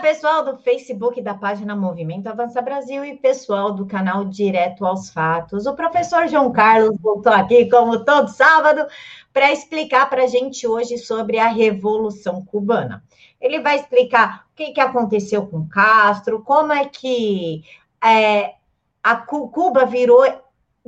pessoal 0.00 0.42
do 0.42 0.56
Facebook 0.56 1.20
da 1.20 1.34
página 1.34 1.76
Movimento 1.76 2.26
Avança 2.26 2.62
Brasil 2.62 3.04
e 3.04 3.18
pessoal 3.18 3.72
do 3.72 3.84
canal 3.84 4.24
Direto 4.24 4.86
aos 4.86 5.10
Fatos. 5.10 5.66
O 5.66 5.74
professor 5.74 6.26
João 6.26 6.50
Carlos 6.50 6.96
voltou 6.98 7.32
aqui, 7.32 7.68
como 7.68 8.02
todo 8.02 8.28
sábado, 8.28 8.86
para 9.30 9.52
explicar 9.52 10.08
para 10.08 10.24
a 10.24 10.26
gente 10.26 10.66
hoje 10.66 10.96
sobre 10.96 11.38
a 11.38 11.48
Revolução 11.48 12.42
Cubana. 12.46 13.04
Ele 13.38 13.60
vai 13.60 13.76
explicar 13.76 14.46
o 14.50 14.56
que, 14.56 14.72
que 14.72 14.80
aconteceu 14.80 15.46
com 15.46 15.68
Castro, 15.68 16.42
como 16.42 16.72
é 16.72 16.86
que 16.86 17.62
é, 18.02 18.54
a 19.02 19.16
Cuba 19.16 19.84
virou 19.84 20.24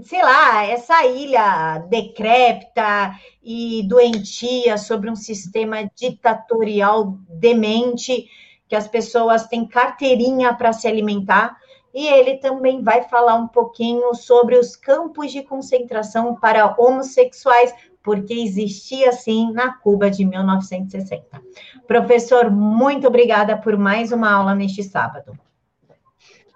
sei 0.02 0.22
lá, 0.22 0.64
essa 0.64 1.04
ilha 1.04 1.78
decrépita 1.90 3.14
e 3.42 3.86
doentia 3.86 4.78
sobre 4.78 5.10
um 5.10 5.14
sistema 5.14 5.84
ditatorial 5.94 7.18
demente, 7.28 8.26
que 8.72 8.76
as 8.76 8.88
pessoas 8.88 9.46
têm 9.48 9.68
carteirinha 9.68 10.54
para 10.54 10.72
se 10.72 10.88
alimentar. 10.88 11.60
E 11.92 12.06
ele 12.06 12.38
também 12.38 12.82
vai 12.82 13.02
falar 13.02 13.34
um 13.34 13.46
pouquinho 13.46 14.14
sobre 14.14 14.58
os 14.58 14.74
campos 14.74 15.30
de 15.30 15.42
concentração 15.42 16.34
para 16.36 16.74
homossexuais, 16.80 17.70
porque 18.02 18.32
existia 18.32 19.12
sim 19.12 19.52
na 19.52 19.74
Cuba 19.74 20.10
de 20.10 20.24
1960. 20.24 21.42
Professor, 21.86 22.50
muito 22.50 23.06
obrigada 23.06 23.58
por 23.58 23.76
mais 23.76 24.10
uma 24.10 24.32
aula 24.32 24.54
neste 24.54 24.82
sábado. 24.82 25.38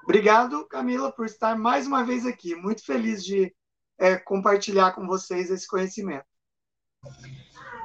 Obrigado, 0.03 0.67
Camila, 0.69 1.13
por 1.13 1.27
estar 1.27 1.55
mais 1.55 1.87
uma 1.87 2.03
vez 2.03 2.25
aqui. 2.25 2.55
Muito 2.55 2.83
feliz 2.83 3.23
de 3.23 3.55
é, 3.99 4.17
compartilhar 4.17 4.93
com 4.93 5.07
vocês 5.07 5.51
esse 5.51 5.69
conhecimento. 5.69 6.25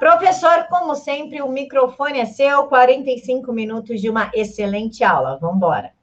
Professor, 0.02 0.66
como 0.66 0.96
sempre, 0.96 1.40
o 1.42 1.48
microfone 1.48 2.18
é 2.18 2.26
seu, 2.26 2.66
45 2.66 3.52
minutos 3.52 4.00
de 4.00 4.10
uma 4.10 4.32
excelente 4.34 5.04
aula. 5.04 5.38
Vamos 5.38 5.58
embora. 5.58 5.94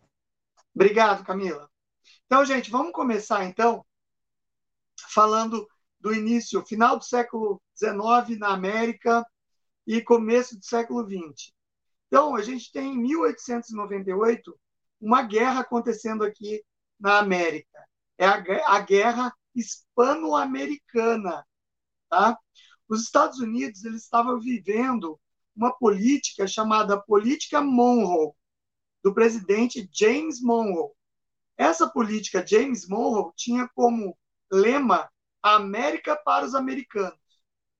Obrigado, 0.73 1.25
Camila. 1.25 1.69
Então, 2.25 2.45
gente, 2.45 2.71
vamos 2.71 2.93
começar, 2.93 3.43
então, 3.43 3.85
falando 5.09 5.67
do 5.99 6.13
início, 6.13 6.65
final 6.65 6.97
do 6.97 7.03
século 7.03 7.61
XIX 7.77 8.39
na 8.39 8.53
América 8.53 9.27
e 9.85 10.01
começo 10.01 10.57
do 10.57 10.63
século 10.63 11.05
XX. 11.05 11.51
Então, 12.07 12.37
a 12.37 12.41
gente 12.41 12.71
tem 12.71 12.93
em 12.93 12.97
1898 12.97 14.57
uma 15.01 15.23
guerra 15.23 15.59
acontecendo 15.59 16.23
aqui 16.23 16.63
na 16.97 17.19
América. 17.19 17.85
É 18.17 18.25
a, 18.25 18.41
a 18.77 18.79
guerra 18.79 19.33
hispano-americana. 19.53 21.45
Tá? 22.09 22.39
Os 22.89 23.03
Estados 23.03 23.39
Unidos 23.39 23.85
eles 23.85 24.03
estavam 24.03 24.39
vivendo 24.39 25.19
uma 25.55 25.71
política 25.71 26.47
chamada 26.47 26.99
política 26.99 27.61
Monroe, 27.61 28.33
do 29.03 29.13
presidente 29.13 29.87
James 29.93 30.41
Monroe. 30.41 30.91
Essa 31.55 31.87
política 31.87 32.45
James 32.45 32.87
Monroe 32.87 33.31
tinha 33.35 33.69
como 33.75 34.17
lema 34.51 35.09
a 35.41 35.55
América 35.55 36.15
para 36.15 36.45
os 36.45 36.55
americanos, 36.55 37.19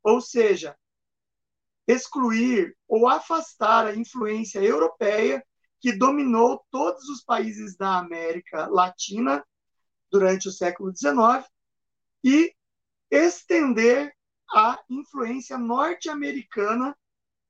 ou 0.04 0.22
seja, 0.22 0.78
excluir 1.88 2.78
ou 2.88 3.08
afastar 3.08 3.88
a 3.88 3.96
influência 3.96 4.60
europeia 4.60 5.44
que 5.82 5.92
dominou 5.92 6.64
todos 6.70 7.10
os 7.10 7.24
países 7.24 7.76
da 7.76 7.98
América 7.98 8.68
Latina 8.68 9.44
durante 10.12 10.48
o 10.48 10.52
século 10.52 10.96
XIX 10.96 11.50
e 12.24 12.54
estender 13.10 14.14
a 14.54 14.80
influência 14.90 15.58
norte-americana 15.58 16.98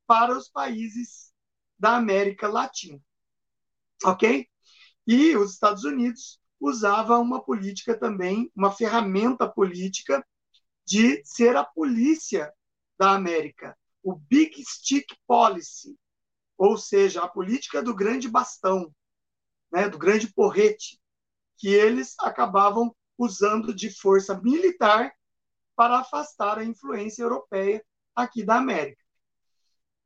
para 0.05 0.37
os 0.37 0.49
países 0.49 1.31
da 1.77 1.95
América 1.95 2.47
Latina. 2.47 2.99
Ok? 4.03 4.47
E 5.07 5.35
os 5.35 5.53
Estados 5.53 5.83
Unidos 5.83 6.39
usava 6.59 7.17
uma 7.17 7.41
política 7.41 7.97
também, 7.97 8.51
uma 8.55 8.71
ferramenta 8.71 9.47
política 9.47 10.25
de 10.85 11.21
ser 11.23 11.55
a 11.55 11.63
polícia 11.63 12.53
da 12.97 13.11
América, 13.11 13.77
o 14.03 14.15
Big 14.15 14.61
Stick 14.65 15.07
Policy, 15.25 15.97
ou 16.57 16.77
seja, 16.77 17.23
a 17.23 17.27
política 17.27 17.81
do 17.81 17.95
grande 17.95 18.27
bastão, 18.27 18.93
né, 19.71 19.87
do 19.87 19.97
grande 19.97 20.27
porrete, 20.33 20.99
que 21.57 21.69
eles 21.69 22.15
acabavam 22.19 22.93
usando 23.17 23.73
de 23.73 23.89
força 23.89 24.39
militar 24.41 25.13
para 25.79 25.99
afastar 25.99 26.59
a 26.59 26.65
influência 26.65 27.23
europeia 27.23 27.81
aqui 28.13 28.43
da 28.43 28.57
América. 28.57 29.01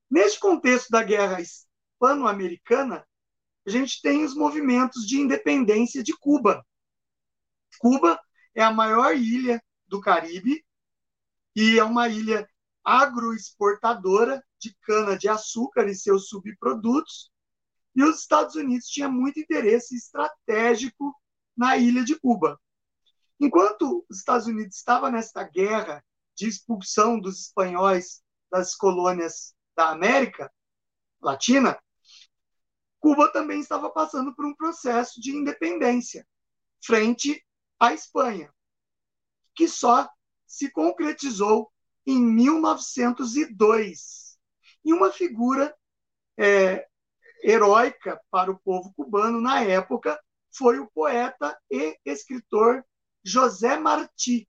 Neste 0.07 0.39
contexto 0.39 0.91
da 0.91 1.01
guerra 1.01 1.41
hispano-americana, 1.41 3.03
a 3.65 3.69
gente 3.71 3.99
tem 3.99 4.23
os 4.23 4.35
movimentos 4.35 5.07
de 5.07 5.19
independência 5.19 6.03
de 6.03 6.15
Cuba. 6.15 6.63
Cuba 7.79 8.21
é 8.53 8.61
a 8.61 8.71
maior 8.71 9.17
ilha 9.17 9.59
do 9.87 9.99
Caribe 9.99 10.63
e 11.55 11.79
é 11.79 11.83
uma 11.83 12.07
ilha 12.07 12.47
agroexportadora 12.83 14.45
de 14.59 14.77
cana-de-açúcar 14.83 15.87
e 15.87 15.95
seus 15.95 16.27
subprodutos, 16.27 17.31
e 17.95 18.03
os 18.03 18.19
Estados 18.19 18.53
Unidos 18.53 18.85
tinham 18.89 19.11
muito 19.11 19.39
interesse 19.39 19.95
estratégico 19.95 21.19
na 21.57 21.77
ilha 21.77 22.03
de 22.03 22.13
Cuba. 22.19 22.61
Enquanto 23.43 24.05
os 24.09 24.19
Estados 24.19 24.47
Unidos 24.47 24.77
estavam 24.77 25.11
nesta 25.11 25.43
guerra 25.43 26.01
de 26.33 26.47
expulsão 26.47 27.19
dos 27.19 27.41
espanhóis 27.41 28.23
das 28.49 28.73
colônias 28.73 29.53
da 29.75 29.89
América 29.89 30.49
Latina, 31.21 31.77
Cuba 33.01 33.29
também 33.33 33.59
estava 33.59 33.89
passando 33.89 34.33
por 34.33 34.45
um 34.45 34.55
processo 34.55 35.19
de 35.19 35.35
independência 35.35 36.25
frente 36.81 37.45
à 37.77 37.93
Espanha, 37.93 38.49
que 39.53 39.67
só 39.67 40.09
se 40.47 40.71
concretizou 40.71 41.69
em 42.05 42.21
1902. 42.21 44.39
E 44.85 44.93
uma 44.93 45.11
figura 45.11 45.75
é, 46.37 46.87
heróica 47.43 48.21
para 48.31 48.49
o 48.49 48.59
povo 48.59 48.93
cubano 48.95 49.41
na 49.41 49.61
época 49.61 50.17
foi 50.49 50.79
o 50.79 50.89
poeta 50.89 51.59
e 51.69 51.99
escritor 52.05 52.85
José 53.23 53.77
Martí. 53.77 54.47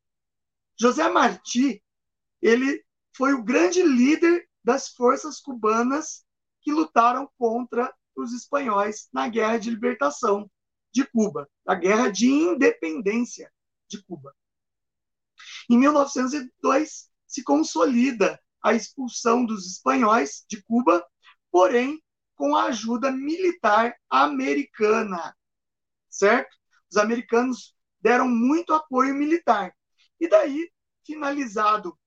José 0.78 1.08
Martí, 1.08 1.82
ele 2.42 2.84
foi 3.16 3.32
o 3.32 3.42
grande 3.42 3.82
líder 3.82 4.48
das 4.62 4.88
forças 4.88 5.40
cubanas 5.40 6.24
que 6.60 6.72
lutaram 6.72 7.30
contra 7.38 7.94
os 8.16 8.32
espanhóis 8.32 9.08
na 9.12 9.28
Guerra 9.28 9.58
de 9.58 9.70
Libertação 9.70 10.50
de 10.92 11.04
Cuba, 11.04 11.48
a 11.66 11.74
Guerra 11.74 12.10
de 12.10 12.28
Independência 12.28 13.52
de 13.88 14.02
Cuba. 14.04 14.34
Em 15.68 15.78
1902, 15.78 17.10
se 17.26 17.42
consolida 17.42 18.40
a 18.62 18.72
expulsão 18.74 19.44
dos 19.44 19.66
espanhóis 19.66 20.44
de 20.48 20.62
Cuba, 20.62 21.04
porém 21.50 22.02
com 22.34 22.56
a 22.56 22.64
ajuda 22.64 23.10
militar 23.10 23.94
americana, 24.08 25.36
certo? 26.08 26.56
Os 26.90 26.96
americanos 26.96 27.73
deram 28.04 28.28
muito 28.28 28.74
apoio 28.74 29.14
militar. 29.14 29.74
E 30.20 30.28
daí, 30.28 30.70
finalizado 31.06 31.98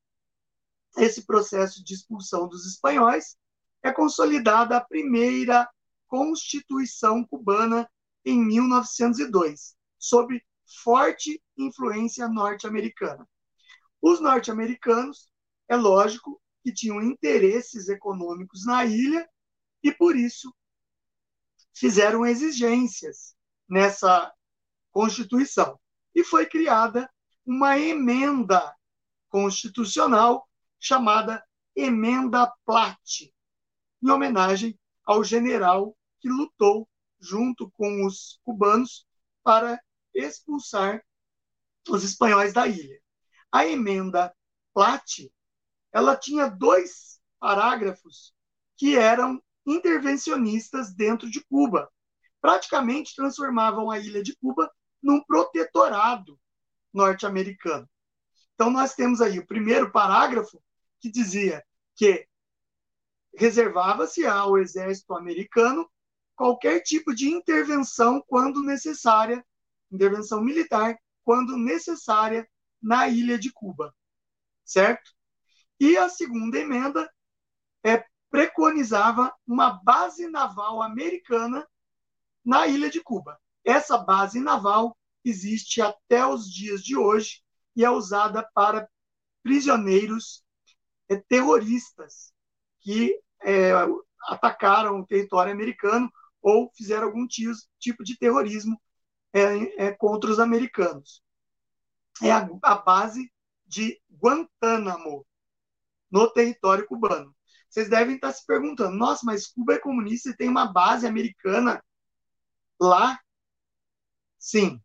esse 0.96 1.26
processo 1.26 1.84
de 1.84 1.96
expulsão 1.96 2.48
dos 2.48 2.68
espanhóis, 2.68 3.36
é 3.82 3.92
consolidada 3.92 4.78
a 4.78 4.86
primeira 4.86 5.68
Constituição 6.08 7.26
cubana 7.26 7.90
em 8.24 8.40
1902, 8.40 9.76
sob 9.98 10.40
forte 10.84 11.42
influência 11.58 12.28
norte-americana. 12.28 13.28
Os 14.00 14.20
norte-americanos, 14.22 15.32
é 15.68 15.76
lógico, 15.76 16.40
que 16.64 16.72
tinham 16.72 17.02
interesses 17.02 17.90
econômicos 17.90 18.66
na 18.66 18.86
ilha 18.86 19.28
e, 19.82 19.92
por 19.92 20.16
isso, 20.16 20.54
fizeram 21.74 22.24
exigências 22.24 23.36
nessa 23.68 24.32
Constituição. 24.92 25.80
E 26.18 26.24
foi 26.24 26.48
criada 26.48 27.08
uma 27.46 27.78
emenda 27.78 28.76
constitucional 29.30 30.50
chamada 30.80 31.46
Emenda 31.76 32.52
Platt, 32.66 33.32
em 34.02 34.10
homenagem 34.10 34.80
ao 35.06 35.24
general 35.24 35.96
que 36.20 36.28
lutou 36.28 36.90
junto 37.20 37.70
com 37.70 38.04
os 38.04 38.42
cubanos 38.44 39.06
para 39.44 39.80
expulsar 40.12 41.06
os 41.88 42.04
espanhóis 42.04 42.52
da 42.52 42.68
ilha. 42.68 43.00
A 43.52 43.68
emenda 43.68 44.36
Platt, 44.74 45.32
ela 45.92 46.16
tinha 46.16 46.50
dois 46.50 47.22
parágrafos 47.40 48.34
que 48.76 48.98
eram 48.98 49.40
intervencionistas 49.68 50.92
dentro 50.96 51.30
de 51.30 51.46
Cuba. 51.46 51.88
Praticamente 52.42 53.16
transformavam 53.16 53.92
a 53.92 54.00
ilha 54.00 54.24
de 54.24 54.36
Cuba 54.38 54.68
num 55.02 55.24
protetorado 55.24 56.40
norte-americano. 56.94 57.88
Então, 58.54 58.72
nós 58.72 58.94
temos 58.96 59.22
aí 59.22 59.38
o 59.40 59.46
primeiro 59.46 59.92
parágrafo 59.92 60.62
que 61.00 61.12
dizia 61.12 61.64
que 61.96 62.28
reservava-se 63.36 64.26
ao 64.26 64.58
exército 64.58 65.14
americano 65.14 65.88
qualquer 66.36 66.82
tipo 66.82 67.14
de 67.14 67.30
intervenção 67.30 68.24
quando 68.28 68.64
necessária, 68.64 69.46
intervenção 69.92 70.42
militar, 70.42 70.98
quando 71.24 71.58
necessária 71.58 72.48
na 72.82 73.08
ilha 73.08 73.38
de 73.38 73.52
Cuba, 73.52 73.94
certo? 74.64 75.12
E 75.80 75.98
a 75.98 76.10
segunda 76.10 76.58
emenda 76.58 77.12
é, 77.84 78.04
preconizava 78.30 79.34
uma 79.46 79.72
base 79.84 80.28
naval 80.28 80.82
americana 80.82 81.68
na 82.44 82.68
ilha 82.68 82.90
de 82.90 83.02
Cuba. 83.02 83.40
Essa 83.68 83.98
base 83.98 84.40
naval 84.40 84.98
existe 85.26 85.82
até 85.82 86.26
os 86.26 86.50
dias 86.50 86.82
de 86.82 86.96
hoje 86.96 87.44
e 87.76 87.84
é 87.84 87.90
usada 87.90 88.50
para 88.54 88.90
prisioneiros 89.44 90.42
é, 91.10 91.18
terroristas 91.18 92.32
que 92.80 93.20
é, 93.42 93.72
atacaram 94.30 95.02
o 95.02 95.06
território 95.06 95.52
americano 95.52 96.10
ou 96.42 96.72
fizeram 96.78 97.08
algum 97.08 97.28
tipo 97.28 98.06
de 98.06 98.18
terrorismo 98.18 98.82
é, 99.34 99.88
é, 99.88 99.92
contra 99.92 100.32
os 100.32 100.40
americanos. 100.40 101.22
É 102.24 102.32
a, 102.32 102.50
a 102.64 102.76
base 102.76 103.30
de 103.66 104.02
Guantánamo, 104.10 105.28
no 106.10 106.32
território 106.32 106.88
cubano. 106.88 107.36
Vocês 107.70 107.90
devem 107.90 108.16
estar 108.16 108.32
se 108.32 108.46
perguntando: 108.46 108.96
nossa, 108.96 109.26
mas 109.26 109.46
Cuba 109.46 109.74
é 109.74 109.80
comunista 109.80 110.30
e 110.30 110.38
tem 110.38 110.48
uma 110.48 110.72
base 110.72 111.06
americana 111.06 111.84
lá? 112.80 113.20
Sim. 114.48 114.82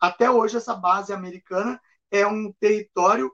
Até 0.00 0.28
hoje, 0.28 0.56
essa 0.56 0.74
base 0.74 1.12
americana 1.12 1.80
é 2.10 2.26
um 2.26 2.52
território 2.54 3.32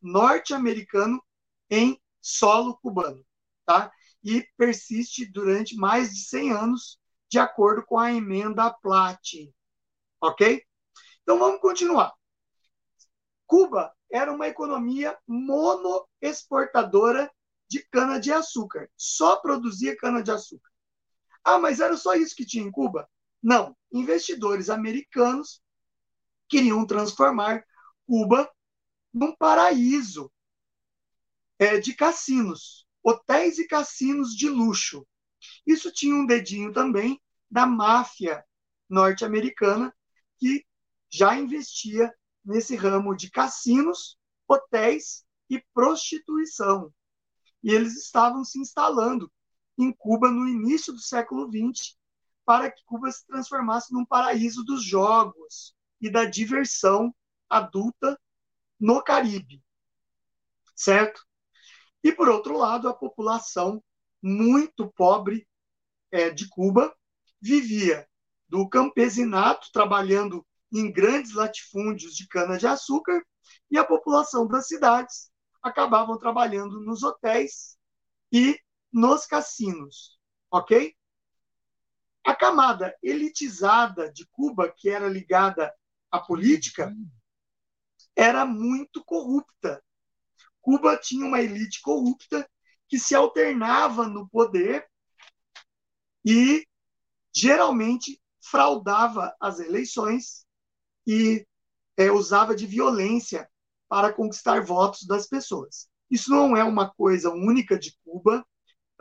norte-americano 0.00 1.22
em 1.70 1.98
solo 2.20 2.76
cubano, 2.82 3.24
tá? 3.64 3.90
E 4.22 4.46
persiste 4.58 5.24
durante 5.24 5.74
mais 5.74 6.12
de 6.12 6.26
100 6.26 6.52
anos, 6.52 6.98
de 7.30 7.38
acordo 7.38 7.82
com 7.86 7.98
a 7.98 8.12
emenda 8.12 8.70
Platt, 8.70 9.50
ok? 10.20 10.62
Então 11.22 11.38
vamos 11.38 11.62
continuar. 11.62 12.12
Cuba 13.46 13.90
era 14.10 14.30
uma 14.32 14.48
economia 14.48 15.16
monoexportadora 15.26 17.32
de 17.70 17.82
cana-de-açúcar. 17.90 18.90
Só 18.98 19.36
produzia 19.36 19.96
cana-de-açúcar. 19.96 20.70
Ah, 21.44 21.58
mas 21.58 21.80
era 21.80 21.96
só 21.96 22.14
isso 22.14 22.36
que 22.36 22.46
tinha 22.46 22.64
em 22.64 22.70
Cuba? 22.70 23.08
Não. 23.42 23.76
Investidores 23.92 24.70
americanos 24.70 25.60
queriam 26.48 26.86
transformar 26.86 27.64
Cuba 28.06 28.50
num 29.12 29.34
paraíso 29.34 30.30
é, 31.58 31.78
de 31.78 31.94
cassinos, 31.94 32.86
hotéis 33.02 33.58
e 33.58 33.66
cassinos 33.66 34.34
de 34.34 34.48
luxo. 34.48 35.06
Isso 35.66 35.92
tinha 35.92 36.14
um 36.14 36.26
dedinho 36.26 36.72
também 36.72 37.20
da 37.50 37.66
máfia 37.66 38.44
norte-americana 38.88 39.94
que 40.38 40.64
já 41.10 41.36
investia 41.36 42.12
nesse 42.44 42.74
ramo 42.76 43.14
de 43.14 43.30
cassinos, 43.30 44.16
hotéis 44.48 45.24
e 45.48 45.62
prostituição. 45.74 46.92
E 47.62 47.70
eles 47.70 47.96
estavam 47.96 48.44
se 48.44 48.58
instalando 48.58 49.30
em 49.78 49.92
Cuba 49.92 50.30
no 50.30 50.48
início 50.48 50.92
do 50.92 51.00
século 51.00 51.48
XX 51.50 51.96
para 52.44 52.70
que 52.70 52.84
Cuba 52.84 53.10
se 53.10 53.26
transformasse 53.26 53.92
num 53.92 54.04
paraíso 54.04 54.64
dos 54.64 54.84
jogos 54.84 55.74
e 56.00 56.10
da 56.10 56.24
diversão 56.24 57.14
adulta 57.48 58.18
no 58.78 59.02
Caribe, 59.02 59.62
certo? 60.74 61.24
E, 62.02 62.12
por 62.12 62.28
outro 62.28 62.58
lado, 62.58 62.88
a 62.88 62.94
população 62.94 63.82
muito 64.20 64.90
pobre 64.92 65.46
é, 66.10 66.30
de 66.30 66.48
Cuba 66.48 66.94
vivia 67.40 68.08
do 68.48 68.68
campesinato, 68.68 69.70
trabalhando 69.72 70.44
em 70.72 70.90
grandes 70.90 71.34
latifúndios 71.34 72.14
de 72.14 72.26
cana-de-açúcar, 72.26 73.24
e 73.70 73.78
a 73.78 73.84
população 73.84 74.46
das 74.46 74.66
cidades 74.66 75.30
acabavam 75.62 76.18
trabalhando 76.18 76.80
nos 76.80 77.02
hotéis 77.02 77.78
e 78.32 78.58
nos 78.92 79.26
cassinos, 79.26 80.18
ok? 80.50 80.94
A 82.24 82.34
camada 82.34 82.96
elitizada 83.02 84.12
de 84.12 84.26
Cuba, 84.26 84.72
que 84.72 84.88
era 84.88 85.08
ligada 85.08 85.74
à 86.10 86.20
política, 86.20 86.94
era 88.14 88.44
muito 88.44 89.04
corrupta. 89.04 89.82
Cuba 90.60 90.96
tinha 90.96 91.26
uma 91.26 91.40
elite 91.40 91.80
corrupta 91.80 92.48
que 92.88 92.98
se 92.98 93.14
alternava 93.14 94.06
no 94.06 94.28
poder 94.28 94.86
e 96.24 96.66
geralmente 97.34 98.20
fraudava 98.40 99.34
as 99.40 99.58
eleições 99.58 100.46
e 101.06 101.46
é, 101.96 102.10
usava 102.10 102.54
de 102.54 102.66
violência 102.66 103.48
para 103.88 104.12
conquistar 104.12 104.64
votos 104.64 105.04
das 105.06 105.26
pessoas. 105.26 105.88
Isso 106.10 106.30
não 106.30 106.56
é 106.56 106.62
uma 106.62 106.90
coisa 106.90 107.30
única 107.30 107.78
de 107.78 107.96
Cuba, 108.04 108.46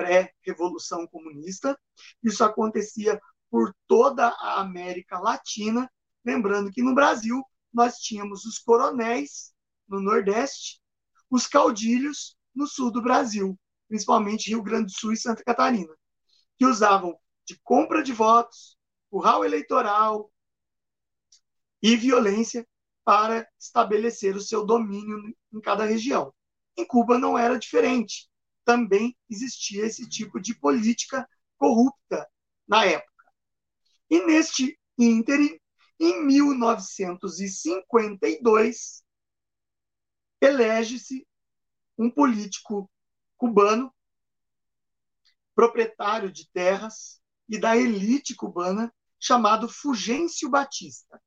pré-revolução 0.01 1.05
comunista. 1.07 1.79
Isso 2.23 2.43
acontecia 2.43 3.21
por 3.51 3.71
toda 3.87 4.27
a 4.27 4.59
América 4.59 5.19
Latina. 5.19 5.91
Lembrando 6.25 6.71
que 6.71 6.81
no 6.81 6.95
Brasil 6.95 7.43
nós 7.71 7.97
tínhamos 7.97 8.45
os 8.45 8.57
coronéis 8.57 9.53
no 9.87 10.01
Nordeste, 10.01 10.81
os 11.29 11.45
caudilhos 11.45 12.35
no 12.53 12.65
sul 12.65 12.91
do 12.91 13.01
Brasil, 13.01 13.57
principalmente 13.87 14.49
Rio 14.49 14.63
Grande 14.63 14.85
do 14.85 14.99
Sul 14.99 15.13
e 15.13 15.17
Santa 15.17 15.43
Catarina, 15.43 15.93
que 16.57 16.65
usavam 16.65 17.15
de 17.45 17.59
compra 17.63 18.01
de 18.01 18.11
votos, 18.11 18.77
curral 19.09 19.45
eleitoral 19.45 20.31
e 21.81 21.95
violência 21.95 22.67
para 23.05 23.47
estabelecer 23.59 24.35
o 24.35 24.41
seu 24.41 24.65
domínio 24.65 25.35
em 25.53 25.61
cada 25.61 25.85
região. 25.85 26.33
Em 26.75 26.85
Cuba 26.85 27.17
não 27.17 27.37
era 27.37 27.59
diferente. 27.59 28.30
Também 28.63 29.17
existia 29.29 29.85
esse 29.85 30.07
tipo 30.07 30.39
de 30.39 30.55
política 30.55 31.27
corrupta 31.57 32.25
na 32.67 32.85
época. 32.85 33.25
E 34.09 34.25
neste 34.25 34.79
ínterim, 34.97 35.59
em 35.99 36.25
1952, 36.25 39.03
elege-se 40.41 41.27
um 41.97 42.09
político 42.09 42.89
cubano, 43.37 43.93
proprietário 45.53 46.31
de 46.31 46.49
terras 46.51 47.21
e 47.47 47.59
da 47.59 47.77
elite 47.77 48.35
cubana, 48.35 48.91
chamado 49.19 49.69
Fulgêncio 49.69 50.49
Batista. 50.49 51.21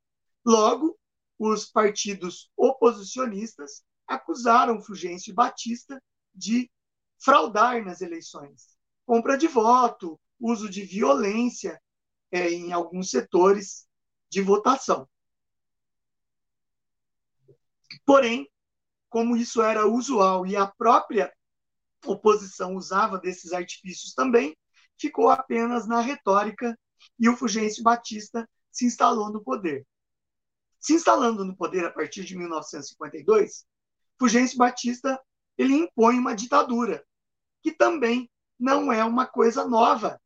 Logo, 0.45 0.99
os 1.39 1.67
partidos 1.67 2.51
oposicionistas 2.57 3.85
acusaram 4.07 4.83
Fulgêncio 4.83 5.33
Batista 5.33 6.03
de 6.35 6.71
fraudar 7.25 7.83
nas 7.83 8.03
eleições, 8.03 8.77
compra 9.07 9.39
de 9.39 9.49
voto, 9.49 10.21
uso 10.39 10.69
de 10.69 10.83
violência 10.85 11.81
é, 12.31 12.51
em 12.51 12.71
alguns 12.71 13.11
setores 13.11 13.89
de 14.29 14.43
votação. 14.43 15.09
Porém, 18.05 18.47
como 19.09 19.37
isso 19.37 19.63
era 19.63 19.87
usual 19.87 20.47
e 20.47 20.55
a 20.55 20.67
própria 20.67 21.33
oposição 22.05 22.75
usava 22.75 23.19
desses 23.19 23.53
artifícios 23.53 24.13
também, 24.13 24.55
ficou 24.99 25.31
apenas 25.31 25.87
na 25.87 26.01
retórica 26.01 26.79
e 27.19 27.29
o 27.29 27.37
Fulgêncio 27.37 27.83
Batista 27.83 28.49
se 28.71 28.85
instalou 28.85 29.33
no 29.33 29.43
poder. 29.43 29.87
Se 30.79 30.93
instalando 30.93 31.45
no 31.45 31.57
poder 31.57 31.87
a 31.87 31.91
partir 31.91 32.25
de 32.25 32.37
1952, 32.37 33.65
Fulgêncio 34.19 34.59
Batista 34.59 35.19
ele 35.57 35.75
impõe 35.75 36.19
uma 36.19 36.35
ditadura, 36.35 37.05
que 37.65 37.73
também 37.73 38.31
não 38.61 38.93
é 38.93 39.03
uma 39.03 39.27
coisa 39.27 39.67
nova 39.67 40.21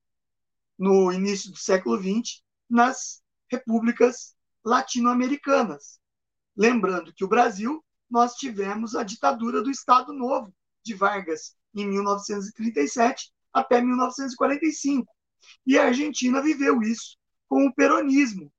no 0.76 1.12
início 1.12 1.52
do 1.52 1.56
século 1.56 1.96
XX 1.96 2.42
nas 2.68 3.22
repúblicas 3.48 4.34
latino-americanas. 4.64 6.00
Lembrando 6.56 7.14
que 7.14 7.24
o 7.24 7.28
Brasil, 7.28 7.82
nós 8.10 8.34
tivemos 8.34 8.96
a 8.96 9.04
ditadura 9.04 9.62
do 9.62 9.70
Estado 9.70 10.12
Novo 10.12 10.52
de 10.82 10.94
Vargas 10.94 11.56
em 11.72 11.86
1937 11.86 13.32
até 13.52 13.80
1945. 13.80 15.06
E 15.64 15.78
a 15.78 15.84
Argentina 15.84 16.42
viveu 16.42 16.82
isso 16.82 17.16
com 17.48 17.66
o 17.66 17.72
peronismo 17.72 18.52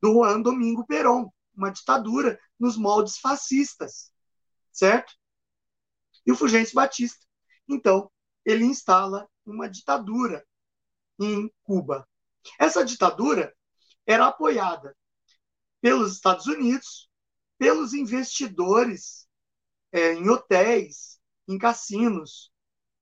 do 0.00 0.12
Juan 0.12 0.40
Domingo 0.40 0.86
Perón, 0.86 1.28
uma 1.52 1.70
ditadura 1.70 2.38
nos 2.60 2.76
moldes 2.76 3.18
fascistas, 3.18 4.12
certo? 4.70 5.12
E 6.24 6.30
o 6.30 6.36
Fulgêncio 6.36 6.74
Batista, 6.74 7.26
então, 7.68 8.10
ele 8.44 8.64
instala 8.64 9.28
uma 9.44 9.68
ditadura 9.68 10.46
em 11.18 11.52
Cuba. 11.62 12.08
Essa 12.58 12.84
ditadura 12.84 13.54
era 14.06 14.26
apoiada 14.26 14.96
pelos 15.80 16.12
Estados 16.12 16.46
Unidos, 16.46 17.10
pelos 17.58 17.92
investidores 17.92 19.28
é, 19.92 20.14
em 20.14 20.28
hotéis, 20.28 21.20
em 21.46 21.58
cassinos 21.58 22.52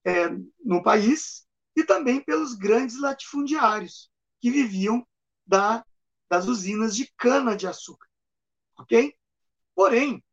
é, 0.04 0.28
no 0.64 0.82
país 0.82 1.46
e 1.76 1.84
também 1.84 2.20
pelos 2.20 2.54
grandes 2.54 2.98
latifundiários, 2.98 4.10
que 4.40 4.50
viviam 4.50 5.06
da, 5.46 5.84
das 6.28 6.46
usinas 6.46 6.94
de 6.94 7.12
cana-de-açúcar. 7.16 8.08
Ok? 8.76 9.16
Porém, 9.74 10.24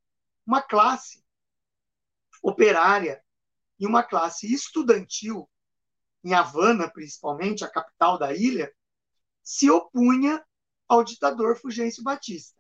uma 0.46 0.62
classe 0.62 1.24
operária 2.42 3.24
e 3.80 3.86
uma 3.86 4.04
classe 4.04 4.52
estudantil, 4.54 5.50
em 6.24 6.34
Havana, 6.34 6.90
principalmente, 6.90 7.64
a 7.64 7.70
capital 7.70 8.18
da 8.18 8.34
ilha, 8.34 8.74
se 9.44 9.70
opunha 9.70 10.44
ao 10.88 11.04
ditador 11.04 11.58
Fulgêncio 11.60 12.04
Batista. 12.04 12.58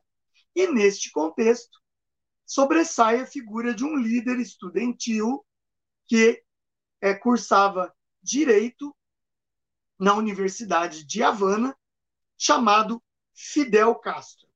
E, 0.53 0.67
neste 0.67 1.12
contexto, 1.12 1.79
sobressai 2.45 3.22
a 3.22 3.25
figura 3.25 3.74
de 3.74 3.84
um 3.84 3.95
líder 3.95 4.39
estudantil 4.39 5.45
que 6.07 6.43
é, 7.01 7.13
cursava 7.13 7.93
direito 8.22 8.95
na 9.98 10.13
Universidade 10.13 11.03
de 11.03 11.24
Havana, 11.24 11.75
chamado 12.38 13.01
Fidel 13.34 13.95
Castro. 13.95 14.48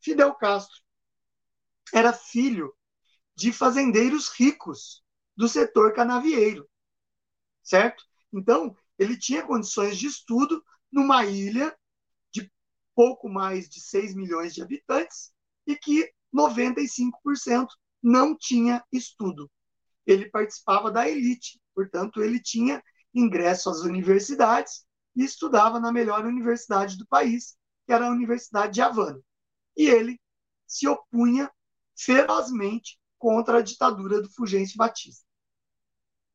Fidel 0.00 0.34
Castro 0.34 0.80
era 1.92 2.12
filho 2.12 2.74
de 3.34 3.52
fazendeiros 3.52 4.28
ricos 4.28 5.01
do 5.36 5.48
setor 5.48 5.92
canavieiro, 5.94 6.68
certo? 7.62 8.04
Então, 8.32 8.76
ele 8.98 9.16
tinha 9.16 9.42
condições 9.42 9.96
de 9.98 10.06
estudo 10.06 10.62
numa 10.90 11.24
ilha 11.24 11.76
de 12.32 12.50
pouco 12.94 13.28
mais 13.28 13.68
de 13.68 13.80
6 13.80 14.14
milhões 14.14 14.54
de 14.54 14.62
habitantes 14.62 15.32
e 15.66 15.76
que 15.76 16.12
95% 16.34 17.68
não 18.02 18.36
tinha 18.36 18.84
estudo. 18.92 19.50
Ele 20.06 20.28
participava 20.30 20.90
da 20.90 21.08
elite, 21.08 21.60
portanto, 21.74 22.22
ele 22.22 22.40
tinha 22.40 22.82
ingresso 23.14 23.70
às 23.70 23.80
universidades 23.80 24.84
e 25.14 25.24
estudava 25.24 25.78
na 25.78 25.92
melhor 25.92 26.24
universidade 26.24 26.96
do 26.96 27.06
país, 27.06 27.56
que 27.86 27.92
era 27.92 28.06
a 28.06 28.10
Universidade 28.10 28.74
de 28.74 28.80
Havana. 28.80 29.20
E 29.76 29.86
ele 29.86 30.20
se 30.66 30.88
opunha 30.88 31.50
ferozmente 31.96 32.98
contra 33.22 33.58
a 33.58 33.62
ditadura 33.62 34.20
do 34.20 34.28
Fulgêncio 34.28 34.76
Batista. 34.76 35.24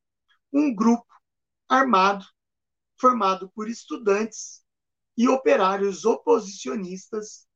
um 0.53 0.75
grupo 0.75 1.11
armado 1.67 2.27
formado 2.99 3.49
por 3.55 3.67
estudantes 3.67 4.63
e 5.17 5.27
operários 5.27 6.05
oposicionistas 6.05 7.49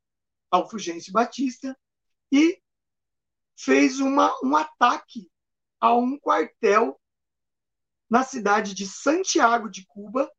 ao 0.50 0.70
Fulgêncio 0.70 1.12
Batista 1.12 1.78
e 2.32 2.62
fez 3.54 4.00
uma, 4.00 4.34
um 4.42 4.56
ataque 4.56 5.30
a 5.78 5.94
um 5.94 6.18
quartel 6.18 6.98
na 8.14 8.22
cidade 8.22 8.76
de 8.76 8.86
Santiago 8.86 9.68
de 9.68 9.84
Cuba. 9.86 10.30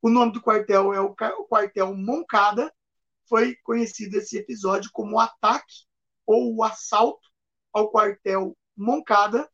O 0.00 0.08
nome 0.08 0.30
do 0.30 0.40
quartel 0.40 0.94
é 0.94 1.00
o, 1.00 1.12
quartel 1.12 1.92
Moncada. 1.92 2.72
Foi 3.28 3.56
conhecido 3.64 4.16
esse 4.16 4.38
episódio 4.38 4.88
como 4.92 5.16
o 5.16 5.18
ataque 5.18 5.74
ou 6.24 6.54
o 6.54 6.62
assalto 6.62 7.28
ao 7.72 7.90
quartel 7.90 8.56
Moncada, 8.76 9.50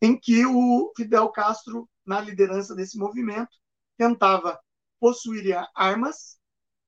em 0.00 0.16
que 0.16 0.46
o 0.46 0.92
Fidel 0.96 1.28
Castro, 1.30 1.90
na 2.06 2.20
liderança 2.20 2.72
desse 2.72 2.96
movimento, 2.96 3.50
tentava 3.96 4.56
possuir 5.00 5.56
armas 5.74 6.38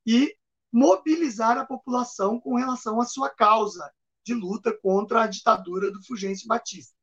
e 0.07 0.33
mobilizar 0.71 1.59
a 1.59 1.67
população 1.67 2.41
com 2.41 2.55
relação 2.55 3.01
à 3.01 3.05
sua 3.05 3.31
causa 3.31 3.93
de 4.23 4.33
luta 4.33 4.73
contra 4.81 5.25
a 5.25 5.27
ditadura 5.27 5.91
do 5.91 6.01
Fulgêncio 6.05 6.47
Batista. 6.47 6.98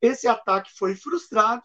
Esse 0.00 0.28
ataque 0.28 0.70
foi 0.76 0.94
frustrado, 0.94 1.62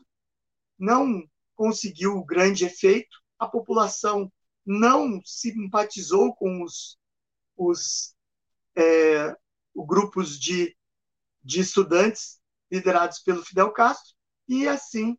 não 0.78 1.24
conseguiu 1.56 2.24
grande 2.24 2.66
efeito, 2.66 3.18
a 3.38 3.48
população 3.48 4.32
não 4.66 5.22
simpatizou 5.24 6.34
com 6.36 6.64
os, 6.64 6.98
os 7.56 8.16
é, 8.76 9.36
grupos 9.76 10.40
de, 10.40 10.76
de 11.44 11.60
estudantes 11.62 12.40
liderados 12.72 13.20
pelo 13.20 13.46
Fidel 13.46 13.72
Castro, 13.72 14.14
e 14.48 14.68
assim 14.68 15.18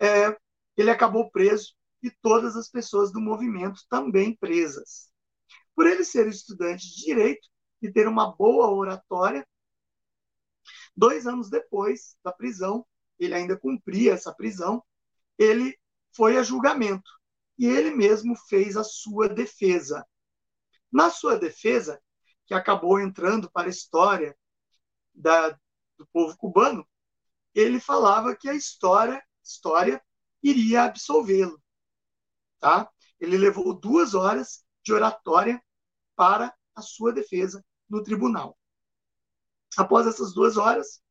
é, 0.00 0.36
ele 0.76 0.90
acabou 0.90 1.30
preso 1.30 1.74
e 2.02 2.10
todas 2.10 2.56
as 2.56 2.68
pessoas 2.68 3.12
do 3.12 3.20
movimento 3.20 3.82
também 3.88 4.36
presas. 4.36 5.10
Por 5.74 5.86
ele 5.86 6.04
ser 6.04 6.26
estudante 6.28 6.86
de 6.88 7.04
direito 7.04 7.48
e 7.82 7.90
ter 7.90 8.06
uma 8.06 8.34
boa 8.34 8.70
oratória, 8.70 9.46
Dois 10.96 11.26
anos 11.26 11.50
depois 11.50 12.16
da 12.22 12.32
prisão, 12.32 12.86
ele 13.18 13.34
ainda 13.34 13.56
cumpria 13.56 14.12
essa 14.12 14.32
prisão, 14.34 14.82
ele 15.38 15.78
foi 16.12 16.36
a 16.36 16.42
julgamento 16.42 17.10
e 17.58 17.66
ele 17.66 17.90
mesmo 17.90 18.36
fez 18.48 18.76
a 18.76 18.84
sua 18.84 19.28
defesa. 19.28 20.06
Na 20.90 21.10
sua 21.10 21.36
defesa, 21.36 22.00
que 22.46 22.54
acabou 22.54 23.00
entrando 23.00 23.50
para 23.50 23.66
a 23.66 23.70
história 23.70 24.36
da, 25.14 25.50
do 25.96 26.06
povo 26.12 26.36
cubano, 26.36 26.86
ele 27.54 27.80
falava 27.80 28.36
que 28.36 28.48
a 28.48 28.54
história, 28.54 29.22
história 29.42 30.02
iria 30.42 30.84
absolvê-lo. 30.84 31.60
Tá? 32.58 32.88
Ele 33.20 33.38
levou 33.38 33.72
duas 33.74 34.14
horas 34.14 34.64
de 34.82 34.92
oratória 34.92 35.62
para 36.16 36.54
a 36.74 36.82
sua 36.82 37.12
defesa 37.12 37.64
no 37.88 38.02
tribunal. 38.02 38.58
Após 39.76 40.06
essas 40.06 40.32
duas 40.32 40.56
horas, 40.56 41.02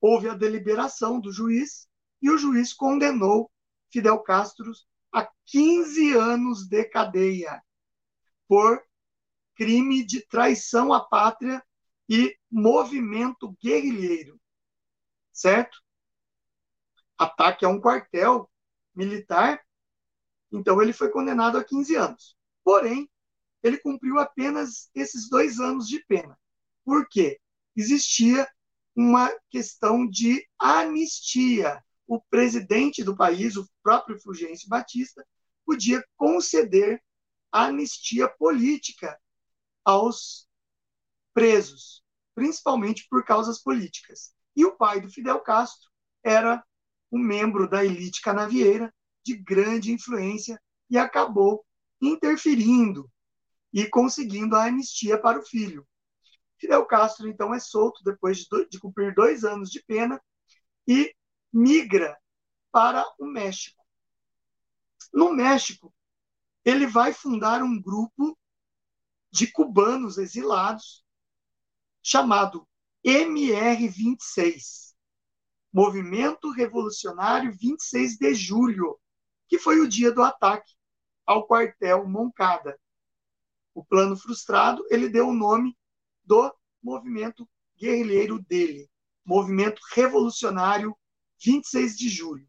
houve 0.00 0.28
a 0.28 0.34
deliberação 0.34 1.20
do 1.20 1.32
juiz 1.32 1.88
e 2.22 2.30
o 2.30 2.38
juiz 2.38 2.72
condenou 2.72 3.50
Fidel 3.90 4.18
Castro 4.20 4.72
a 5.12 5.28
15 5.46 6.12
anos 6.14 6.66
de 6.68 6.84
cadeia 6.84 7.62
por 8.46 8.82
crime 9.54 10.04
de 10.04 10.26
traição 10.26 10.92
à 10.92 11.00
pátria 11.00 11.62
e 12.08 12.36
movimento 12.50 13.56
guerrilheiro. 13.62 14.40
Certo? 15.32 15.78
Ataque 17.18 17.64
a 17.64 17.68
um 17.68 17.80
quartel 17.80 18.50
militar. 18.94 19.60
Então, 20.52 20.82
ele 20.82 20.92
foi 20.92 21.10
condenado 21.10 21.56
a 21.56 21.64
15 21.64 21.94
anos. 21.94 22.36
Porém, 22.64 23.08
ele 23.62 23.78
cumpriu 23.78 24.18
apenas 24.18 24.90
esses 24.94 25.28
dois 25.28 25.60
anos 25.60 25.86
de 25.86 26.04
pena. 26.06 26.38
Por 26.84 27.08
quê? 27.08 27.39
Existia 27.76 28.48
uma 28.94 29.30
questão 29.50 30.08
de 30.08 30.46
anistia. 30.58 31.82
O 32.06 32.20
presidente 32.20 33.04
do 33.04 33.16
país, 33.16 33.56
o 33.56 33.68
próprio 33.82 34.20
Fulgêncio 34.20 34.68
Batista, 34.68 35.24
podia 35.64 36.04
conceder 36.16 37.00
anistia 37.52 38.28
política 38.28 39.18
aos 39.84 40.48
presos, 41.32 42.02
principalmente 42.34 43.06
por 43.08 43.24
causas 43.24 43.62
políticas. 43.62 44.32
E 44.56 44.64
o 44.64 44.76
pai 44.76 45.00
do 45.00 45.10
Fidel 45.10 45.40
Castro 45.40 45.88
era 46.22 46.62
um 47.10 47.18
membro 47.18 47.68
da 47.68 47.84
elite 47.84 48.20
canavieira 48.20 48.92
de 49.24 49.36
grande 49.36 49.92
influência 49.92 50.60
e 50.88 50.98
acabou 50.98 51.64
interferindo 52.00 53.10
e 53.72 53.86
conseguindo 53.86 54.56
a 54.56 54.64
anistia 54.64 55.18
para 55.18 55.38
o 55.38 55.44
filho. 55.44 55.86
Fidel 56.60 56.84
Castro, 56.84 57.26
então, 57.26 57.54
é 57.54 57.58
solto 57.58 58.04
depois 58.04 58.38
de, 58.38 58.48
do, 58.48 58.68
de 58.68 58.78
cumprir 58.78 59.14
dois 59.14 59.44
anos 59.44 59.70
de 59.70 59.82
pena 59.82 60.22
e 60.86 61.14
migra 61.52 62.16
para 62.70 63.04
o 63.18 63.26
México. 63.26 63.82
No 65.12 65.32
México, 65.32 65.92
ele 66.64 66.86
vai 66.86 67.12
fundar 67.12 67.62
um 67.62 67.80
grupo 67.80 68.38
de 69.32 69.50
cubanos 69.50 70.18
exilados 70.18 71.04
chamado 72.02 72.68
MR26, 73.02 74.94
Movimento 75.72 76.50
Revolucionário 76.50 77.56
26 77.56 78.18
de 78.18 78.34
Julho, 78.34 79.00
que 79.48 79.58
foi 79.58 79.80
o 79.80 79.88
dia 79.88 80.12
do 80.12 80.22
ataque 80.22 80.74
ao 81.24 81.46
quartel 81.46 82.06
Moncada. 82.06 82.78
O 83.74 83.84
plano 83.84 84.16
frustrado, 84.16 84.84
ele 84.90 85.08
deu 85.08 85.28
o 85.28 85.34
nome 85.34 85.76
do 86.30 86.54
movimento 86.80 87.44
guerrilheiro 87.76 88.38
dele, 88.38 88.88
movimento 89.24 89.80
revolucionário 89.92 90.96
26 91.44 91.98
de 91.98 92.08
julho. 92.08 92.48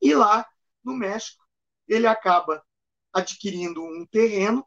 E 0.00 0.12
lá, 0.12 0.44
no 0.82 0.92
México, 0.92 1.46
ele 1.86 2.08
acaba 2.08 2.60
adquirindo 3.12 3.80
um 3.80 4.04
terreno 4.10 4.66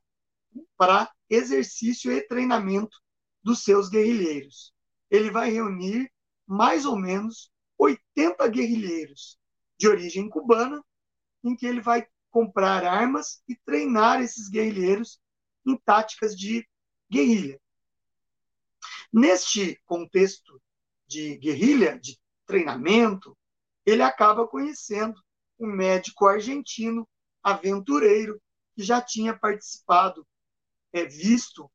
para 0.77 1.11
exercício 1.29 2.13
e 2.13 2.25
treinamento 2.25 2.97
dos 3.43 3.61
seus 3.61 3.89
guerrilheiros. 3.89 4.73
Ele 5.11 5.29
vai 5.29 5.51
reunir 5.51 6.09
mais 6.47 6.85
ou 6.85 6.95
menos 6.95 7.51
80 7.77 8.47
guerrilheiros 8.47 9.37
de 9.77 9.89
origem 9.89 10.29
cubana, 10.29 10.81
em 11.43 11.53
que 11.57 11.65
ele 11.65 11.81
vai 11.81 12.07
comprar 12.31 12.85
armas 12.85 13.43
e 13.49 13.55
treinar 13.65 14.21
esses 14.21 14.47
guerrilheiros 14.47 15.19
em 15.65 15.75
táticas 15.75 16.37
de 16.37 16.65
guerrilha. 17.11 17.59
Neste 19.17 19.81
contexto 19.85 20.61
de 21.07 21.37
guerrilha, 21.37 21.97
de 21.97 22.19
treinamento, 22.45 23.33
ele 23.85 24.01
acaba 24.01 24.45
conhecendo 24.45 25.17
um 25.57 25.67
médico 25.67 26.27
argentino 26.27 27.07
aventureiro 27.41 28.41
que 28.75 28.83
já 28.83 29.01
tinha 29.01 29.33
participado, 29.33 30.27
é, 30.91 31.05
visto 31.05 31.71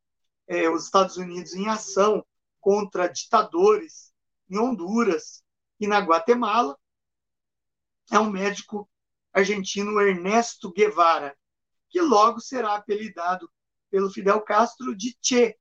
é, 0.46 0.68
os 0.68 0.84
Estados 0.84 1.16
Unidos 1.16 1.54
em 1.54 1.66
ação 1.66 2.22
contra 2.60 3.08
ditadores 3.08 4.12
em 4.50 4.58
Honduras 4.58 5.42
e 5.80 5.86
na 5.86 5.98
Guatemala. 5.98 6.78
É 8.12 8.18
um 8.18 8.28
médico 8.28 8.86
argentino 9.32 9.98
Ernesto 9.98 10.70
Guevara, 10.70 11.34
que 11.88 12.02
logo 12.02 12.38
será 12.38 12.74
apelidado 12.74 13.50
pelo 13.90 14.10
Fidel 14.10 14.42
Castro 14.42 14.94
de 14.94 15.16
Che. 15.22 15.58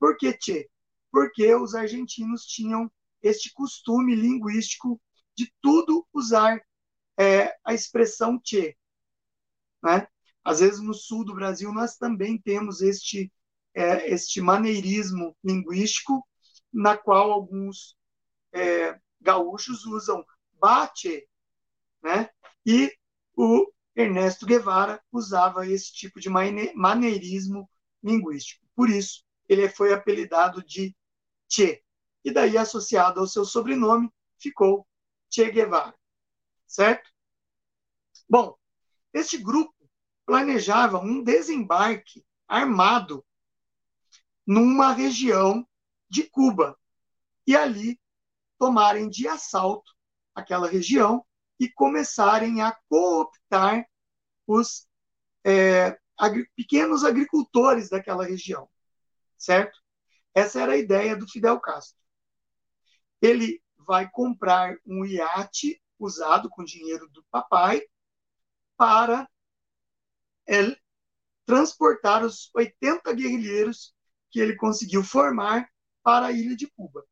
Por 0.00 0.16
que 0.16 0.36
Che? 0.36 0.68
Porque 1.10 1.54
os 1.54 1.74
argentinos 1.74 2.44
tinham 2.44 2.90
este 3.22 3.52
costume 3.52 4.14
linguístico 4.14 5.00
de 5.36 5.52
tudo 5.60 6.06
usar 6.12 6.60
é, 7.18 7.54
a 7.64 7.74
expressão 7.74 8.40
Che. 8.42 8.76
Né? 9.82 10.06
Às 10.44 10.60
vezes, 10.60 10.80
no 10.80 10.94
sul 10.94 11.24
do 11.24 11.34
Brasil, 11.34 11.72
nós 11.72 11.96
também 11.96 12.40
temos 12.40 12.80
este, 12.80 13.32
é, 13.74 14.10
este 14.12 14.40
maneirismo 14.40 15.36
linguístico, 15.42 16.26
na 16.72 16.96
qual 16.96 17.32
alguns 17.32 17.96
é, 18.52 18.98
gaúchos 19.20 19.84
usam 19.86 20.24
bate, 20.60 21.28
né? 22.02 22.30
e 22.64 22.92
o 23.36 23.70
Ernesto 23.94 24.46
Guevara 24.46 25.02
usava 25.12 25.66
esse 25.66 25.92
tipo 25.92 26.20
de 26.20 26.28
maneirismo 26.28 27.68
linguístico. 28.02 28.64
Por 28.74 28.88
isso, 28.88 29.24
ele 29.48 29.68
foi 29.68 29.92
apelidado 29.92 30.62
de 30.64 30.94
Che. 31.48 31.82
E 32.24 32.30
daí, 32.30 32.58
associado 32.58 33.20
ao 33.20 33.26
seu 33.26 33.44
sobrenome, 33.44 34.12
ficou 34.38 34.86
Che 35.30 35.50
Guevara. 35.50 35.94
Certo? 36.66 37.10
Bom, 38.28 38.56
este 39.12 39.38
grupo 39.38 39.74
planejava 40.26 40.98
um 40.98 41.22
desembarque 41.22 42.24
armado 42.46 43.24
numa 44.46 44.92
região 44.92 45.66
de 46.08 46.24
Cuba 46.24 46.78
e 47.46 47.56
ali 47.56 47.98
tomarem 48.58 49.08
de 49.08 49.26
assalto 49.26 49.94
aquela 50.34 50.68
região 50.68 51.24
e 51.58 51.68
começarem 51.68 52.62
a 52.62 52.76
cooptar 52.88 53.86
os 54.46 54.86
é, 55.44 55.98
agri 56.16 56.48
pequenos 56.54 57.04
agricultores 57.04 57.88
daquela 57.88 58.24
região, 58.24 58.68
certo? 59.38 59.78
Essa 60.34 60.60
era 60.60 60.72
a 60.72 60.76
ideia 60.76 61.16
do 61.16 61.28
Fidel 61.28 61.60
Castro. 61.60 61.96
Ele 63.20 63.62
vai 63.78 64.08
comprar 64.10 64.76
um 64.86 65.04
iate 65.04 65.80
usado 65.98 66.48
com 66.50 66.64
dinheiro 66.64 67.08
do 67.10 67.24
papai 67.30 67.82
para 68.76 69.28
é, 70.46 70.76
transportar 71.44 72.24
os 72.24 72.48
80 72.54 73.12
guerrilheiros 73.12 73.92
que 74.30 74.38
ele 74.38 74.54
conseguiu 74.54 75.02
formar 75.02 75.68
para 76.02 76.26
a 76.26 76.32
ilha 76.32 76.54
de 76.54 76.68
Cuba. 76.68 77.04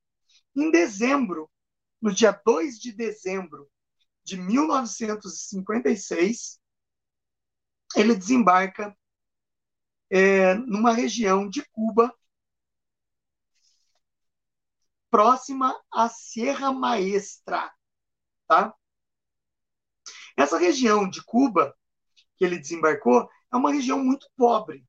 Em 0.54 0.71
dezembro, 0.71 1.50
no 2.00 2.12
dia 2.12 2.30
2 2.45 2.78
de 2.78 2.92
dezembro 2.92 3.68
de 4.23 4.37
1956, 4.37 6.61
ele 7.97 8.14
desembarca 8.14 8.97
é, 10.10 10.54
numa 10.54 10.92
região 10.92 11.48
de 11.48 11.64
Cuba 11.70 12.14
próxima 15.10 15.74
à 15.92 16.09
Serra 16.09 16.72
Maestra, 16.72 17.72
tá? 18.46 18.74
Essa 20.37 20.59
região 20.59 21.09
de 21.09 21.24
Cuba 21.24 21.74
que 22.37 22.44
ele 22.44 22.59
desembarcou 22.59 23.28
é 23.52 23.57
uma 23.57 23.72
região 23.72 24.02
muito 24.02 24.28
pobre, 24.37 24.85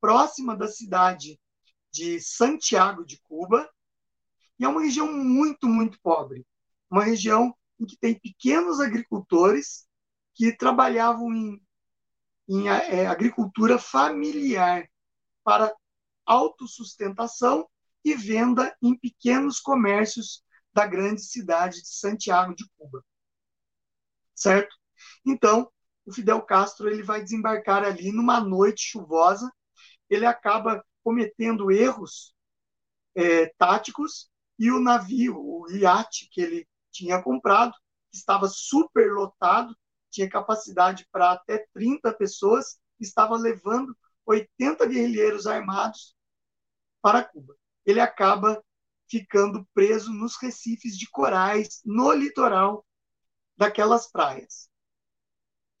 próxima 0.00 0.56
da 0.56 0.66
cidade 0.66 1.40
de 1.92 2.20
Santiago 2.20 3.04
de 3.04 3.20
Cuba, 3.22 3.70
e 4.58 4.64
é 4.64 4.68
uma 4.68 4.82
região 4.82 5.12
muito, 5.12 5.68
muito 5.68 6.00
pobre. 6.00 6.46
Uma 6.90 7.04
região 7.04 7.56
em 7.78 7.86
que 7.86 7.96
tem 7.96 8.18
pequenos 8.18 8.80
agricultores 8.80 9.86
que 10.34 10.56
trabalhavam 10.56 11.32
em, 11.32 11.61
em 12.48 12.68
é, 12.68 13.06
agricultura 13.06 13.78
familiar 13.78 14.88
para 15.44 15.74
autossustentação 16.26 17.68
e 18.04 18.14
venda 18.14 18.76
em 18.82 18.96
pequenos 18.98 19.60
comércios 19.60 20.42
da 20.72 20.86
grande 20.86 21.22
cidade 21.22 21.82
de 21.82 21.88
Santiago 21.88 22.54
de 22.54 22.64
Cuba. 22.76 23.04
Certo? 24.34 24.74
Então, 25.26 25.70
o 26.04 26.12
Fidel 26.12 26.42
Castro 26.42 26.88
ele 26.88 27.02
vai 27.02 27.22
desembarcar 27.22 27.84
ali 27.84 28.10
numa 28.12 28.40
noite 28.40 28.82
chuvosa, 28.82 29.52
ele 30.08 30.26
acaba 30.26 30.84
cometendo 31.02 31.70
erros 31.70 32.34
é, 33.14 33.46
táticos 33.58 34.30
e 34.58 34.70
o 34.70 34.80
navio, 34.80 35.36
o 35.38 35.70
iate 35.70 36.28
que 36.30 36.40
ele 36.40 36.68
tinha 36.90 37.22
comprado, 37.22 37.72
estava 38.12 38.48
super 38.48 39.12
lotado, 39.12 39.76
tinha 40.12 40.28
capacidade 40.28 41.08
para 41.10 41.32
até 41.32 41.66
30 41.72 42.12
pessoas, 42.12 42.78
estava 43.00 43.36
levando 43.36 43.96
80 44.26 44.86
guerrilheiros 44.86 45.46
armados 45.46 46.14
para 47.00 47.24
Cuba. 47.24 47.56
Ele 47.84 47.98
acaba 47.98 48.62
ficando 49.08 49.66
preso 49.74 50.12
nos 50.12 50.36
recifes 50.36 50.96
de 50.96 51.08
corais 51.10 51.80
no 51.84 52.12
litoral 52.12 52.86
daquelas 53.56 54.10
praias. 54.10 54.68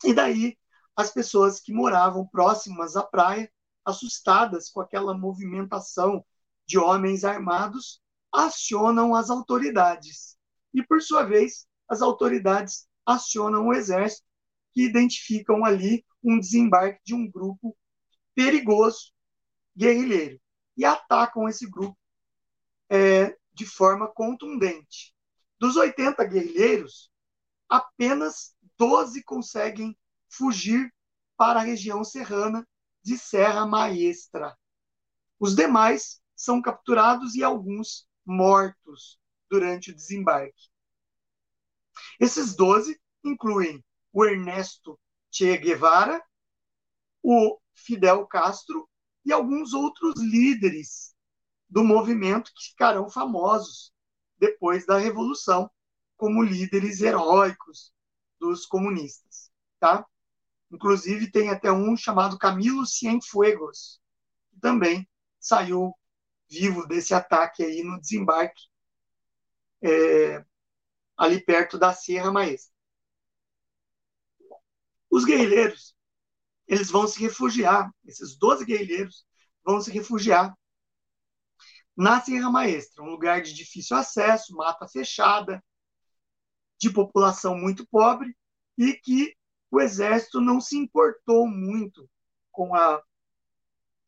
E 0.04 0.12
daí 0.12 0.58
as 0.96 1.10
pessoas 1.10 1.60
que 1.60 1.72
moravam 1.72 2.26
próximas 2.26 2.96
à 2.96 3.02
praia, 3.02 3.50
assustadas 3.84 4.68
com 4.70 4.80
aquela 4.80 5.16
movimentação 5.16 6.24
de 6.66 6.78
homens 6.78 7.24
armados, 7.24 8.02
acionam 8.32 9.14
as 9.14 9.30
autoridades 9.30 10.36
e, 10.72 10.82
por 10.82 11.02
sua 11.02 11.24
vez, 11.24 11.66
as 11.88 12.02
autoridades 12.02 12.86
acionam 13.06 13.68
o 13.68 13.72
exército, 13.72 14.26
que 14.72 14.82
identificam 14.82 15.64
ali 15.64 16.04
um 16.22 16.38
desembarque 16.38 17.00
de 17.04 17.14
um 17.14 17.30
grupo 17.30 17.76
perigoso, 18.34 19.12
guerrilheiro, 19.76 20.40
e 20.76 20.84
atacam 20.84 21.48
esse 21.48 21.68
grupo 21.68 21.98
é, 22.88 23.36
de 23.52 23.66
forma 23.66 24.08
contundente. 24.08 25.14
Dos 25.58 25.76
80 25.76 26.24
guerrilheiros, 26.24 27.10
apenas 27.68 28.54
12 28.78 29.22
conseguem 29.24 29.96
fugir 30.28 30.92
para 31.36 31.60
a 31.60 31.62
região 31.62 32.02
serrana 32.04 32.66
de 33.02 33.18
Serra 33.18 33.66
Maestra. 33.66 34.56
Os 35.38 35.54
demais 35.54 36.20
são 36.36 36.62
capturados 36.62 37.34
e 37.34 37.42
alguns 37.42 38.06
mortos 38.24 39.18
durante 39.50 39.90
o 39.90 39.94
desembarque. 39.94 40.71
Esses 42.18 42.54
12 42.54 43.00
incluem 43.24 43.84
o 44.12 44.24
Ernesto 44.24 44.98
Che 45.30 45.56
Guevara, 45.56 46.22
o 47.22 47.58
Fidel 47.74 48.26
Castro 48.26 48.88
e 49.24 49.32
alguns 49.32 49.72
outros 49.72 50.20
líderes 50.20 51.14
do 51.68 51.82
movimento 51.82 52.52
que 52.54 52.70
ficarão 52.70 53.08
famosos 53.08 53.92
depois 54.38 54.84
da 54.84 54.98
Revolução 54.98 55.70
como 56.16 56.42
líderes 56.42 57.00
heróicos 57.00 57.92
dos 58.38 58.66
comunistas, 58.66 59.50
tá? 59.80 60.06
Inclusive 60.70 61.30
tem 61.30 61.50
até 61.50 61.72
um 61.72 61.96
chamado 61.96 62.38
Camilo 62.38 62.84
Cienfuegos, 62.86 64.00
que 64.50 64.60
também 64.60 65.08
saiu 65.38 65.94
vivo 66.48 66.86
desse 66.86 67.14
ataque 67.14 67.64
aí 67.64 67.82
no 67.82 68.00
desembarque 68.00 68.62
é, 69.82 70.44
ali 71.16 71.44
perto 71.44 71.78
da 71.78 71.92
Serra 71.92 72.32
Maestra. 72.32 72.72
Os 75.10 75.24
guerrilheiros, 75.24 75.94
eles 76.66 76.90
vão 76.90 77.06
se 77.06 77.20
refugiar, 77.20 77.90
esses 78.04 78.36
12 78.36 78.64
guerrilheiros 78.64 79.26
vão 79.64 79.80
se 79.80 79.90
refugiar 79.90 80.56
na 81.96 82.20
Serra 82.20 82.50
Maestra, 82.50 83.02
um 83.02 83.10
lugar 83.10 83.42
de 83.42 83.52
difícil 83.52 83.96
acesso, 83.96 84.56
mata 84.56 84.88
fechada, 84.88 85.62
de 86.80 86.90
população 86.90 87.56
muito 87.56 87.86
pobre, 87.86 88.34
e 88.78 88.94
que 88.94 89.36
o 89.70 89.80
exército 89.80 90.40
não 90.40 90.60
se 90.60 90.76
importou 90.76 91.46
muito 91.46 92.08
com 92.50 92.74
a, 92.74 93.02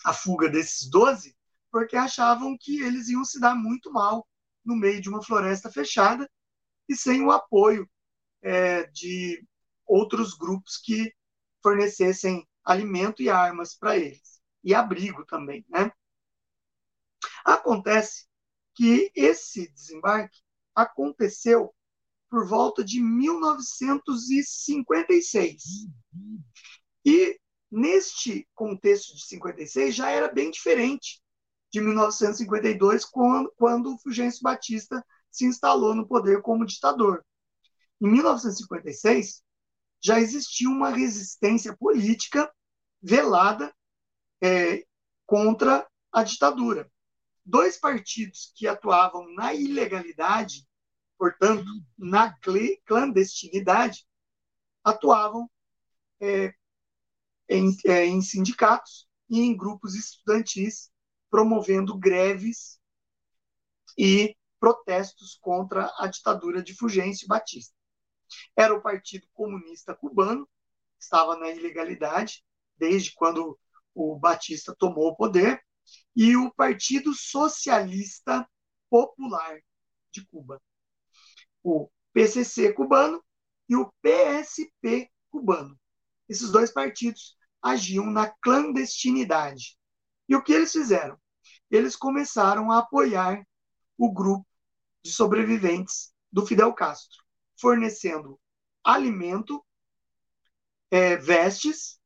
a 0.04 0.12
fuga 0.12 0.48
desses 0.48 0.88
12, 0.88 1.36
porque 1.70 1.96
achavam 1.96 2.56
que 2.58 2.82
eles 2.82 3.08
iam 3.08 3.24
se 3.24 3.38
dar 3.38 3.54
muito 3.54 3.92
mal 3.92 4.26
no 4.64 4.74
meio 4.74 5.00
de 5.00 5.08
uma 5.08 5.22
floresta 5.22 5.70
fechada 5.70 6.28
e 6.88 6.96
sem 6.96 7.24
o 7.24 7.30
apoio 7.30 7.88
é, 8.42 8.84
de 8.84 9.46
outros 9.86 10.34
grupos 10.34 10.76
que 10.76 11.14
fornecessem 11.62 12.46
alimento 12.64 13.22
e 13.22 13.30
armas 13.30 13.74
para 13.74 13.96
eles. 13.96 14.42
e 14.62 14.74
abrigo 14.74 15.24
também. 15.26 15.64
Né? 15.68 15.90
Acontece 17.44 18.26
que 18.74 19.10
esse 19.14 19.70
desembarque 19.72 20.38
aconteceu 20.74 21.74
por 22.30 22.48
volta 22.48 22.82
de 22.82 22.98
1956. 23.00 25.62
E 27.04 27.38
neste 27.70 28.48
contexto 28.54 29.14
de 29.14 29.26
56 29.26 29.94
já 29.94 30.10
era 30.10 30.32
bem 30.32 30.50
diferente 30.50 31.22
de 31.70 31.80
1952, 31.80 33.04
quando, 33.04 33.52
quando 33.56 33.94
o 33.94 33.98
Fulgêncio 33.98 34.42
Batista 34.42 35.04
se 35.34 35.44
instalou 35.46 35.94
no 35.94 36.06
poder 36.06 36.42
como 36.42 36.66
ditador. 36.66 37.24
Em 38.00 38.10
1956, 38.10 39.42
já 40.02 40.20
existia 40.20 40.68
uma 40.68 40.90
resistência 40.90 41.76
política 41.76 42.52
velada 43.02 43.74
é, 44.42 44.84
contra 45.26 45.86
a 46.12 46.22
ditadura. 46.22 46.90
Dois 47.44 47.78
partidos 47.78 48.52
que 48.54 48.66
atuavam 48.66 49.32
na 49.34 49.54
ilegalidade 49.54 50.66
portanto, 51.24 51.64
na 51.96 52.34
clandestinidade, 52.84 54.06
atuavam 54.82 55.50
é, 56.20 56.52
em, 57.48 57.74
é, 57.86 58.04
em 58.04 58.20
sindicatos 58.20 59.08
e 59.28 59.40
em 59.40 59.56
grupos 59.56 59.94
estudantis, 59.94 60.90
promovendo 61.30 61.98
greves 61.98 62.78
e 63.96 64.36
protestos 64.64 65.38
contra 65.42 65.92
a 65.98 66.06
ditadura 66.06 66.62
de 66.62 66.74
Fulgêncio 66.74 67.28
Batista. 67.28 67.74
Era 68.56 68.74
o 68.74 68.80
Partido 68.80 69.26
Comunista 69.34 69.94
Cubano, 69.94 70.48
que 70.96 71.04
estava 71.04 71.36
na 71.36 71.50
ilegalidade 71.50 72.42
desde 72.78 73.12
quando 73.14 73.58
o 73.94 74.16
Batista 74.16 74.74
tomou 74.74 75.08
o 75.08 75.16
poder, 75.16 75.62
e 76.16 76.34
o 76.34 76.50
Partido 76.50 77.12
Socialista 77.12 78.48
Popular 78.88 79.60
de 80.10 80.26
Cuba 80.28 80.58
o 81.62 81.90
PCC 82.12 82.72
cubano 82.74 83.24
e 83.68 83.74
o 83.74 83.90
PSP 84.02 85.10
cubano. 85.30 85.78
Esses 86.28 86.50
dois 86.50 86.70
partidos 86.70 87.36
agiam 87.62 88.06
na 88.06 88.30
clandestinidade. 88.42 89.78
E 90.28 90.36
o 90.36 90.42
que 90.42 90.52
eles 90.52 90.72
fizeram? 90.72 91.18
Eles 91.70 91.96
começaram 91.96 92.70
a 92.70 92.78
apoiar 92.78 93.46
o 93.96 94.12
grupo 94.12 94.46
de 95.04 95.12
sobreviventes 95.12 96.12
do 96.32 96.46
Fidel 96.46 96.72
Castro, 96.72 97.22
fornecendo 97.56 98.40
alimento, 98.82 99.64
é, 100.90 101.16
vestes 101.16 102.00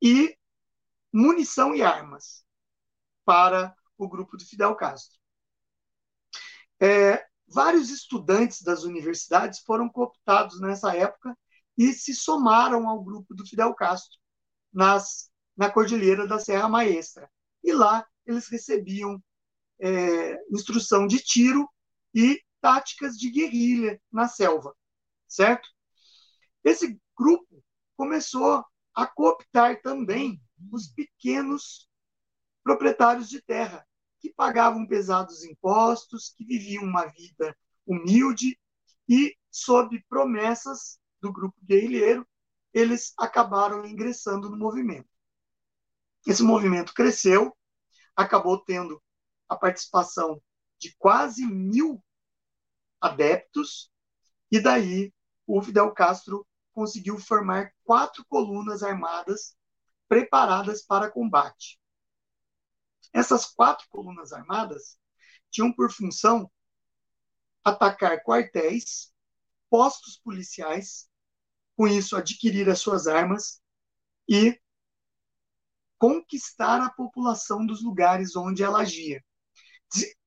e 0.00 0.36
munição 1.12 1.74
e 1.74 1.82
armas 1.82 2.44
para 3.24 3.74
o 3.98 4.08
grupo 4.08 4.36
do 4.36 4.44
Fidel 4.44 4.74
Castro. 4.74 5.18
É, 6.80 7.26
Vários 7.46 7.90
estudantes 7.90 8.62
das 8.62 8.84
universidades 8.84 9.60
foram 9.60 9.88
cooptados 9.88 10.60
nessa 10.60 10.96
época 10.96 11.36
e 11.76 11.92
se 11.92 12.14
somaram 12.14 12.88
ao 12.88 13.02
grupo 13.02 13.34
do 13.34 13.46
Fidel 13.46 13.74
Castro 13.74 14.18
nas, 14.72 15.30
na 15.56 15.70
Cordilheira 15.70 16.26
da 16.26 16.38
Serra 16.38 16.68
Maestra. 16.68 17.30
E 17.62 17.72
lá 17.72 18.06
eles 18.26 18.48
recebiam 18.48 19.22
é, 19.78 20.36
instrução 20.50 21.06
de 21.06 21.20
tiro 21.20 21.68
e 22.14 22.40
táticas 22.64 23.18
de 23.18 23.30
guerrilha 23.30 24.00
na 24.10 24.26
selva, 24.26 24.74
certo? 25.28 25.68
Esse 26.64 26.98
grupo 27.14 27.62
começou 27.94 28.64
a 28.94 29.06
cooptar 29.06 29.82
também 29.82 30.42
os 30.72 30.86
pequenos 30.86 31.86
proprietários 32.62 33.28
de 33.28 33.42
terra, 33.42 33.86
que 34.18 34.32
pagavam 34.32 34.86
pesados 34.86 35.44
impostos, 35.44 36.32
que 36.34 36.42
viviam 36.42 36.84
uma 36.84 37.04
vida 37.04 37.54
humilde 37.86 38.58
e, 39.06 39.36
sob 39.50 40.02
promessas 40.08 40.98
do 41.20 41.30
grupo 41.30 41.60
guerrilheiro, 41.62 42.26
eles 42.72 43.12
acabaram 43.18 43.84
ingressando 43.84 44.48
no 44.48 44.56
movimento. 44.56 45.10
Esse 46.26 46.42
movimento 46.42 46.94
cresceu, 46.94 47.54
acabou 48.16 48.58
tendo 48.64 49.02
a 49.50 49.54
participação 49.54 50.40
de 50.78 50.94
quase 50.96 51.44
mil 51.46 52.02
adeptos, 53.04 53.90
e 54.50 54.58
daí 54.58 55.12
o 55.46 55.60
Fidel 55.60 55.92
Castro 55.92 56.46
conseguiu 56.72 57.18
formar 57.18 57.72
quatro 57.84 58.24
colunas 58.26 58.82
armadas 58.82 59.56
preparadas 60.08 60.82
para 60.82 61.10
combate. 61.10 61.78
Essas 63.12 63.44
quatro 63.46 63.86
colunas 63.90 64.32
armadas 64.32 64.98
tinham 65.50 65.72
por 65.72 65.92
função 65.92 66.50
atacar 67.62 68.22
quartéis, 68.22 69.12
postos 69.68 70.18
policiais, 70.18 71.08
com 71.76 71.86
isso 71.86 72.16
adquirir 72.16 72.68
as 72.68 72.80
suas 72.80 73.06
armas 73.06 73.62
e 74.28 74.58
conquistar 75.98 76.80
a 76.80 76.90
população 76.90 77.64
dos 77.66 77.82
lugares 77.82 78.34
onde 78.34 78.62
ela 78.62 78.80
agia, 78.80 79.24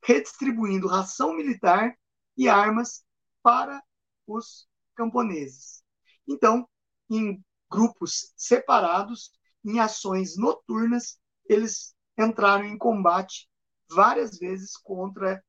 redistribuindo 0.03 0.87
ração 0.87 1.35
militar 1.35 1.97
e 2.37 2.47
armas 2.47 3.03
para 3.41 3.83
os 4.25 4.67
camponeses. 4.95 5.83
Então, 6.27 6.67
em 7.09 7.43
grupos 7.69 8.33
separados, 8.35 9.31
em 9.63 9.79
ações 9.79 10.37
noturnas, 10.37 11.19
eles 11.49 11.95
entraram 12.17 12.65
em 12.65 12.77
combate 12.77 13.49
várias 13.89 14.37
vezes 14.37 14.75
contra 14.77 15.43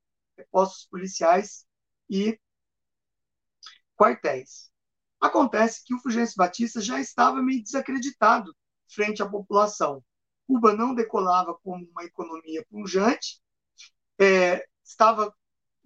postos 0.51 0.87
policiais 0.87 1.67
e 2.09 2.39
quartéis. 3.97 4.71
Acontece 5.21 5.83
que 5.85 5.95
o 5.95 6.01
Fulgêncio 6.01 6.37
Batista 6.37 6.81
já 6.81 7.01
estava 7.01 7.43
meio 7.43 7.63
desacreditado 7.63 8.55
frente 8.89 9.23
à 9.23 9.29
população. 9.29 10.03
Cuba 10.47 10.73
não 10.75 10.95
decolava 10.95 11.55
como 11.63 11.85
uma 11.91 12.05
economia 12.05 12.65
pujante, 12.71 13.41
é, 14.19 14.65
estava 14.85 15.35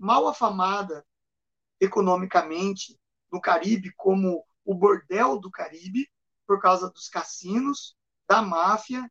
mal 0.02 0.26
afamada 0.26 1.06
economicamente 1.80 2.98
no 3.30 3.40
Caribe 3.40 3.92
como 3.96 4.44
o 4.64 4.74
bordel 4.74 5.38
do 5.38 5.48
Caribe, 5.48 6.10
por 6.44 6.60
causa 6.60 6.90
dos 6.90 7.08
cassinos, 7.08 7.96
da 8.28 8.42
máfia 8.42 9.08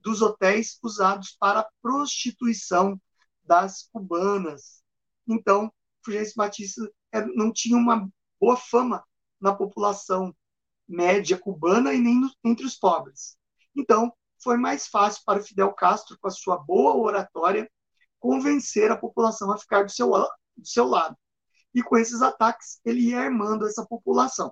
dos 0.00 0.20
hotéis 0.20 0.78
usados 0.82 1.34
para 1.40 1.66
prostituição 1.80 3.00
das 3.42 3.88
cubanas. 3.90 4.82
Então, 5.26 5.72
Fulgêncio 6.04 6.34
Batista 6.36 6.92
não 7.34 7.50
tinha 7.50 7.78
uma 7.78 8.06
boa 8.38 8.56
fama 8.58 9.02
na 9.40 9.54
população 9.54 10.36
média 10.86 11.38
cubana 11.38 11.94
e 11.94 11.98
nem 11.98 12.20
entre 12.44 12.66
os 12.66 12.76
pobres. 12.76 13.38
Então, 13.74 14.12
foi 14.42 14.58
mais 14.58 14.88
fácil 14.88 15.22
para 15.24 15.42
Fidel 15.42 15.72
Castro, 15.72 16.18
com 16.18 16.28
a 16.28 16.30
sua 16.30 16.58
boa 16.58 16.94
oratória, 16.96 17.70
convencer 18.24 18.90
a 18.90 18.96
população 18.96 19.52
a 19.52 19.58
ficar 19.58 19.82
do 19.82 19.92
seu, 19.92 20.08
do 20.08 20.66
seu 20.66 20.86
lado. 20.86 21.14
E 21.74 21.82
com 21.82 21.98
esses 21.98 22.22
ataques, 22.22 22.80
ele 22.82 23.10
ia 23.10 23.20
armando 23.20 23.66
essa 23.66 23.84
população. 23.84 24.50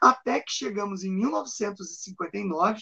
Até 0.00 0.38
que 0.38 0.52
chegamos 0.52 1.02
em 1.02 1.10
1959 1.10 2.80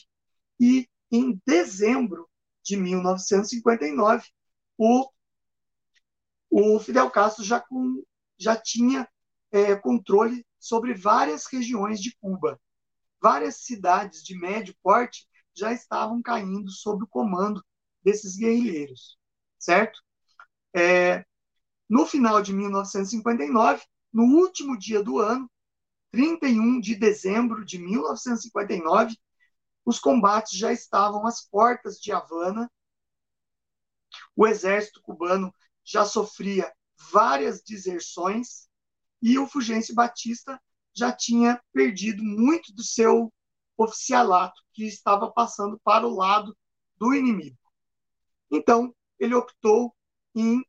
e 0.60 0.86
em 1.10 1.40
dezembro 1.46 2.28
de 2.62 2.76
1959, 2.76 4.28
o, 4.76 5.08
o 6.50 6.78
Fidel 6.78 7.10
Castro 7.10 7.42
já, 7.42 7.60
com, 7.60 8.04
já 8.38 8.54
tinha 8.54 9.08
é, 9.50 9.74
controle 9.74 10.46
sobre 10.58 10.92
várias 10.92 11.46
regiões 11.46 11.98
de 11.98 12.14
Cuba. 12.20 12.60
Várias 13.22 13.56
cidades 13.64 14.22
de 14.22 14.38
médio 14.38 14.76
porte 14.82 15.26
já 15.56 15.72
estavam 15.72 16.20
caindo 16.20 16.70
sob 16.70 17.04
o 17.04 17.08
comando 17.08 17.64
desses 18.04 18.36
guerrilheiros, 18.36 19.18
certo? 19.58 20.00
É, 20.74 21.24
no 21.88 22.06
final 22.06 22.42
de 22.42 22.52
1959, 22.52 23.82
no 24.12 24.24
último 24.24 24.78
dia 24.78 25.02
do 25.02 25.18
ano, 25.18 25.50
31 26.10 26.80
de 26.80 26.94
dezembro 26.94 27.64
de 27.64 27.78
1959, 27.78 29.16
os 29.84 29.98
combates 29.98 30.56
já 30.56 30.72
estavam 30.72 31.26
às 31.26 31.44
portas 31.48 31.98
de 31.98 32.12
Havana. 32.12 32.70
O 34.36 34.46
exército 34.46 35.00
cubano 35.02 35.52
já 35.84 36.04
sofria 36.04 36.72
várias 37.12 37.62
deserções 37.62 38.68
e 39.20 39.38
o 39.38 39.46
Fulgêncio 39.46 39.94
Batista 39.94 40.60
já 40.94 41.10
tinha 41.12 41.60
perdido 41.72 42.22
muito 42.22 42.72
do 42.72 42.82
seu 42.82 43.32
oficialato, 43.76 44.62
que 44.72 44.84
estava 44.84 45.30
passando 45.32 45.80
para 45.82 46.06
o 46.06 46.14
lado 46.14 46.56
do 46.96 47.12
inimigo. 47.12 47.58
Então, 48.50 48.94
ele 49.18 49.34
optou 49.34 49.94
em 50.34 50.64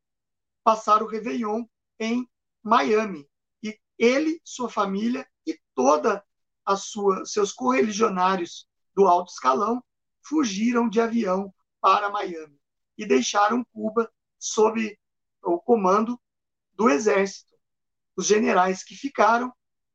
passar 0.63 1.03
o 1.03 1.07
Réveillon 1.07 1.65
em 1.99 2.27
Miami. 2.63 3.29
E 3.61 3.79
ele, 3.97 4.41
sua 4.43 4.69
família 4.69 5.27
e 5.45 5.59
toda 5.73 6.23
a 6.65 6.75
sua 6.75 7.25
seus 7.25 7.53
correligionários 7.53 8.67
do 8.95 9.05
alto 9.05 9.31
escalão 9.31 9.83
fugiram 10.23 10.89
de 10.89 10.99
avião 10.99 11.53
para 11.79 12.09
Miami 12.09 12.59
e 12.97 13.05
deixaram 13.05 13.63
Cuba 13.65 14.11
sob 14.39 14.97
o 15.43 15.59
comando 15.59 16.19
do 16.73 16.89
exército. 16.89 17.53
Os 18.15 18.25
generais 18.25 18.83
que 18.83 18.95
ficaram, 18.95 19.53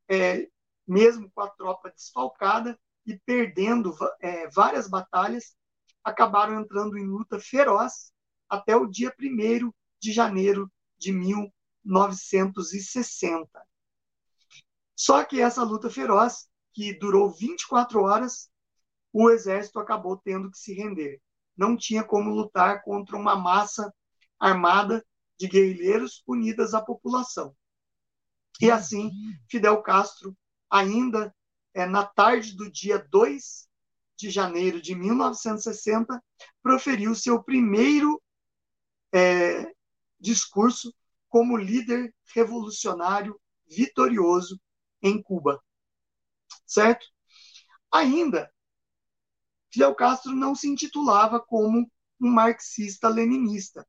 é, 0.09 0.49
mesmo 0.87 1.31
com 1.33 1.40
a 1.40 1.51
tropa 1.51 1.90
desfalcada 1.90 2.79
e 3.05 3.19
perdendo 3.19 3.97
é, 4.21 4.49
várias 4.49 4.88
batalhas, 4.88 5.57
acabaram 6.04 6.60
entrando 6.60 6.98
em 6.98 7.06
luta 7.06 7.38
feroz 7.38 8.12
até 8.48 8.74
o 8.76 8.86
dia 8.86 9.14
1 9.20 9.70
de 10.00 10.12
janeiro 10.12 10.68
de 10.98 11.12
1960. 11.12 13.48
Só 14.96 15.22
que 15.24 15.40
essa 15.40 15.62
luta 15.62 15.88
feroz, 15.88 16.50
que 16.72 16.92
durou 16.92 17.30
24 17.30 18.02
horas, 18.02 18.50
o 19.12 19.30
exército 19.30 19.78
acabou 19.78 20.16
tendo 20.16 20.50
que 20.50 20.58
se 20.58 20.74
render. 20.74 21.22
Não 21.56 21.76
tinha 21.76 22.02
como 22.04 22.30
lutar 22.30 22.82
contra 22.82 23.16
uma 23.16 23.36
massa 23.36 23.94
armada 24.38 25.04
de 25.38 25.48
guerrilheiros 25.48 26.22
unidas 26.26 26.74
à 26.74 26.82
população. 26.82 27.56
E 28.60 28.70
assim, 28.70 29.10
Fidel 29.48 29.82
Castro, 29.82 30.36
ainda 30.68 31.34
é, 31.72 31.86
na 31.86 32.04
tarde 32.04 32.54
do 32.54 32.70
dia 32.70 32.98
2 33.10 33.69
de 34.20 34.30
janeiro 34.30 34.80
de 34.80 34.94
1960, 34.94 36.22
proferiu 36.62 37.14
seu 37.14 37.42
primeiro 37.42 38.20
é, 39.12 39.72
discurso 40.18 40.94
como 41.28 41.56
líder 41.56 42.14
revolucionário 42.35 43.40
vitorioso 43.66 44.61
em 45.02 45.22
Cuba. 45.22 45.62
Certo? 46.66 47.06
Ainda, 47.92 48.52
Fidel 49.72 49.94
Castro 49.94 50.33
não 50.33 50.54
se 50.54 50.68
intitulava 50.68 51.40
como 51.40 51.90
um 52.20 52.28
marxista-leninista. 52.28 53.87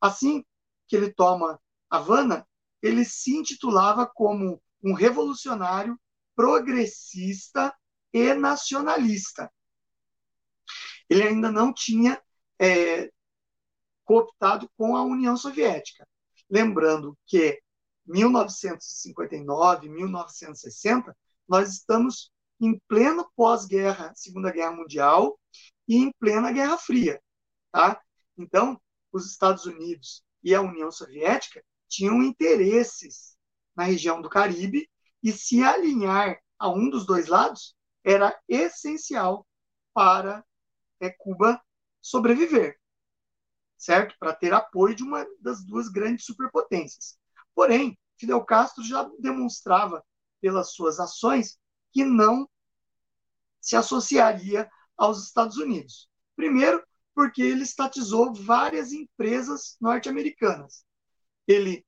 Assim 0.00 0.44
que 0.86 0.96
ele 0.96 1.12
toma 1.12 1.60
Havana, 1.90 2.46
ele 2.82 3.04
se 3.04 3.34
intitulava 3.34 4.06
como 4.06 4.62
um 4.82 4.92
revolucionário 4.92 5.98
progressista 6.34 7.74
e 8.12 8.34
nacionalista. 8.34 9.50
Ele 11.08 11.22
ainda 11.22 11.50
não 11.50 11.72
tinha 11.72 12.20
é, 12.60 13.10
cooptado 14.04 14.70
com 14.76 14.96
a 14.96 15.02
União 15.02 15.36
Soviética. 15.36 16.06
Lembrando 16.48 17.16
que 17.26 17.60
1959, 18.06 19.88
1960, 19.88 21.16
nós 21.48 21.72
estamos 21.72 22.30
em 22.60 22.78
pleno 22.88 23.30
pós-guerra, 23.36 24.12
Segunda 24.14 24.50
Guerra 24.50 24.72
Mundial 24.72 25.38
e 25.86 25.96
em 25.96 26.12
plena 26.18 26.52
Guerra 26.52 26.78
Fria, 26.78 27.20
tá? 27.72 28.00
Então, 28.38 28.80
os 29.12 29.30
Estados 29.30 29.66
Unidos 29.66 30.24
e 30.42 30.54
a 30.54 30.60
União 30.60 30.90
Soviética 30.90 31.62
tinham 31.88 32.22
interesses 32.22 33.36
na 33.74 33.84
região 33.84 34.22
do 34.22 34.28
Caribe 34.30 34.88
e 35.22 35.32
se 35.32 35.62
alinhar 35.62 36.40
a 36.58 36.68
um 36.70 36.88
dos 36.88 37.04
dois 37.04 37.26
lados 37.26 37.74
era 38.04 38.38
essencial 38.48 39.46
para 39.92 40.44
é, 41.00 41.10
Cuba 41.10 41.60
sobreviver, 42.00 42.78
certo? 43.76 44.14
Para 44.18 44.34
ter 44.34 44.52
apoio 44.52 44.94
de 44.94 45.02
uma 45.02 45.26
das 45.40 45.64
duas 45.64 45.88
grandes 45.88 46.24
superpotências. 46.24 47.18
Porém, 47.54 47.98
Fidel 48.18 48.44
Castro 48.44 48.82
já 48.84 49.08
demonstrava 49.18 50.04
pelas 50.40 50.72
suas 50.72 51.00
ações 51.00 51.58
que 51.92 52.04
não 52.04 52.48
se 53.60 53.74
associaria 53.76 54.70
aos 54.96 55.24
Estados 55.24 55.56
Unidos. 55.56 56.08
Primeiro, 56.36 56.82
porque 57.14 57.42
ele 57.42 57.62
estatizou 57.62 58.32
várias 58.32 58.92
empresas 58.92 59.76
norte-americanas. 59.80 60.84
Ele 61.48 61.84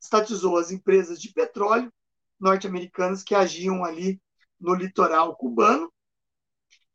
estatizou 0.00 0.56
as 0.56 0.70
empresas 0.70 1.20
de 1.20 1.32
petróleo 1.32 1.92
norte-americanas 2.38 3.22
que 3.22 3.34
agiam 3.34 3.84
ali 3.84 4.20
no 4.60 4.74
litoral 4.74 5.36
cubano, 5.36 5.92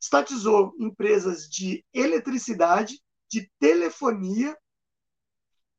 estatizou 0.04 0.76
empresas 0.78 1.50
de 1.50 1.84
eletricidade, 1.94 3.02
de 3.32 3.50
telefonia, 3.58 4.58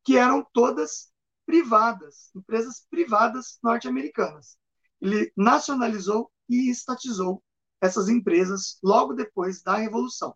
que 0.03 0.17
eram 0.17 0.43
todas 0.51 1.13
privadas, 1.45 2.31
empresas 2.35 2.87
privadas 2.89 3.59
norte-americanas. 3.63 4.57
Ele 4.99 5.31
nacionalizou 5.37 6.33
e 6.49 6.71
estatizou 6.71 7.45
essas 7.83 8.09
empresas 8.09 8.79
logo 8.83 9.13
depois 9.13 9.63
da 9.63 9.77
Revolução. 9.77 10.35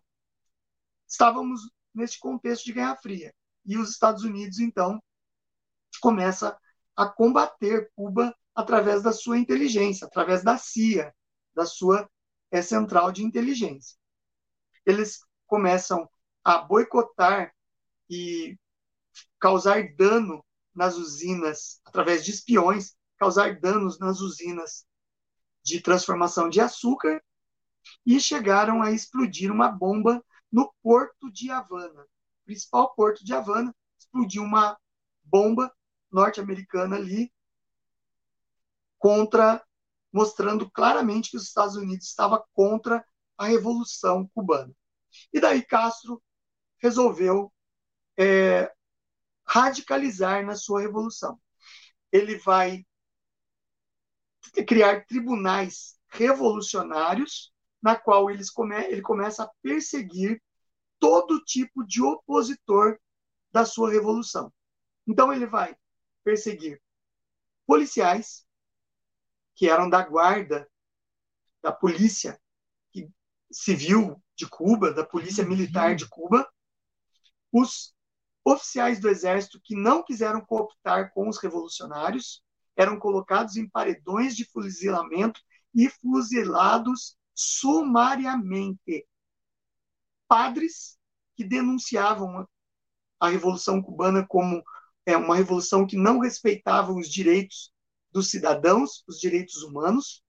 Estávamos 1.07 1.61
neste 1.91 2.19
contexto 2.19 2.65
de 2.65 2.73
Guerra 2.73 2.95
Fria 2.95 3.33
e 3.65 3.75
os 3.75 3.89
Estados 3.89 4.23
Unidos, 4.23 4.59
então, 4.59 5.01
começa 5.99 6.55
a 6.95 7.07
combater 7.07 7.91
Cuba 7.95 8.35
através 8.53 9.01
da 9.01 9.11
sua 9.11 9.39
inteligência, 9.39 10.05
através 10.05 10.43
da 10.43 10.59
CIA, 10.59 11.11
da 11.55 11.65
sua 11.65 12.07
é, 12.51 12.61
central 12.61 13.11
de 13.11 13.23
inteligência. 13.23 13.97
Eles 14.85 15.19
começam 15.45 16.09
a 16.43 16.57
boicotar 16.59 17.53
e 18.09 18.57
causar 19.39 19.95
dano 19.95 20.43
nas 20.73 20.95
usinas, 20.95 21.81
através 21.85 22.23
de 22.23 22.31
espiões, 22.31 22.95
causar 23.17 23.59
danos 23.59 23.99
nas 23.99 24.19
usinas 24.19 24.85
de 25.63 25.81
transformação 25.81 26.49
de 26.49 26.61
açúcar 26.61 27.21
e 28.05 28.19
chegaram 28.19 28.81
a 28.81 28.91
explodir 28.91 29.51
uma 29.51 29.69
bomba 29.69 30.23
no 30.51 30.73
porto 30.81 31.31
de 31.31 31.51
Havana, 31.51 32.05
principal 32.45 32.93
porto 32.95 33.23
de 33.23 33.33
Havana, 33.33 33.75
explodiu 33.99 34.43
uma 34.43 34.77
bomba 35.23 35.71
norte-americana 36.11 36.95
ali 36.95 37.31
contra 38.97 39.63
mostrando 40.11 40.69
claramente 40.69 41.31
que 41.31 41.37
os 41.37 41.43
Estados 41.43 41.75
Unidos 41.75 42.07
estava 42.07 42.43
contra 42.53 43.05
a 43.37 43.45
revolução 43.45 44.29
cubana. 44.33 44.73
E 45.33 45.39
daí 45.39 45.63
Castro 45.63 46.21
resolveu 46.77 47.51
é, 48.17 48.71
radicalizar 49.45 50.45
na 50.45 50.55
sua 50.55 50.81
revolução. 50.81 51.39
Ele 52.11 52.37
vai 52.37 52.85
criar 54.67 55.05
tribunais 55.05 55.97
revolucionários, 56.09 57.53
na 57.81 57.95
qual 57.95 58.29
eles 58.29 58.49
come, 58.49 58.75
ele 58.75 59.01
começa 59.01 59.43
a 59.43 59.51
perseguir 59.61 60.41
todo 60.99 61.43
tipo 61.43 61.85
de 61.85 62.01
opositor 62.01 62.99
da 63.51 63.65
sua 63.65 63.89
revolução. 63.89 64.51
Então 65.07 65.31
ele 65.31 65.45
vai 65.45 65.75
perseguir 66.23 66.81
policiais 67.65 68.45
que 69.59 69.67
eram 69.67 69.89
da 69.89 70.01
guarda 70.01 70.65
da 71.61 71.69
polícia 71.69 72.39
civil 73.51 74.23
de 74.33 74.47
Cuba, 74.47 74.93
da 74.93 75.05
polícia 75.05 75.45
militar 75.45 75.97
de 75.97 76.07
Cuba, 76.07 76.49
os 77.51 77.93
oficiais 78.45 79.01
do 79.01 79.09
exército 79.09 79.59
que 79.61 79.75
não 79.75 80.01
quiseram 80.01 80.39
cooptar 80.39 81.11
com 81.11 81.27
os 81.27 81.37
revolucionários 81.39 82.41
eram 82.73 82.97
colocados 82.97 83.57
em 83.57 83.67
paredões 83.67 84.33
de 84.33 84.45
fuzilamento 84.45 85.41
e 85.75 85.89
fuzilados 85.89 87.17
sumariamente. 87.35 89.05
Padres 90.25 90.97
que 91.35 91.43
denunciavam 91.43 92.47
a 93.19 93.27
Revolução 93.27 93.81
Cubana 93.81 94.25
como 94.25 94.63
é, 95.05 95.17
uma 95.17 95.35
revolução 95.35 95.85
que 95.85 95.97
não 95.97 96.19
respeitava 96.19 96.93
os 96.93 97.09
direitos 97.09 97.73
dos 98.11 98.29
cidadãos, 98.29 99.03
os 99.07 99.19
direitos 99.19 99.63
humanos, 99.63 100.23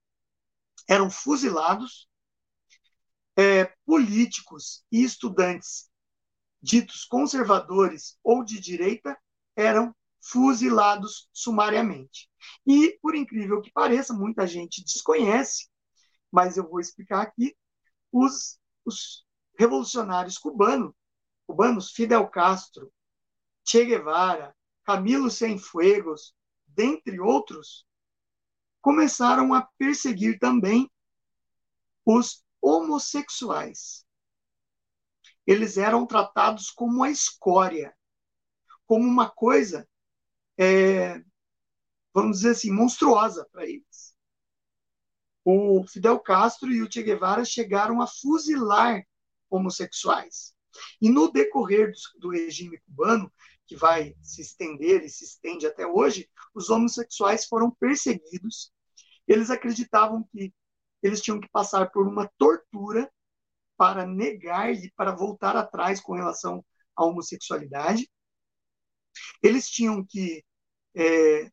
eram 0.87 1.09
fuzilados. 1.09 2.09
É, 3.37 3.73
políticos 3.85 4.83
e 4.91 5.03
estudantes 5.03 5.89
ditos 6.61 7.05
conservadores 7.05 8.17
ou 8.23 8.43
de 8.43 8.59
direita 8.59 9.17
eram 9.55 9.95
fuzilados 10.21 11.29
sumariamente. 11.33 12.29
E, 12.65 12.99
por 13.01 13.15
incrível 13.15 13.61
que 13.61 13.71
pareça, 13.71 14.13
muita 14.13 14.45
gente 14.45 14.83
desconhece, 14.83 15.67
mas 16.31 16.57
eu 16.57 16.69
vou 16.69 16.79
explicar 16.79 17.21
aqui, 17.21 17.55
os, 18.11 18.59
os 18.85 19.25
revolucionários 19.57 20.37
cubanos, 20.37 21.91
Fidel 21.93 22.27
Castro, 22.27 22.93
Che 23.65 23.85
Guevara, 23.85 24.55
Camilo 24.83 25.29
Cienfuegos, 25.31 26.35
dentre 26.75 27.19
outros, 27.19 27.85
começaram 28.81 29.53
a 29.53 29.61
perseguir 29.77 30.39
também 30.39 30.89
os 32.05 32.43
homossexuais. 32.61 34.05
Eles 35.45 35.77
eram 35.77 36.05
tratados 36.05 36.69
como 36.69 37.03
a 37.03 37.09
escória, 37.09 37.95
como 38.85 39.07
uma 39.07 39.29
coisa, 39.29 39.87
é, 40.57 41.23
vamos 42.13 42.37
dizer 42.37 42.51
assim, 42.51 42.71
monstruosa 42.71 43.47
para 43.51 43.65
eles. 43.65 44.15
O 45.43 45.83
Fidel 45.87 46.19
Castro 46.19 46.71
e 46.71 46.81
o 46.83 46.91
Che 46.91 47.01
Guevara 47.01 47.43
chegaram 47.43 48.01
a 48.01 48.07
fuzilar 48.07 49.03
homossexuais. 49.49 50.55
E 51.01 51.09
no 51.09 51.31
decorrer 51.31 51.91
do, 51.91 52.19
do 52.19 52.29
regime 52.29 52.79
cubano, 52.79 53.31
que 53.65 53.75
vai 53.75 54.15
se 54.21 54.41
estender 54.41 55.03
e 55.03 55.09
se 55.09 55.23
estende 55.23 55.65
até 55.65 55.85
hoje, 55.85 56.29
os 56.53 56.69
homossexuais 56.69 57.45
foram 57.45 57.71
perseguidos. 57.71 58.71
Eles 59.27 59.49
acreditavam 59.49 60.27
que 60.31 60.53
eles 61.01 61.21
tinham 61.21 61.39
que 61.39 61.49
passar 61.49 61.89
por 61.91 62.07
uma 62.07 62.29
tortura 62.37 63.11
para 63.77 64.05
negar 64.05 64.73
e 64.73 64.91
para 64.91 65.15
voltar 65.15 65.55
atrás 65.55 65.99
com 65.99 66.13
relação 66.13 66.63
à 66.95 67.05
homossexualidade. 67.05 68.09
Eles 69.41 69.69
tinham 69.69 70.05
que, 70.05 70.43
é, 70.95 71.49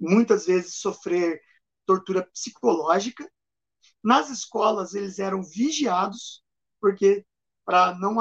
muitas 0.00 0.46
vezes, 0.46 0.76
sofrer 0.76 1.42
tortura 1.84 2.24
psicológica. 2.32 3.30
Nas 4.02 4.30
escolas, 4.30 4.94
eles 4.94 5.18
eram 5.18 5.42
vigiados, 5.42 6.42
porque 6.80 7.26
para 7.68 7.94
não 7.98 8.16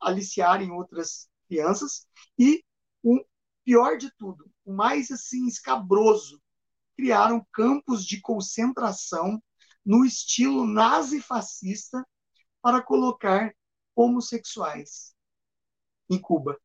aliciarem 0.00 0.70
outras 0.70 1.28
crianças. 1.48 2.06
E 2.38 2.64
o 3.02 3.20
pior 3.64 3.98
de 3.98 4.12
tudo, 4.16 4.48
o 4.64 4.72
mais 4.72 5.10
assim 5.10 5.44
escabroso, 5.48 6.40
criaram 6.96 7.44
campos 7.52 8.06
de 8.06 8.20
concentração 8.20 9.42
no 9.84 10.04
estilo 10.04 10.64
nazi-fascista 10.64 12.06
para 12.60 12.80
colocar 12.80 13.52
homossexuais 13.96 15.16
em 16.08 16.20
Cuba 16.20 16.56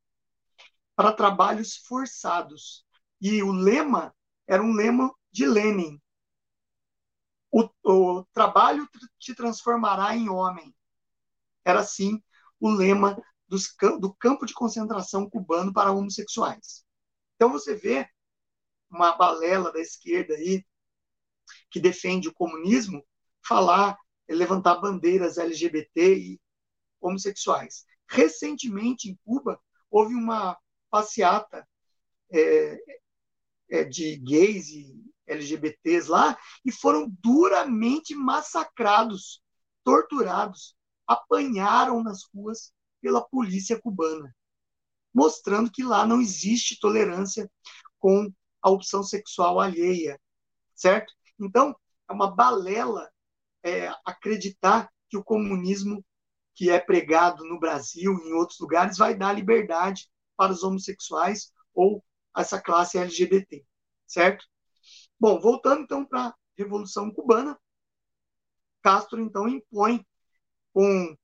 para 0.96 1.12
trabalhos 1.12 1.78
forçados. 1.78 2.86
E 3.20 3.42
o 3.42 3.52
lema 3.52 4.16
era 4.46 4.62
um 4.62 4.74
lema 4.74 5.12
de 5.32 5.48
Lenin. 5.48 6.00
O, 7.52 7.68
o 7.84 8.24
trabalho 8.32 8.88
te 9.18 9.34
transformará 9.34 10.16
em 10.16 10.30
homem. 10.30 10.72
Era 11.66 11.80
assim 11.80 12.22
o 12.60 12.70
lema 12.70 13.22
dos, 13.48 13.74
do 14.00 14.14
campo 14.14 14.46
de 14.46 14.54
concentração 14.54 15.30
cubano 15.30 15.74
para 15.74 15.92
homossexuais. 15.92 16.84
Então 17.36 17.52
você 17.52 17.76
vê 17.76 18.08
uma 18.90 19.16
balela 19.16 19.72
da 19.72 19.80
esquerda 19.80 20.34
aí 20.34 20.66
que 21.70 21.80
defende 21.80 22.28
o 22.28 22.34
comunismo 22.34 23.06
falar, 23.46 23.98
levantar 24.28 24.76
bandeiras 24.76 25.38
LGBT 25.38 26.16
e 26.16 26.42
homossexuais. 27.00 27.86
Recentemente, 28.10 29.10
em 29.10 29.18
Cuba, 29.26 29.60
houve 29.90 30.14
uma 30.14 30.58
passeata 30.90 31.68
é, 32.32 32.78
é, 33.70 33.84
de 33.84 34.18
gays 34.18 34.70
e 34.70 35.08
LGBTs 35.26 36.10
lá 36.10 36.38
e 36.64 36.72
foram 36.72 37.10
duramente 37.22 38.16
massacrados, 38.16 39.42
torturados, 39.84 40.77
apanharam 41.08 42.04
nas 42.04 42.24
ruas 42.34 42.74
pela 43.02 43.22
polícia 43.22 43.80
cubana, 43.80 44.36
mostrando 45.14 45.72
que 45.72 45.84
lá 45.84 46.06
não 46.06 46.20
existe 46.20 46.80
tolerância 46.80 47.50
com 48.00 48.32
a 48.62 48.70
opção 48.70 49.02
sexual 49.04 49.60
alheia, 49.60 50.20
certo? 50.76 51.14
Então, 51.40 51.76
é 52.10 52.14
uma 52.14 52.30
balela 52.36 53.10
é, 53.64 53.92
acreditar 54.06 54.90
que 55.10 55.18
o 55.18 55.24
comunismo 55.24 56.04
que 56.54 56.70
é 56.70 56.80
pregado 56.80 57.46
no 57.46 57.60
Brasil 57.60 58.18
e 58.18 58.30
em 58.30 58.34
outros 58.34 58.60
lugares 58.60 58.98
vai 58.98 59.16
dar 59.16 59.32
liberdade 59.34 60.10
para 60.36 60.52
os 60.52 60.64
homossexuais 60.64 61.52
ou 61.74 62.04
essa 62.36 62.60
classe 62.62 62.98
LGBT, 62.98 63.64
certo? 64.06 64.46
Bom, 65.20 65.40
voltando 65.40 65.84
então 65.84 66.06
para 66.06 66.28
a 66.28 66.36
Revolução 66.58 67.12
Cubana, 67.12 67.60
Castro 68.82 69.22
então 69.22 69.48
impõe 69.48 70.06
com 70.78 71.18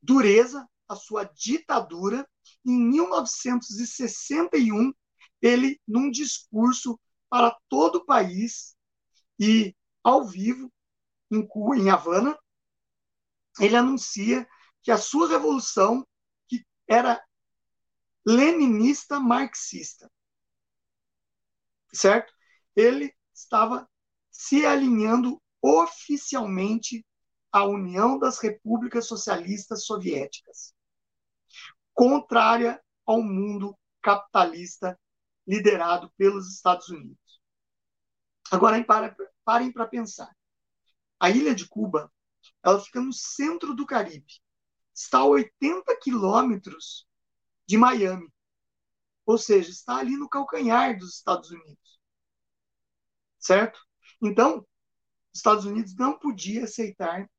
dureza 0.00 0.64
a 0.88 0.94
sua 0.94 1.24
ditadura. 1.24 2.24
Em 2.64 2.78
1961, 2.88 4.94
ele, 5.40 5.80
num 5.88 6.08
discurso 6.08 7.00
para 7.28 7.50
todo 7.68 7.96
o 7.96 8.04
país 8.04 8.76
e 9.40 9.74
ao 10.04 10.24
vivo, 10.24 10.72
em 11.32 11.44
em 11.80 11.90
Havana, 11.90 12.38
ele 13.58 13.74
anuncia 13.74 14.46
que 14.80 14.92
a 14.92 14.96
sua 14.96 15.28
revolução, 15.28 16.06
que 16.46 16.64
era 16.86 17.20
leninista 18.24 19.18
marxista, 19.18 20.08
certo? 21.92 22.32
Ele 22.76 23.12
estava 23.34 23.90
se 24.30 24.64
alinhando 24.64 25.42
oficialmente 25.60 27.04
à 27.52 27.64
União 27.64 28.18
das 28.18 28.38
Repúblicas 28.38 29.06
Socialistas 29.06 29.84
Soviéticas 29.84 30.74
contrária 31.92 32.82
ao 33.04 33.22
mundo 33.22 33.78
capitalista 34.00 34.98
liderado 35.46 36.10
pelos 36.16 36.52
Estados 36.52 36.88
Unidos. 36.88 37.40
Agora, 38.50 38.82
parem 39.44 39.72
para 39.72 39.86
pensar. 39.86 40.34
A 41.20 41.30
ilha 41.30 41.54
de 41.54 41.68
Cuba, 41.68 42.12
ela 42.62 42.80
fica 42.80 43.00
no 43.00 43.12
centro 43.12 43.74
do 43.74 43.86
Caribe. 43.86 44.40
Está 44.94 45.18
a 45.18 45.26
80 45.26 45.96
quilômetros 46.00 47.06
de 47.66 47.76
Miami. 47.76 48.32
Ou 49.24 49.38
seja, 49.38 49.70
está 49.70 49.96
ali 49.96 50.16
no 50.16 50.28
calcanhar 50.28 50.98
dos 50.98 51.16
Estados 51.16 51.50
Unidos. 51.50 52.00
Certo? 53.38 53.80
Então, 54.20 54.66
os 55.32 55.38
Estados 55.38 55.64
Unidos 55.64 55.94
não 55.96 56.18
podia 56.18 56.64
aceitar 56.64 57.30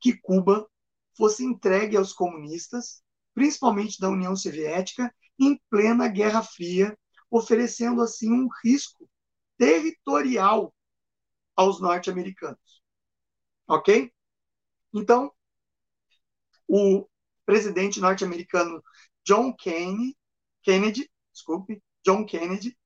que 0.00 0.16
Cuba 0.18 0.68
fosse 1.16 1.44
entregue 1.44 1.96
aos 1.96 2.12
comunistas, 2.12 3.02
principalmente 3.34 4.00
da 4.00 4.08
União 4.08 4.34
Soviética, 4.36 5.12
em 5.38 5.60
plena 5.70 6.08
Guerra 6.08 6.42
Fria, 6.42 6.96
oferecendo 7.30 8.02
assim 8.02 8.32
um 8.32 8.48
risco 8.64 9.08
territorial 9.56 10.74
aos 11.56 11.80
norte-americanos. 11.80 12.82
Ok? 13.66 14.12
Então, 14.94 15.32
o 16.66 17.06
presidente 17.44 18.00
norte-americano 18.00 18.82
John 19.24 19.54
Kennedy, 19.54 20.16
Kennedy, 20.62 21.10
desculpe, 21.32 21.82
John 22.04 22.24
Kennedy, 22.24 22.76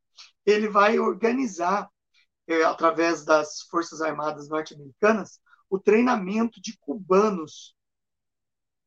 ele 0.44 0.68
vai 0.68 0.98
organizar, 0.98 1.88
é, 2.46 2.62
através 2.64 3.24
das 3.24 3.62
Forças 3.62 4.00
Armadas 4.00 4.48
norte-americanas, 4.48 5.40
o 5.72 5.78
treinamento 5.78 6.60
de 6.60 6.76
cubanos 6.76 7.74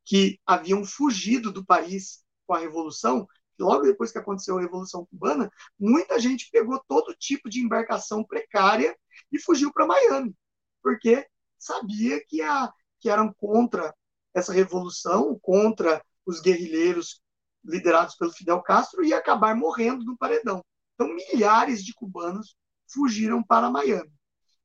que 0.04 0.40
haviam 0.46 0.86
fugido 0.86 1.52
do 1.52 1.66
país 1.66 2.24
com 2.46 2.54
a 2.54 2.60
Revolução, 2.60 3.28
logo 3.58 3.86
depois 3.86 4.12
que 4.12 4.20
aconteceu 4.20 4.56
a 4.56 4.62
Revolução 4.62 5.04
Cubana, 5.08 5.52
muita 5.80 6.20
gente 6.20 6.48
pegou 6.52 6.80
todo 6.88 7.16
tipo 7.16 7.50
de 7.50 7.60
embarcação 7.60 8.24
precária 8.24 8.96
e 9.32 9.40
fugiu 9.40 9.74
para 9.74 9.88
Miami, 9.88 10.36
porque 10.84 11.28
sabia 11.58 12.24
que, 12.24 12.44
a, 12.44 12.72
que 13.00 13.10
eram 13.10 13.34
contra 13.34 13.92
essa 14.32 14.54
revolução, 14.54 15.40
contra 15.42 16.06
os 16.24 16.40
guerrilheiros 16.40 17.20
liderados 17.64 18.14
pelo 18.14 18.32
Fidel 18.32 18.62
Castro 18.62 19.04
e 19.04 19.12
acabar 19.12 19.56
morrendo 19.56 20.06
no 20.06 20.16
paredão. 20.16 20.64
Então, 20.94 21.08
milhares 21.08 21.84
de 21.84 21.96
cubanos 21.96 22.56
fugiram 22.88 23.42
para 23.42 23.72
Miami. 23.72 24.14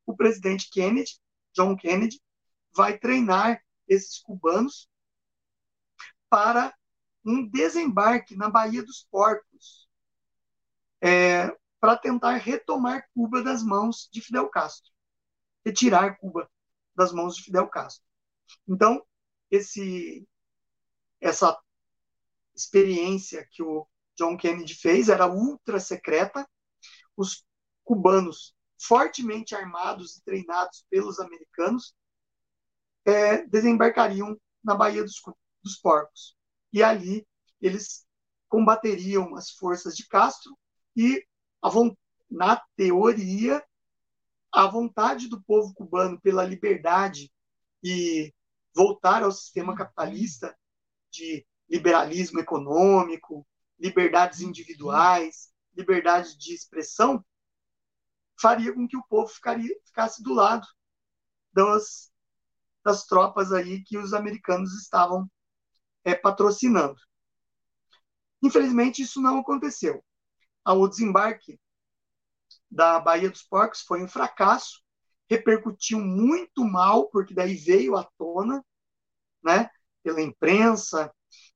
O 0.04 0.14
presidente 0.14 0.68
Kennedy, 0.70 1.18
John 1.54 1.76
Kennedy, 1.76 2.20
vai 2.74 2.98
treinar 2.98 3.62
esses 3.88 4.18
cubanos 4.18 4.88
para 6.28 6.74
um 7.24 7.46
desembarque 7.48 8.36
na 8.36 8.48
Baía 8.48 8.82
dos 8.82 9.06
Porcos, 9.10 9.88
é, 11.00 11.54
para 11.80 11.96
tentar 11.96 12.36
retomar 12.36 13.08
Cuba 13.14 13.42
das 13.42 13.62
mãos 13.62 14.08
de 14.12 14.20
Fidel 14.20 14.48
Castro, 14.48 14.90
retirar 15.64 16.16
Cuba 16.18 16.48
das 16.94 17.12
mãos 17.12 17.37
de 17.37 17.44
Fidel 17.44 17.66
Castro. 17.68 18.04
Então, 18.68 19.04
esse, 19.50 20.27
essa 21.20 21.58
experiência 22.54 23.46
que 23.50 23.62
o 23.62 23.87
John 24.16 24.37
Kennedy 24.37 24.75
fez 24.75 25.08
era 25.08 25.27
ultra 25.27 25.81
secreta. 25.81 26.48
Os 27.16 27.44
cubanos, 27.85 28.54
fortemente 28.81 29.54
armados 29.54 30.16
e 30.16 30.24
treinados 30.24 30.87
pelos 30.90 31.18
americanos, 31.18 31.94
é, 33.04 33.46
desembarcariam 33.46 34.38
na 34.64 34.74
Baía 34.74 35.02
dos, 35.02 35.20
dos 35.62 35.76
porcos. 35.76 36.37
E 36.72 36.83
ali 36.83 37.26
eles 37.60 38.06
combateriam 38.48 39.35
as 39.37 39.50
forças 39.50 39.94
de 39.94 40.06
Castro 40.08 40.56
e, 40.96 41.24
na 42.31 42.56
teoria, 42.76 43.64
a 44.52 44.66
vontade 44.66 45.28
do 45.28 45.40
povo 45.42 45.72
cubano 45.74 46.20
pela 46.20 46.44
liberdade 46.44 47.31
e 47.83 48.35
voltar 48.74 49.22
ao 49.22 49.31
sistema 49.31 49.74
capitalista 49.74 50.56
de 51.10 51.46
liberalismo 51.68 52.40
econômico, 52.40 53.46
liberdades 53.78 54.40
individuais, 54.40 55.50
liberdade 55.76 56.37
de 56.37 56.52
expressão, 56.52 57.24
faria 58.40 58.72
com 58.72 58.88
que 58.88 58.96
o 58.96 59.04
povo 59.04 59.28
ficaria, 59.28 59.74
ficasse 59.84 60.22
do 60.22 60.32
lado 60.32 60.66
das, 61.52 62.10
das 62.84 63.04
tropas 63.04 63.52
aí 63.52 63.82
que 63.82 63.98
os 63.98 64.14
americanos 64.14 64.72
estavam 64.74 65.30
é, 66.04 66.14
patrocinando. 66.14 66.98
Infelizmente, 68.42 69.02
isso 69.02 69.20
não 69.20 69.40
aconteceu. 69.40 70.02
O 70.64 70.88
desembarque 70.88 71.60
da 72.70 73.00
Baía 73.00 73.28
dos 73.28 73.42
Porcos 73.42 73.82
foi 73.82 74.02
um 74.02 74.08
fracasso, 74.08 74.82
repercutiu 75.28 75.98
muito 75.98 76.64
mal, 76.64 77.08
porque 77.08 77.34
daí 77.34 77.54
veio 77.54 77.96
à 77.96 78.04
tona, 78.16 78.64
né, 79.42 79.68
pela 80.02 80.20
imprensa 80.20 81.12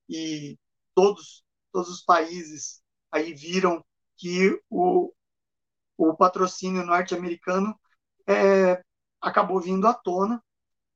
e 0.09 0.59
todos, 0.95 1.45
todos 1.73 1.89
os 1.89 2.03
países 2.03 2.83
aí 3.11 3.33
viram 3.35 3.85
que 4.17 4.61
o, 4.69 5.13
o 5.97 6.15
patrocínio 6.15 6.85
norte-americano 6.85 7.79
é, 8.27 8.83
acabou 9.21 9.61
vindo 9.61 9.87
à 9.87 9.95
tona 9.95 10.43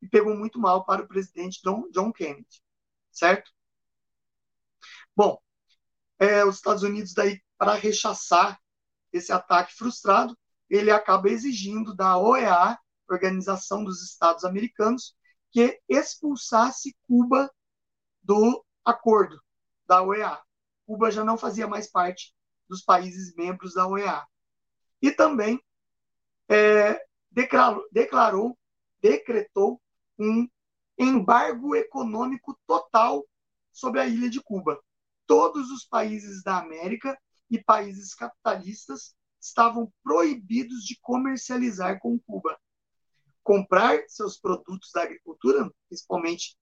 e 0.03 0.09
pegou 0.09 0.37
muito 0.37 0.59
mal 0.59 0.85
para 0.85 1.03
o 1.03 1.09
presidente 1.09 1.61
John, 1.63 1.89
John 1.91 2.13
Kennedy, 2.13 2.63
certo? 3.11 3.51
Bom, 5.17 5.39
é, 6.19 6.45
os 6.45 6.57
Estados 6.57 6.83
Unidos 6.83 7.13
daí 7.13 7.41
para 7.57 7.75
rechaçar 7.75 8.61
esse 9.13 9.33
ataque 9.33 9.75
frustrado, 9.75 10.37
ele 10.71 10.91
acaba 10.91 11.29
exigindo 11.29 11.95
da 11.95 12.17
OEA, 12.19 12.79
Organização 13.11 13.83
dos 13.83 14.03
Estados 14.03 14.45
Americanos, 14.45 15.17
que 15.51 15.81
expulsasse 15.89 16.97
Cuba 17.07 17.51
do 18.23 18.65
acordo 18.85 19.43
da 19.87 20.03
OEA. 20.03 20.39
Cuba 20.87 21.11
já 21.11 21.25
não 21.25 21.39
fazia 21.39 21.67
mais 21.67 21.91
parte 21.91 22.35
dos 22.69 22.83
países 22.83 23.35
membros 23.35 23.75
da 23.75 23.87
OEA. 23.87 24.27
E 25.01 25.11
também 25.11 25.61
é, 26.49 27.01
declarou, 27.31 27.87
declarou, 27.93 28.59
decretou 29.01 29.81
um 30.19 30.49
embargo 30.99 31.77
econômico 31.77 32.59
total 32.67 33.25
sobre 33.73 34.01
a 34.01 34.07
ilha 34.07 34.29
de 34.29 34.43
Cuba. 34.43 34.83
Todos 35.27 35.71
os 35.71 35.85
países 35.85 36.43
da 36.43 36.59
América 36.59 37.17
e 37.51 37.63
países 37.63 38.15
capitalistas 38.15 39.15
estavam 39.41 39.93
proibidos 40.03 40.85
de 40.85 40.99
comercializar 41.01 42.01
com 42.01 42.19
Cuba. 42.19 42.59
Comprar 43.43 44.03
seus 44.09 44.39
produtos 44.39 44.91
da 44.93 45.03
agricultura, 45.03 45.71
principalmente 45.89 46.57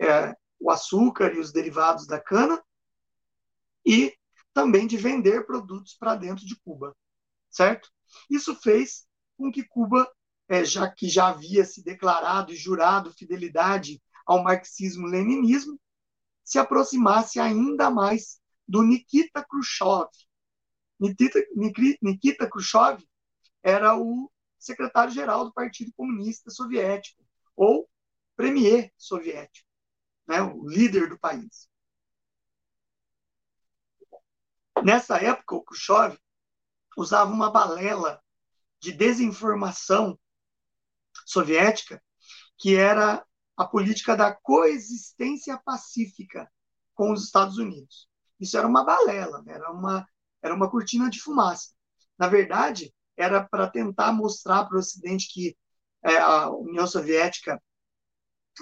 é, 0.00 0.34
o 0.58 0.70
açúcar 0.70 1.34
e 1.34 1.40
os 1.40 1.52
derivados 1.52 2.06
da 2.06 2.20
cana, 2.20 2.62
e 3.84 4.16
também 4.54 4.86
de 4.86 4.96
vender 4.96 5.44
produtos 5.44 5.94
para 5.94 6.14
dentro 6.14 6.46
de 6.46 6.56
Cuba, 6.60 6.94
certo? 7.52 7.90
Isso 8.28 8.56
fez 8.56 9.06
com 9.36 9.52
que 9.52 9.62
Cuba, 9.62 10.10
é, 10.48 10.64
já 10.64 10.90
que 10.90 11.08
já 11.08 11.28
havia 11.28 11.64
se 11.64 11.84
declarado 11.84 12.52
e 12.52 12.56
jurado 12.56 13.12
fidelidade 13.12 14.02
ao 14.26 14.42
marxismo-leninismo, 14.42 15.78
se 16.42 16.58
aproximasse 16.58 17.38
ainda 17.38 17.90
mais 17.90 18.40
do 18.66 18.82
Nikita 18.82 19.44
Khrushchev. 19.44 20.08
Nikita, 20.98 21.38
Nikita 22.00 22.48
Khrushchev 22.48 23.04
era 23.62 23.96
o 23.96 24.30
secretário-geral 24.58 25.44
do 25.44 25.52
Partido 25.52 25.92
Comunista 25.96 26.50
Soviético, 26.50 27.22
ou 27.56 27.88
premier 28.36 28.92
soviético, 28.96 29.68
né, 30.26 30.40
o 30.40 30.66
líder 30.68 31.08
do 31.08 31.18
país. 31.18 31.68
Nessa 34.82 35.18
época, 35.18 35.56
o 35.56 35.62
Khrushchev 35.62 36.16
usava 36.96 37.30
uma 37.32 37.50
balela 37.50 38.22
de 38.80 38.92
desinformação 38.92 40.18
soviética, 41.26 42.02
que 42.58 42.74
era 42.76 43.24
a 43.56 43.64
política 43.64 44.16
da 44.16 44.34
coexistência 44.34 45.58
pacífica 45.64 46.50
com 46.94 47.12
os 47.12 47.24
Estados 47.24 47.58
Unidos. 47.58 48.08
Isso 48.40 48.56
era 48.56 48.66
uma 48.66 48.84
balela, 48.84 49.42
né? 49.42 49.54
era 49.54 49.70
uma, 49.70 50.06
era 50.42 50.54
uma 50.54 50.70
cortina 50.70 51.08
de 51.08 51.20
fumaça. 51.20 51.70
Na 52.18 52.28
verdade, 52.28 52.92
era 53.16 53.42
para 53.44 53.68
tentar 53.68 54.12
mostrar 54.12 54.64
para 54.64 54.76
o 54.76 54.80
Ocidente 54.80 55.28
que 55.32 55.56
é, 56.02 56.18
a 56.18 56.50
União 56.50 56.86
Soviética 56.86 57.62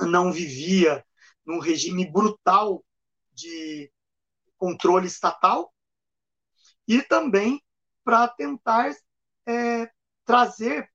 não 0.00 0.32
vivia 0.32 1.04
num 1.44 1.58
regime 1.58 2.10
brutal 2.10 2.84
de 3.32 3.90
controle 4.56 5.06
estatal 5.06 5.72
e 6.86 7.02
também 7.02 7.62
para 8.04 8.28
tentar 8.28 8.94
é, 9.46 9.90
trazer 10.24 10.90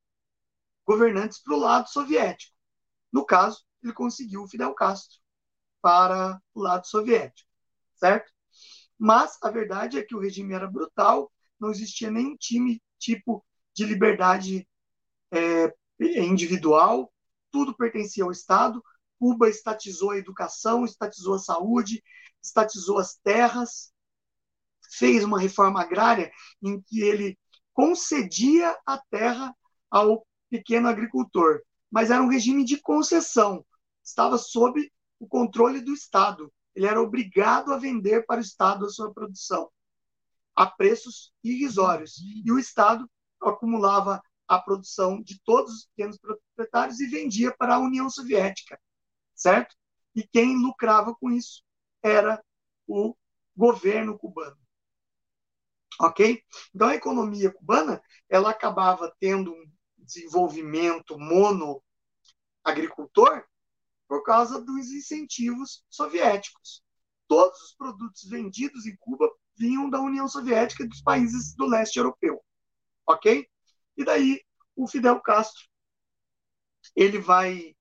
governantes 0.86 1.40
para 1.42 1.54
o 1.54 1.60
lado 1.60 1.90
soviético. 1.90 2.56
No 3.12 3.26
caso, 3.26 3.64
ele 3.82 3.94
conseguiu 3.94 4.44
o 4.44 4.48
Fidel 4.48 4.74
Castro 4.74 5.20
para 5.82 6.42
o 6.54 6.62
lado 6.62 6.88
soviético, 6.88 7.50
certo? 7.96 8.32
Mas 8.98 9.38
a 9.42 9.50
verdade 9.50 9.98
é 9.98 10.04
que 10.04 10.16
o 10.16 10.20
regime 10.20 10.54
era 10.54 10.68
brutal, 10.68 11.32
não 11.60 11.70
existia 11.70 12.10
nenhum 12.10 12.36
time, 12.36 12.82
tipo 12.98 13.46
de 13.74 13.86
liberdade 13.86 14.68
é, 15.32 15.74
individual, 16.00 17.12
tudo 17.52 17.76
pertencia 17.76 18.24
ao 18.24 18.32
Estado. 18.32 18.84
Cuba 19.20 19.50
estatizou 19.50 20.12
a 20.12 20.18
educação, 20.18 20.84
estatizou 20.84 21.36
a 21.36 21.40
saúde, 21.40 22.04
estatizou 22.44 22.98
as 22.98 23.16
terras, 23.16 23.94
fez 24.92 25.24
uma 25.24 25.40
reforma 25.40 25.82
agrária 25.82 26.32
em 26.62 26.82
que 26.82 27.02
ele 27.02 27.38
concedia 27.74 28.76
a 28.86 28.98
terra 29.10 29.56
ao 29.90 30.26
pequeno 30.50 30.88
agricultor, 30.88 31.62
mas 31.92 32.10
era 32.10 32.24
um 32.24 32.30
regime 32.30 32.64
de 32.64 32.80
concessão, 32.82 33.66
estava 34.04 34.38
sob 34.38 34.90
o 35.20 35.28
controle 35.28 35.82
do 35.82 35.94
Estado. 35.94 36.52
Ele 36.74 36.88
era 36.88 37.02
obrigado 37.02 37.74
a 37.74 37.78
vender 37.78 38.26
para 38.26 38.40
o 38.40 38.44
Estado 38.44 38.86
a 38.86 38.90
sua 38.90 39.14
produção 39.14 39.70
a 40.56 40.66
preços 40.66 41.34
irrisórios. 41.44 42.16
E 42.18 42.50
o 42.52 42.58
Estado 42.58 43.10
acumulava 43.42 44.22
a 44.48 44.60
produção 44.60 45.22
de 45.22 45.40
todos 45.44 45.74
os 45.74 45.86
pequenos 45.88 46.18
proprietários 46.18 47.00
e 47.00 47.08
vendia 47.08 47.54
para 47.58 47.76
a 47.76 47.80
União 47.80 48.10
Soviética, 48.10 48.80
certo? 49.34 49.76
E 50.16 50.24
quem 50.24 50.56
lucrava 50.62 51.14
com 51.16 51.30
isso 51.30 51.62
era 52.02 52.42
o 52.88 53.16
governo 53.56 54.18
cubano 54.18 54.65
ok? 56.00 56.44
Então 56.74 56.88
a 56.88 56.96
economia 56.96 57.52
cubana 57.52 58.02
ela 58.30 58.50
acabava 58.50 59.14
tendo 59.20 59.52
um 59.52 59.66
desenvolvimento 59.98 61.18
mono 61.18 61.82
agricultor 62.64 63.44
por 64.08 64.24
causa 64.24 64.62
dos 64.62 64.92
incentivos 64.92 65.84
soviéticos. 65.90 66.84
Todos 67.28 67.60
os 67.62 67.76
produtos 67.76 68.24
vendidos 68.30 68.86
em 68.86 68.96
Cuba 68.98 69.30
vinham 69.58 69.90
da 69.90 70.00
União 70.00 70.28
Soviética 70.28 70.84
e 70.84 70.88
dos 70.88 71.02
países 71.02 71.56
do 71.56 71.66
leste 71.66 71.98
europeu, 71.98 72.44
ok? 73.08 73.48
E 73.98 74.04
daí 74.04 74.42
o 74.76 74.88
Fidel 74.88 75.20
Castro 75.22 75.64
ele 76.96 77.18
vai 77.18 77.76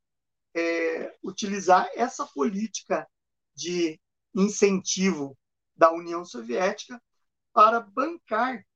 é, 0.55 1.17
utilizar 1.23 1.91
essa 1.95 2.25
política 2.27 3.07
de 3.55 4.01
incentivo 4.35 5.37
da 5.77 5.93
União 5.93 6.25
Soviética 6.25 7.01
para 7.55 7.81
bancar 7.81 8.67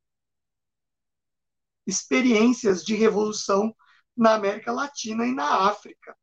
experiências 1.84 2.84
de 2.84 2.94
revolução 2.94 3.74
na 4.16 4.34
América 4.34 4.72
Latina 4.72 5.26
e 5.26 5.34
na 5.34 5.68
África. 5.68 6.16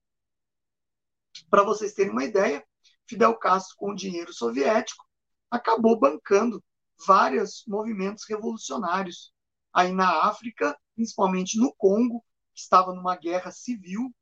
Para 1.50 1.64
vocês 1.64 1.94
terem 1.94 2.12
uma 2.12 2.24
ideia, 2.24 2.66
Fidel 3.08 3.38
Castro, 3.38 3.76
com 3.78 3.94
dinheiro 3.94 4.34
soviético, 4.34 5.06
acabou 5.52 6.00
bancando 6.00 6.64
vários 7.06 7.64
movimentos 7.68 8.24
revolucionários 8.28 9.34
aí 9.74 9.92
na 9.92 10.24
África, 10.24 10.78
principalmente 10.96 11.60
no 11.60 11.76
Congo, 11.76 12.24
que 12.54 12.62
estava 12.62 12.94
numa 12.94 13.18
guerra 13.18 13.52
civil. 13.52 14.16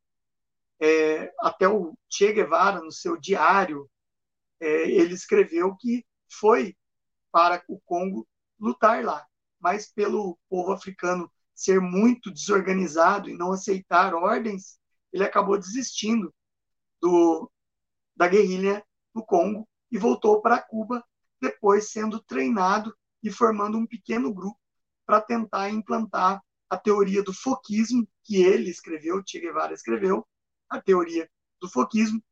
É, 0.79 1.31
até 1.39 1.67
o 1.67 1.95
Che 2.09 2.33
Guevara, 2.33 2.81
no 2.81 2.91
seu 2.91 3.15
diário, 3.15 3.89
é, 4.59 4.89
ele 4.89 5.13
escreveu 5.13 5.75
que 5.75 6.03
foi 6.27 6.75
para 7.33 7.63
o 7.67 7.79
Congo 7.79 8.27
lutar 8.59 9.03
lá. 9.03 9.25
Mas 9.59 9.91
pelo 9.91 10.37
povo 10.47 10.71
africano 10.71 11.29
ser 11.55 11.81
muito 11.81 12.31
desorganizado 12.31 13.27
e 13.27 13.33
não 13.33 13.51
aceitar 13.51 14.13
ordens, 14.13 14.79
ele 15.11 15.23
acabou 15.23 15.57
desistindo 15.57 16.33
do, 17.01 17.51
da 18.15 18.27
guerrilha 18.27 18.85
no 19.13 19.25
Congo 19.25 19.67
e 19.91 19.97
voltou 19.97 20.41
para 20.41 20.61
Cuba, 20.61 21.03
depois 21.41 21.91
sendo 21.91 22.21
treinado 22.21 22.95
e 23.21 23.31
formando 23.31 23.77
um 23.77 23.87
pequeno 23.87 24.31
grupo 24.31 24.59
para 25.05 25.19
tentar 25.19 25.69
implantar 25.69 26.41
a 26.69 26.77
teoria 26.77 27.23
do 27.23 27.33
foquismo 27.33 28.07
que 28.23 28.41
ele 28.43 28.69
escreveu, 28.69 29.21
Che 29.25 29.39
Guevara 29.39 29.73
escreveu, 29.73 30.27
a 30.69 30.81
teoria 30.81 31.29
do 31.59 31.69
foquismo, 31.69 32.23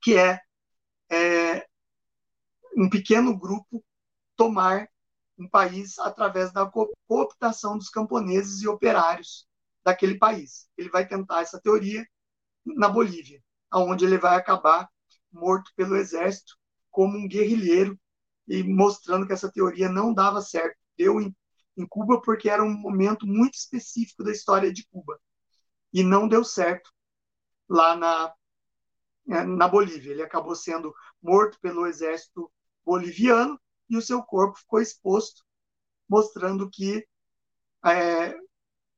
que 0.00 0.16
é, 0.16 0.40
é 1.10 1.66
um 2.76 2.88
pequeno 2.88 3.36
grupo 3.38 3.84
tomar 4.40 4.88
um 5.38 5.46
país 5.46 5.98
através 5.98 6.50
da 6.50 6.64
cooptação 7.06 7.76
dos 7.76 7.90
camponeses 7.90 8.62
e 8.62 8.68
operários 8.68 9.46
daquele 9.84 10.16
país. 10.16 10.66
Ele 10.78 10.88
vai 10.88 11.06
tentar 11.06 11.42
essa 11.42 11.60
teoria 11.60 12.06
na 12.64 12.88
Bolívia, 12.88 13.42
aonde 13.70 14.06
ele 14.06 14.16
vai 14.16 14.36
acabar 14.36 14.88
morto 15.30 15.70
pelo 15.76 15.94
exército 15.94 16.56
como 16.90 17.18
um 17.18 17.28
guerrilheiro 17.28 18.00
e 18.48 18.62
mostrando 18.62 19.26
que 19.26 19.34
essa 19.34 19.52
teoria 19.52 19.90
não 19.90 20.14
dava 20.14 20.40
certo. 20.40 20.78
Deu 20.96 21.20
em, 21.20 21.36
em 21.76 21.86
Cuba 21.86 22.22
porque 22.22 22.48
era 22.48 22.64
um 22.64 22.72
momento 22.72 23.26
muito 23.26 23.56
específico 23.56 24.24
da 24.24 24.32
história 24.32 24.72
de 24.72 24.86
Cuba 24.86 25.20
e 25.92 26.02
não 26.02 26.26
deu 26.26 26.42
certo 26.44 26.90
lá 27.68 27.94
na 27.94 28.34
é, 29.28 29.44
na 29.44 29.68
Bolívia. 29.68 30.12
Ele 30.12 30.22
acabou 30.22 30.54
sendo 30.54 30.94
morto 31.22 31.60
pelo 31.60 31.86
exército 31.86 32.50
boliviano 32.82 33.60
e 33.90 33.96
o 33.96 34.02
seu 34.02 34.22
corpo 34.22 34.58
ficou 34.58 34.80
exposto, 34.80 35.44
mostrando 36.08 36.70
que 36.70 37.06
é, 37.84 38.34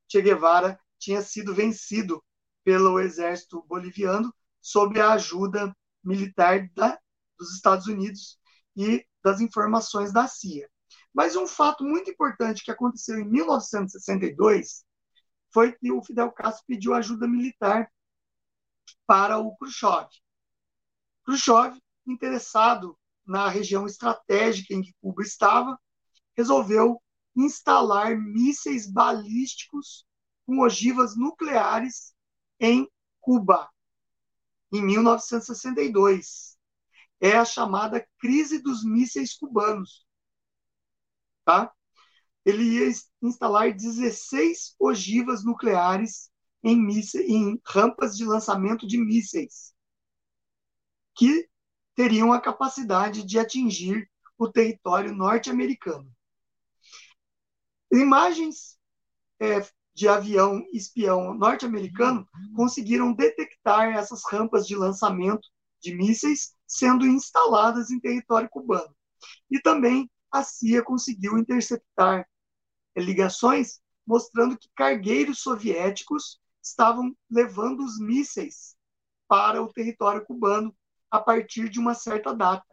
Che 0.07 0.21
Guevara 0.21 0.79
tinha 0.99 1.23
sido 1.23 1.55
vencido 1.55 2.23
pelo 2.63 3.01
exército 3.01 3.63
boliviano 3.63 4.33
sob 4.61 5.01
a 5.01 5.15
ajuda 5.15 5.75
militar 6.05 6.69
da, 6.75 6.99
dos 7.39 7.55
Estados 7.55 7.87
Unidos 7.87 8.39
e 8.77 9.05
das 9.25 9.41
informações 9.41 10.13
da 10.13 10.29
CIA. 10.29 10.69
Mas 11.13 11.37
um 11.37 11.47
fato 11.47 11.85
muito 11.85 12.11
importante 12.11 12.63
que 12.65 12.71
aconteceu 12.71 13.19
em 13.19 13.25
1962 13.25 14.85
foi 15.51 15.73
que 15.73 15.91
o 15.91 16.03
Fidel 16.03 16.31
Castro 16.33 16.65
pediu 16.67 16.95
ajuda 16.95 17.27
militar 17.27 17.91
para 19.07 19.39
o 19.39 19.57
Khrushchev. 19.57 20.09
Khrushchev, 21.25 21.79
interessado 22.07 22.99
na 23.27 23.49
região 23.49 23.87
estratégica 23.87 24.75
em 24.75 24.83
que 24.83 24.95
Cuba 25.01 25.23
estava, 25.23 25.79
resolveu 26.37 27.01
instalar 27.37 28.17
mísseis 28.17 28.91
balísticos 28.91 30.07
com 30.47 30.61
ogivas 30.61 31.17
nucleares 31.17 32.15
em 32.59 32.89
Cuba, 33.21 33.69
em 34.73 34.83
1962. 34.83 36.57
É 37.21 37.37
a 37.37 37.45
chamada 37.45 38.07
crise 38.19 38.59
dos 38.61 38.85
mísseis 38.85 39.37
cubanos. 39.37 40.05
Tá? 41.45 41.73
Ele 42.45 42.65
ia 42.65 42.93
instalar 43.23 43.73
16 43.73 44.75
ogivas 44.79 45.45
nucleares 45.45 46.31
em, 46.63 46.77
mísseis, 46.77 47.29
em 47.29 47.61
rampas 47.65 48.17
de 48.17 48.25
lançamento 48.25 48.87
de 48.87 48.99
mísseis, 48.99 49.73
que 51.15 51.49
teriam 52.03 52.33
a 52.33 52.41
capacidade 52.41 53.23
de 53.23 53.39
atingir 53.39 54.11
o 54.37 54.49
território 54.51 55.15
norte-americano. 55.15 56.11
Imagens 57.93 58.77
é, 59.41 59.65
de 59.95 60.09
avião 60.09 60.67
espião 60.73 61.33
norte-americano 61.33 62.27
conseguiram 62.57 63.13
detectar 63.13 63.97
essas 63.97 64.23
rampas 64.29 64.67
de 64.67 64.75
lançamento 64.75 65.49
de 65.81 65.95
mísseis 65.95 66.57
sendo 66.67 67.07
instaladas 67.07 67.93
em 67.93 68.01
território 68.01 68.49
cubano. 68.51 68.93
E 69.49 69.61
também 69.61 70.11
a 70.29 70.43
CIA 70.43 70.83
conseguiu 70.83 71.39
interceptar 71.39 72.29
ligações 72.97 73.81
mostrando 74.05 74.59
que 74.59 74.69
cargueiros 74.75 75.39
soviéticos 75.39 76.41
estavam 76.61 77.17
levando 77.31 77.85
os 77.85 78.01
mísseis 78.01 78.75
para 79.29 79.63
o 79.63 79.73
território 79.73 80.25
cubano 80.27 80.75
a 81.13 81.21
partir 81.21 81.69
de 81.69 81.79
uma 81.79 81.95
certa 81.95 82.35
data. 82.35 82.67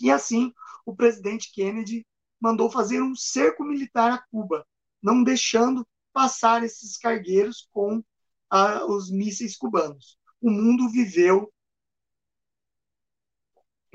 E 0.00 0.10
assim, 0.10 0.50
o 0.86 0.96
presidente 0.96 1.52
Kennedy 1.52 2.06
mandou 2.40 2.70
fazer 2.70 3.02
um 3.02 3.14
cerco 3.14 3.62
militar 3.62 4.12
a 4.12 4.18
Cuba, 4.30 4.66
não 5.02 5.22
deixando 5.22 5.86
passar 6.10 6.64
esses 6.64 6.96
cargueiros 6.96 7.68
com 7.70 8.02
ah, 8.48 8.86
os 8.86 9.10
mísseis 9.10 9.56
cubanos. 9.56 10.18
O 10.40 10.50
mundo 10.50 10.88
viveu 10.88 11.52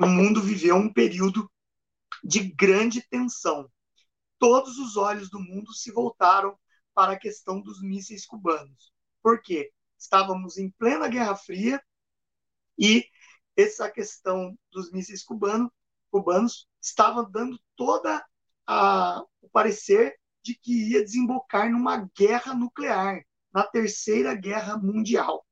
o 0.02 0.08
mundo 0.08 0.42
viveu 0.42 0.78
um 0.78 0.94
período 0.94 1.52
de 2.24 2.40
grande 2.40 3.02
tensão. 3.10 3.70
Todos 4.38 4.78
os 4.78 4.96
olhos 4.96 5.30
do 5.30 5.42
mundo 5.42 5.74
se 5.74 5.92
voltaram 5.92 6.58
para 6.94 7.14
a 7.14 7.20
questão 7.20 7.60
dos 7.60 7.82
mísseis 7.82 8.26
cubanos. 8.26 8.94
Por 9.22 9.42
quê? 9.42 9.74
Estávamos 9.98 10.58
em 10.58 10.70
plena 10.70 11.10
Guerra 11.10 11.36
Fria 11.36 11.84
e 12.78 13.06
essa 13.60 13.90
questão 13.90 14.58
dos 14.72 14.92
mísseis 14.92 15.24
cubano, 15.24 15.72
cubanos 16.10 16.68
estava 16.82 17.24
dando 17.24 17.60
toda 17.76 18.26
a, 18.66 19.24
o 19.42 19.50
parecer 19.50 20.18
de 20.42 20.56
que 20.56 20.92
ia 20.92 21.04
desembocar 21.04 21.70
numa 21.70 22.10
guerra 22.18 22.54
nuclear, 22.54 23.22
na 23.54 23.64
terceira 23.64 24.34
guerra 24.34 24.78
mundial. 24.78 25.46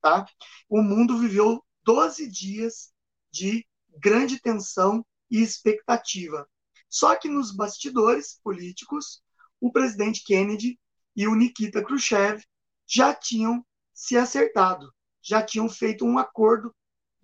Tá? 0.00 0.24
O 0.68 0.82
mundo 0.82 1.18
viveu 1.18 1.62
12 1.84 2.28
dias 2.28 2.92
de 3.30 3.66
grande 3.98 4.40
tensão 4.40 5.04
e 5.30 5.42
expectativa. 5.42 6.48
Só 6.88 7.14
que 7.16 7.28
nos 7.28 7.54
bastidores 7.54 8.40
políticos, 8.42 9.22
o 9.60 9.70
presidente 9.70 10.24
Kennedy 10.24 10.78
e 11.14 11.26
o 11.26 11.34
Nikita 11.34 11.82
Khrushchev 11.82 12.42
já 12.86 13.12
tinham 13.12 13.64
se 13.92 14.16
acertado, 14.16 14.92
já 15.20 15.42
tinham 15.42 15.68
feito 15.68 16.04
um 16.04 16.18
acordo 16.18 16.74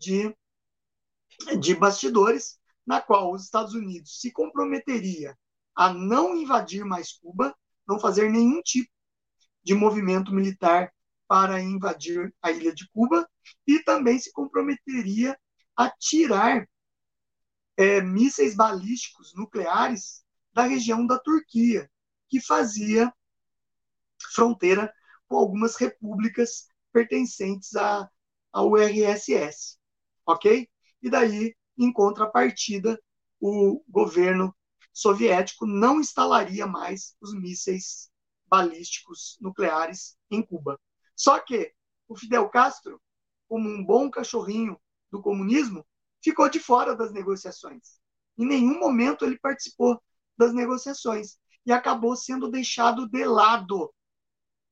de, 0.03 0.37
de 1.61 1.75
bastidores, 1.75 2.59
na 2.85 3.01
qual 3.01 3.33
os 3.33 3.45
Estados 3.45 3.75
Unidos 3.75 4.21
se 4.21 4.33
comprometeria 4.33 5.39
a 5.75 5.93
não 5.95 6.37
invadir 6.37 6.85
mais 6.85 7.13
Cuba, 7.13 7.57
não 7.87 7.99
fazer 7.99 8.31
nenhum 8.31 8.61
tipo 8.61 8.91
de 9.63 9.75
movimento 9.75 10.35
militar 10.35 10.93
para 11.29 11.63
invadir 11.63 12.35
a 12.43 12.51
ilha 12.51 12.75
de 12.75 12.89
Cuba, 12.91 13.29
e 13.67 13.79
também 13.85 14.19
se 14.19 14.33
comprometeria 14.33 15.39
a 15.77 15.89
tirar 15.89 16.69
é, 17.77 18.01
mísseis 18.01 18.55
balísticos 18.55 19.33
nucleares 19.35 20.25
da 20.53 20.65
região 20.65 21.07
da 21.07 21.19
Turquia, 21.19 21.91
que 22.29 22.41
fazia 22.41 23.13
fronteira 24.35 24.93
com 25.29 25.37
algumas 25.37 25.77
repúblicas 25.77 26.67
pertencentes 26.93 27.75
à, 27.77 28.11
URSS 28.55 29.79
ok? 30.27 30.69
E 31.03 31.11
daí, 31.11 31.55
em 31.77 31.93
contrapartida, 31.93 33.01
o 33.41 33.83
governo 33.89 34.55
soviético 34.93 35.67
não 35.67 36.01
instalaria 36.01 36.67
mais 36.67 37.17
os 37.21 37.35
mísseis 37.35 38.11
balísticos 38.47 39.39
nucleares 39.41 40.17
em 40.31 40.43
Cuba. 40.43 40.79
Só 41.17 41.39
que 41.39 41.73
o 42.09 42.17
Fidel 42.17 42.49
Castro, 42.51 43.01
como 43.49 43.69
um 43.69 43.85
bom 43.85 44.11
cachorrinho 44.11 44.79
do 45.11 45.23
comunismo, 45.23 45.87
ficou 46.23 46.49
de 46.49 46.61
fora 46.61 46.95
das 46.95 47.13
negociações. 47.13 47.99
Em 48.39 48.47
nenhum 48.47 48.79
momento 48.79 49.25
ele 49.25 49.39
participou 49.39 50.01
das 50.37 50.53
negociações 50.53 51.39
e 51.65 51.73
acabou 51.73 52.17
sendo 52.17 52.51
deixado 52.51 53.09
de 53.09 53.25
lado. 53.25 53.93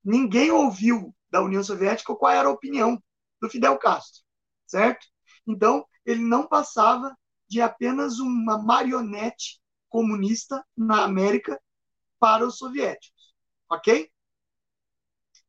Ninguém 0.04 0.50
ouviu 0.50 1.14
da 1.30 1.42
União 1.42 1.62
Soviética 1.62 2.14
qual 2.14 2.32
era 2.32 2.48
a 2.48 2.52
opinião 2.52 3.02
do 3.40 3.48
Fidel 3.48 3.78
Castro, 3.78 4.22
certo? 4.66 5.06
Então, 5.46 5.86
ele 6.04 6.22
não 6.22 6.46
passava 6.46 7.16
de 7.48 7.60
apenas 7.60 8.18
uma 8.18 8.62
marionete 8.62 9.60
comunista 9.88 10.64
na 10.76 11.04
América 11.04 11.60
para 12.18 12.46
os 12.46 12.58
soviéticos. 12.58 13.34
Ok? 13.68 14.10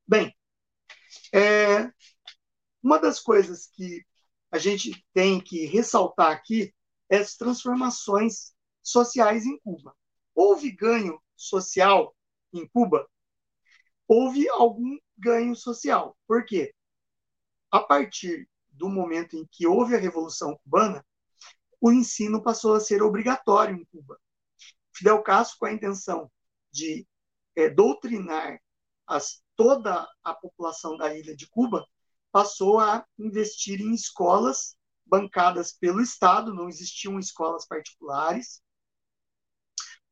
Bem, 0.08 0.36
é, 1.34 1.92
uma 2.84 3.00
das 3.00 3.20
coisas 3.20 3.68
que 3.68 4.06
a 4.52 4.58
gente 4.58 5.06
tem 5.14 5.40
que 5.40 5.66
ressaltar 5.66 6.32
aqui 6.32 6.74
é 7.10 7.18
as 7.18 7.36
transformações 7.36 8.54
sociais 8.82 9.46
em 9.46 9.58
Cuba. 9.60 9.96
Houve 10.36 10.72
ganho 10.72 11.22
social 11.36 12.16
em 12.54 12.68
Cuba? 12.68 13.08
Houve 14.08 14.50
algum 14.50 14.98
ganho 15.18 15.56
social. 15.56 16.18
Por 16.28 16.46
quê? 16.46 16.74
A 17.72 17.80
partir 17.80 18.50
do 18.72 18.90
momento 18.90 19.36
em 19.36 19.46
que 19.52 19.68
houve 19.68 19.96
a 19.96 20.00
Revolução 20.00 20.58
Cubana, 20.64 21.06
o 21.80 21.92
ensino 21.92 22.42
passou 22.42 22.76
a 22.76 22.80
ser 22.80 23.02
obrigatório 23.02 23.76
em 23.76 23.86
Cuba. 23.86 24.20
Fidel 24.94 25.22
Castro, 25.24 25.58
com 25.60 25.66
a 25.66 25.74
intenção 25.74 26.32
de 26.72 27.08
é, 27.56 27.70
doutrinar 27.70 28.60
as, 29.08 29.42
toda 29.56 30.08
a 30.24 30.34
população 30.34 30.98
da 30.98 31.16
ilha 31.16 31.36
de 31.36 31.48
Cuba, 31.48 31.86
passou 32.32 32.80
a 32.80 33.06
investir 33.18 33.82
em 33.82 33.94
escolas 33.94 34.76
bancadas 35.06 35.74
pelo 35.74 36.02
Estado, 36.02 36.54
não 36.54 36.70
existiam 36.70 37.20
escolas 37.20 37.68
particulares. 37.68 38.62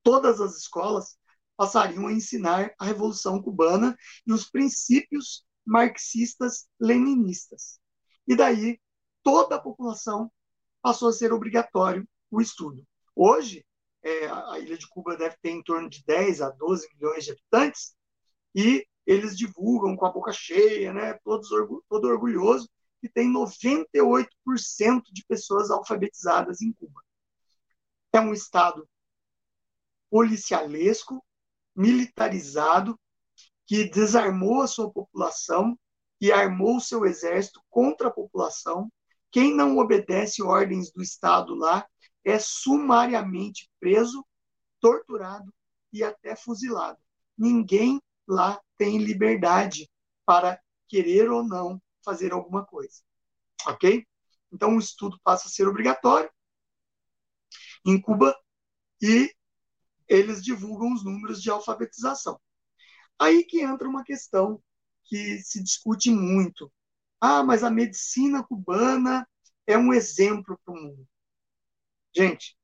Todas 0.04 0.42
as 0.42 0.58
escolas 0.58 1.18
passariam 1.56 2.08
a 2.08 2.12
ensinar 2.12 2.74
a 2.80 2.86
Revolução 2.86 3.42
Cubana 3.42 3.96
e 4.26 4.34
os 4.34 4.50
princípios 4.50 5.46
marxistas-leninistas. 5.66 7.79
E 8.30 8.36
daí 8.36 8.80
toda 9.24 9.56
a 9.56 9.60
população 9.60 10.32
passou 10.84 11.10
a 11.10 11.14
ser 11.14 11.34
obrigatório 11.34 12.08
o 12.30 12.40
estudo. 12.40 12.86
Hoje, 13.16 13.66
é, 14.04 14.28
a 14.28 14.60
ilha 14.60 14.78
de 14.78 14.88
Cuba 14.88 15.18
deve 15.18 15.36
ter 15.42 15.50
em 15.50 15.64
torno 15.64 15.90
de 15.90 16.04
10 16.06 16.42
a 16.42 16.52
12 16.52 16.88
milhões 16.94 17.26
de 17.26 17.32
habitantes, 17.32 17.96
e 18.54 18.86
eles 19.04 19.36
divulgam 19.36 19.96
com 19.96 20.06
a 20.06 20.12
boca 20.12 20.32
cheia, 20.32 20.94
né, 20.94 21.14
todos, 21.24 21.50
todo 21.90 22.08
orgulhoso, 22.08 22.70
que 23.02 23.10
tem 23.10 23.28
98% 23.34 24.28
de 25.12 25.26
pessoas 25.26 25.72
alfabetizadas 25.72 26.62
em 26.62 26.72
Cuba. 26.72 27.02
É 28.14 28.20
um 28.20 28.32
estado 28.32 28.88
policialesco, 30.08 31.26
militarizado, 31.76 33.00
que 33.66 33.90
desarmou 33.90 34.62
a 34.62 34.68
sua 34.68 34.92
população 34.92 35.78
e 36.20 36.32
armou 36.32 36.80
seu 36.80 37.06
exército 37.06 37.62
contra 37.70 38.08
a 38.10 38.12
população. 38.12 38.92
Quem 39.32 39.56
não 39.56 39.78
obedece 39.78 40.42
ordens 40.42 40.92
do 40.92 41.02
Estado 41.02 41.56
lá 41.56 41.88
é 42.24 42.38
sumariamente 42.40 43.70
preso, 43.80 44.26
torturado 44.80 45.54
e 45.94 46.04
até 46.04 46.36
fuzilado. 46.36 47.00
Ninguém 47.38 48.02
lá 48.28 48.60
tem 48.78 48.98
liberdade 48.98 49.90
para 50.26 50.62
querer 50.88 51.30
ou 51.30 51.44
não 51.44 51.82
fazer 52.04 52.34
alguma 52.34 52.66
coisa. 52.66 53.02
Ok? 53.68 54.06
Então 54.52 54.76
o 54.76 54.80
estudo 54.80 55.20
passa 55.24 55.48
a 55.48 55.52
ser 55.52 55.68
obrigatório 55.68 56.30
em 57.86 58.00
Cuba 58.00 58.36
e 59.02 59.34
eles 60.08 60.44
divulgam 60.44 60.94
os 60.94 61.04
números 61.04 61.42
de 61.42 61.50
alfabetização. 61.50 62.40
Aí 63.18 63.44
que 63.44 63.62
entra 63.62 63.88
uma 63.88 64.04
questão 64.04 64.62
que 65.10 65.40
se 65.40 65.62
discute 65.64 66.12
muito. 66.12 66.72
Ah, 67.20 67.44
mas 67.44 67.64
a 67.64 67.70
medicina 67.72 68.44
cubana 68.44 69.28
é 69.68 69.78
um 69.78 69.94
exemplo 69.94 70.58
para 70.64 70.74
o 70.74 70.78
mundo. 70.78 71.08
Gente, 72.16 72.58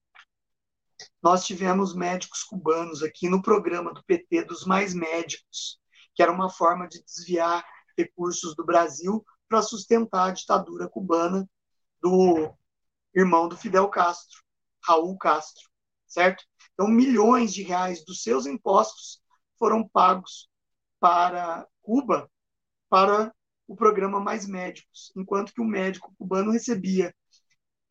nós 1.21 1.45
tivemos 1.45 1.95
médicos 1.95 2.43
cubanos 2.43 3.03
aqui 3.03 3.27
no 3.27 3.41
programa 3.41 3.93
do 3.93 4.03
PT 4.03 4.45
dos 4.45 4.65
mais 4.65 4.93
médicos, 4.93 5.79
que 6.13 6.23
era 6.23 6.31
uma 6.31 6.49
forma 6.49 6.87
de 6.87 7.03
desviar 7.03 7.65
recursos 7.97 8.55
do 8.55 8.65
Brasil 8.65 9.25
para 9.47 9.61
sustentar 9.61 10.29
a 10.29 10.31
ditadura 10.31 10.87
cubana 10.87 11.49
do 12.01 12.53
irmão 13.13 13.47
do 13.47 13.57
Fidel 13.57 13.89
Castro, 13.89 14.41
Raul 14.83 15.17
Castro, 15.17 15.63
certo? 16.07 16.43
Então, 16.73 16.87
milhões 16.87 17.53
de 17.53 17.63
reais 17.63 18.03
dos 18.05 18.21
seus 18.21 18.45
impostos 18.45 19.21
foram 19.57 19.87
pagos 19.87 20.49
para 20.99 21.67
Cuba, 21.81 22.29
para 22.95 23.35
o 23.67 23.75
programa 23.75 24.21
Mais 24.21 24.47
Médicos, 24.47 25.11
enquanto 25.17 25.51
que 25.53 25.59
o 25.59 25.65
médico 25.65 26.15
cubano 26.17 26.51
recebia 26.51 27.13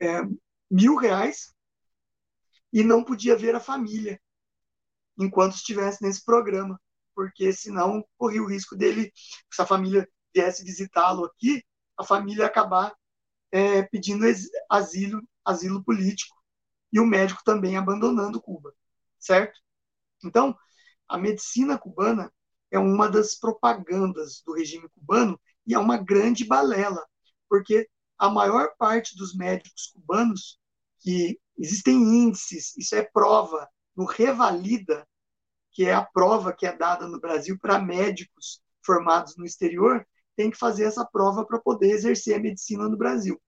é, 0.01 0.23
mil 0.71 0.97
reais 0.97 1.55
e 2.73 2.83
não 2.83 3.05
podia 3.05 3.37
ver 3.37 3.55
a 3.55 3.61
família 3.61 4.19
enquanto 5.19 5.57
estivesse 5.57 6.03
nesse 6.03 6.25
programa, 6.25 6.81
porque 7.15 7.53
senão 7.53 8.03
corria 8.17 8.43
o 8.43 8.49
risco 8.49 8.75
dele, 8.75 9.13
se 9.53 9.61
a 9.61 9.67
família 9.67 10.09
viesse 10.35 10.65
visitá-lo 10.65 11.27
aqui, 11.27 11.63
a 11.99 12.03
família 12.03 12.47
acabar 12.47 12.95
é, 13.53 13.83
pedindo 13.83 14.25
asilo, 14.71 15.21
asilo 15.45 15.85
político 15.85 16.35
e 16.91 16.99
o 16.99 17.05
médico 17.05 17.43
também 17.45 17.77
abandonando 17.77 18.41
Cuba, 18.41 18.73
certo? 19.19 19.61
Então, 20.25 20.57
a 21.07 21.19
medicina 21.19 21.77
cubana 21.77 22.33
é 22.75 22.79
uma 22.79 23.09
das 23.09 23.35
propagandas 23.35 24.43
do 24.45 24.53
regime 24.53 24.89
cubano 24.89 25.41
e 25.67 25.75
é 25.75 25.79
uma 25.79 25.97
grande 25.97 26.45
balela, 26.45 27.05
porque 27.49 27.89
a 28.19 28.29
maior 28.29 28.75
parte 28.77 29.17
dos 29.17 29.35
médicos 29.35 29.93
cubanos, 29.95 30.59
que 31.01 31.39
existem 31.57 31.97
índices, 31.97 32.77
isso 32.77 32.95
é 32.95 33.03
prova 33.03 33.69
no 33.97 34.05
Revalida, 34.05 35.07
que 35.71 35.85
é 35.85 35.95
a 35.95 36.05
prova 36.05 36.53
que 36.53 36.67
é 36.67 36.77
dada 36.77 37.07
no 37.07 37.21
Brasil 37.21 37.59
para 37.59 37.79
médicos 37.79 38.63
formados 38.85 39.37
no 39.37 39.45
exterior, 39.45 40.07
tem 40.37 40.51
que 40.51 40.57
fazer 40.57 40.85
essa 40.85 41.05
prova 41.05 41.45
para 41.45 41.61
poder 41.61 41.91
exercer 41.91 42.35
a 42.37 42.41
medicina 42.41 42.89
no 42.89 42.97
Brasil. 42.97 43.41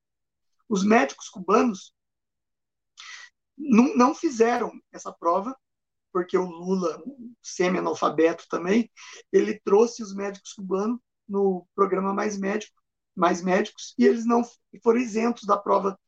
Os 0.69 0.85
médicos 0.85 1.29
cubanos 1.29 1.93
não, 3.57 4.15
fizeram 4.15 4.71
essa 4.93 5.13
prova, 5.13 5.57
porque 6.17 6.39
o 6.39 6.47
Lula, 6.47 6.99
semi-analfabeto 7.43 8.47
também, 8.49 8.91
ele 9.31 9.61
trouxe 9.61 10.03
os 10.03 10.15
médicos 10.15 10.55
cubanos 10.55 10.99
no 11.29 11.69
programa 11.75 12.15
Mais 12.15 12.39
Médico, 12.39 12.75
Mais 13.15 13.43
Médicos, 13.43 13.95
e 13.99 14.07
eles 14.07 14.25
não 14.25 14.43
foram 14.83 14.99
isentos 14.99 15.45
da 15.45 15.59
prova 15.59 16.01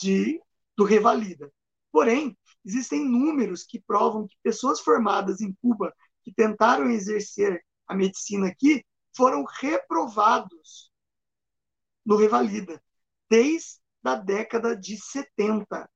de, 0.00 0.40
do 0.76 0.84
Revalida. 0.84 1.52
Porém, 1.90 2.38
existem 2.64 3.04
números 3.04 3.64
que 3.64 3.80
provam 3.80 4.28
que 4.28 4.36
pessoas 4.44 4.78
formadas 4.78 5.40
em 5.40 5.52
Cuba 5.60 5.92
que 6.22 6.32
tentaram 6.32 6.88
exercer 6.88 7.64
a 7.88 7.96
medicina 7.96 8.46
aqui 8.46 8.86
foram 9.12 9.44
reprovados 9.58 10.92
no 12.06 12.14
Revalida, 12.14 12.80
desde 13.28 13.80
a 14.04 14.14
década 14.14 14.76
de 14.76 14.96
70 14.96 15.90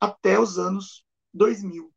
até 0.00 0.40
os 0.40 0.58
anos 0.58 1.04
2000. 1.32 1.94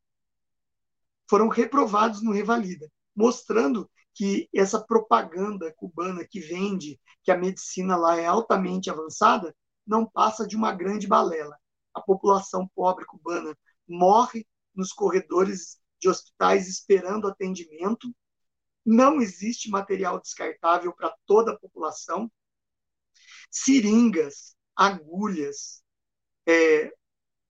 Foram 1.31 1.47
reprovados 1.47 2.21
no 2.21 2.33
Revalida, 2.33 2.91
mostrando 3.15 3.89
que 4.13 4.49
essa 4.53 4.85
propaganda 4.85 5.73
cubana 5.77 6.27
que 6.29 6.41
vende 6.41 6.99
que 7.23 7.31
a 7.31 7.37
medicina 7.37 7.95
lá 7.95 8.17
é 8.17 8.25
altamente 8.25 8.89
avançada 8.89 9.55
não 9.87 10.05
passa 10.05 10.45
de 10.45 10.57
uma 10.57 10.73
grande 10.73 11.07
balela. 11.07 11.57
A 11.93 12.01
população 12.01 12.69
pobre 12.75 13.05
cubana 13.05 13.57
morre 13.87 14.45
nos 14.75 14.91
corredores 14.91 15.79
de 16.01 16.09
hospitais 16.09 16.67
esperando 16.67 17.29
atendimento. 17.29 18.13
Não 18.85 19.21
existe 19.21 19.69
material 19.69 20.19
descartável 20.19 20.93
para 20.93 21.15
toda 21.25 21.53
a 21.53 21.57
população. 21.57 22.29
Seringas, 23.49 24.53
agulhas, 24.75 25.81
é, 26.45 26.91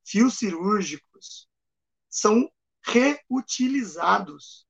fios 0.05 0.37
cirúrgicos 0.37 1.49
são 2.07 2.47
reutilizados 2.83 4.65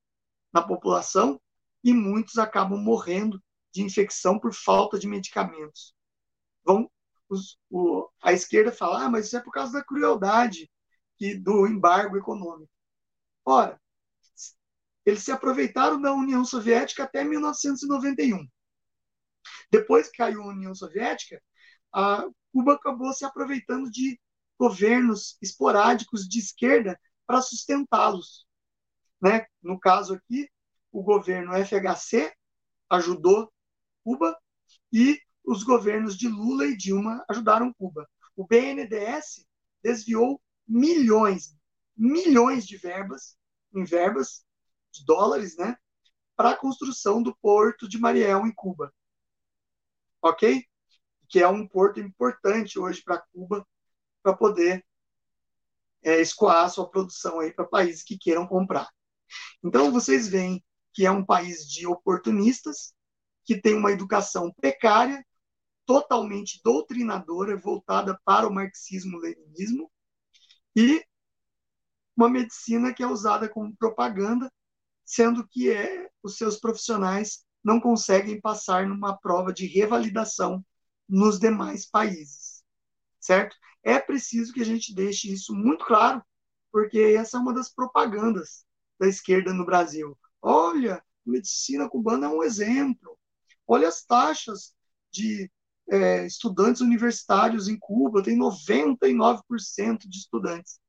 na 0.52 0.62
população 0.62 1.40
e 1.82 1.92
muitos 1.92 2.38
acabam 2.38 2.78
morrendo 2.78 3.42
de 3.72 3.82
infecção 3.82 4.38
por 4.38 4.52
falta 4.54 4.98
de 4.98 5.08
medicamentos. 5.08 5.94
Vão, 6.64 6.90
os, 7.28 7.58
o, 7.70 8.08
a 8.22 8.32
esquerda 8.32 8.70
fala, 8.70 9.04
ah, 9.04 9.10
mas 9.10 9.26
isso 9.26 9.36
é 9.36 9.40
por 9.40 9.52
causa 9.52 9.72
da 9.72 9.84
crueldade 9.84 10.70
e 11.18 11.34
do 11.34 11.66
embargo 11.66 12.16
econômico. 12.16 12.70
Ora, 13.44 13.80
eles 15.04 15.22
se 15.22 15.32
aproveitaram 15.32 16.00
da 16.00 16.12
União 16.12 16.44
Soviética 16.44 17.04
até 17.04 17.24
1991. 17.24 18.46
Depois 19.70 20.08
que 20.08 20.18
caiu 20.18 20.42
a 20.42 20.48
União 20.48 20.74
Soviética, 20.74 21.42
a 21.92 22.24
Cuba 22.52 22.74
acabou 22.74 23.12
se 23.12 23.24
aproveitando 23.24 23.90
de 23.90 24.20
governos 24.58 25.36
esporádicos 25.42 26.28
de 26.28 26.38
esquerda 26.38 26.98
para 27.32 27.40
sustentá-los. 27.40 28.46
Né? 29.18 29.46
No 29.62 29.80
caso 29.80 30.12
aqui, 30.12 30.50
o 30.92 31.02
governo 31.02 31.54
FHC 31.64 32.30
ajudou 32.90 33.50
Cuba 34.04 34.38
e 34.92 35.18
os 35.42 35.62
governos 35.62 36.14
de 36.18 36.28
Lula 36.28 36.66
e 36.66 36.76
Dilma 36.76 37.24
ajudaram 37.30 37.72
Cuba. 37.72 38.06
O 38.36 38.46
BNDES 38.46 39.46
desviou 39.82 40.42
milhões, 40.68 41.56
milhões 41.96 42.66
de 42.66 42.76
verbas, 42.76 43.38
em 43.74 43.84
verbas, 43.84 44.44
de 44.92 45.02
dólares, 45.06 45.56
né, 45.56 45.74
para 46.36 46.50
a 46.50 46.56
construção 46.56 47.22
do 47.22 47.34
porto 47.36 47.88
de 47.88 47.98
Mariel 47.98 48.46
em 48.46 48.52
Cuba. 48.52 48.92
Ok? 50.20 50.62
Que 51.30 51.40
é 51.40 51.48
um 51.48 51.66
porto 51.66 51.98
importante 51.98 52.78
hoje 52.78 53.02
para 53.02 53.24
Cuba, 53.32 53.66
para 54.22 54.36
poder 54.36 54.84
é, 56.02 56.20
escoar 56.20 56.70
sua 56.70 56.88
produção 56.88 57.40
aí 57.40 57.52
para 57.52 57.64
países 57.64 58.02
que 58.02 58.18
queiram 58.18 58.46
comprar. 58.46 58.88
Então, 59.62 59.90
vocês 59.90 60.28
veem 60.28 60.62
que 60.92 61.06
é 61.06 61.10
um 61.10 61.24
país 61.24 61.66
de 61.68 61.86
oportunistas, 61.86 62.94
que 63.44 63.60
tem 63.60 63.74
uma 63.74 63.92
educação 63.92 64.52
precária, 64.52 65.24
totalmente 65.86 66.60
doutrinadora, 66.64 67.56
voltada 67.56 68.18
para 68.24 68.46
o 68.46 68.52
marxismo-leninismo, 68.52 69.90
e 70.76 71.04
uma 72.16 72.28
medicina 72.28 72.92
que 72.92 73.02
é 73.02 73.06
usada 73.06 73.48
como 73.48 73.76
propaganda, 73.76 74.52
sendo 75.04 75.46
que 75.48 75.70
é, 75.70 76.08
os 76.22 76.36
seus 76.36 76.58
profissionais 76.58 77.44
não 77.64 77.80
conseguem 77.80 78.40
passar 78.40 78.86
numa 78.86 79.16
prova 79.16 79.52
de 79.52 79.66
revalidação 79.66 80.64
nos 81.08 81.38
demais 81.38 81.86
países, 81.86 82.62
certo? 83.20 83.56
É 83.82 83.98
preciso 83.98 84.52
que 84.52 84.60
a 84.60 84.64
gente 84.64 84.94
deixe 84.94 85.32
isso 85.32 85.54
muito 85.54 85.84
claro, 85.84 86.22
porque 86.70 86.98
essa 87.18 87.36
é 87.36 87.40
uma 87.40 87.52
das 87.52 87.72
propagandas 87.72 88.64
da 88.98 89.08
esquerda 89.08 89.52
no 89.52 89.66
Brasil. 89.66 90.16
Olha, 90.40 90.96
a 90.96 91.02
medicina 91.24 91.88
cubana 91.88 92.26
é 92.26 92.28
um 92.28 92.42
exemplo. 92.42 93.18
Olha 93.66 93.88
as 93.88 94.04
taxas 94.04 94.74
de 95.10 95.50
é, 95.90 96.26
estudantes 96.26 96.80
universitários 96.80 97.68
em 97.68 97.78
Cuba, 97.78 98.22
tem 98.22 98.36
99% 98.36 100.08
de 100.08 100.18
estudantes. 100.18 100.80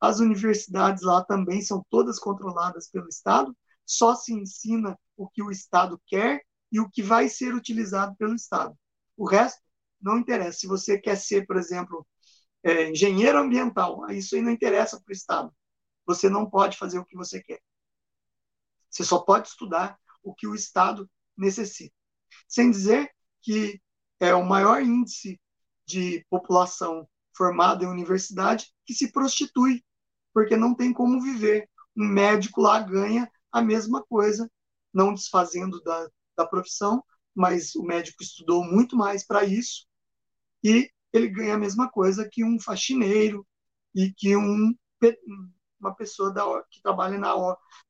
As 0.00 0.18
universidades 0.18 1.02
lá 1.02 1.22
também 1.24 1.60
são 1.60 1.84
todas 1.90 2.18
controladas 2.18 2.88
pelo 2.88 3.08
Estado, 3.08 3.54
só 3.84 4.14
se 4.14 4.32
ensina 4.32 4.98
o 5.16 5.28
que 5.28 5.42
o 5.42 5.50
Estado 5.50 6.00
quer 6.06 6.42
e 6.72 6.80
o 6.80 6.88
que 6.88 7.02
vai 7.02 7.28
ser 7.28 7.54
utilizado 7.54 8.14
pelo 8.16 8.34
Estado. 8.34 8.74
O 9.16 9.28
resto 9.28 9.60
não 10.00 10.18
interessa. 10.18 10.60
Se 10.60 10.66
você 10.66 10.98
quer 10.98 11.16
ser, 11.16 11.46
por 11.46 11.56
exemplo, 11.56 12.06
é, 12.62 12.90
engenheiro 12.90 13.38
ambiental, 13.38 14.08
isso 14.10 14.34
aí 14.34 14.42
não 14.42 14.50
interessa 14.50 15.00
para 15.00 15.10
o 15.10 15.12
Estado. 15.12 15.54
Você 16.06 16.28
não 16.28 16.48
pode 16.48 16.76
fazer 16.76 16.98
o 16.98 17.04
que 17.04 17.16
você 17.16 17.42
quer. 17.42 17.60
Você 18.88 19.04
só 19.04 19.20
pode 19.20 19.48
estudar 19.48 19.98
o 20.22 20.34
que 20.34 20.46
o 20.46 20.54
Estado 20.54 21.08
necessita. 21.36 21.94
Sem 22.48 22.70
dizer 22.70 23.10
que 23.40 23.80
é 24.18 24.34
o 24.34 24.44
maior 24.44 24.82
índice 24.82 25.40
de 25.86 26.24
população 26.28 27.08
formada 27.34 27.84
em 27.84 27.88
universidade 27.88 28.72
que 28.84 28.92
se 28.92 29.10
prostitui, 29.10 29.82
porque 30.32 30.56
não 30.56 30.74
tem 30.74 30.92
como 30.92 31.22
viver. 31.22 31.68
Um 31.96 32.06
médico 32.06 32.60
lá 32.60 32.80
ganha 32.80 33.30
a 33.50 33.62
mesma 33.62 34.04
coisa, 34.04 34.50
não 34.92 35.14
desfazendo 35.14 35.80
da, 35.82 36.08
da 36.36 36.46
profissão, 36.46 37.02
mas 37.34 37.74
o 37.74 37.82
médico 37.82 38.22
estudou 38.22 38.64
muito 38.64 38.96
mais 38.96 39.26
para 39.26 39.44
isso 39.44 39.86
e 40.62 40.90
ele 41.12 41.28
ganha 41.28 41.54
a 41.54 41.58
mesma 41.58 41.90
coisa 41.90 42.28
que 42.28 42.44
um 42.44 42.58
faxineiro 42.60 43.46
e 43.94 44.12
que 44.12 44.36
um, 44.36 44.74
uma 45.80 45.94
pessoa 45.94 46.32
da, 46.32 46.44
que 46.70 46.80
trabalha 46.82 47.18
na, 47.18 47.34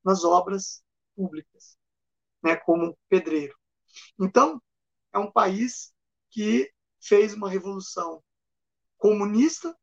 nas 0.04 0.24
obras 0.24 0.82
públicas, 1.14 1.76
né, 2.42 2.56
como 2.56 2.96
pedreiro. 3.08 3.54
Então, 4.18 4.62
é 5.12 5.18
um 5.18 5.30
país 5.30 5.92
que 6.30 6.72
fez 7.00 7.34
uma 7.34 7.50
revolução 7.50 8.22
comunista, 8.96 9.76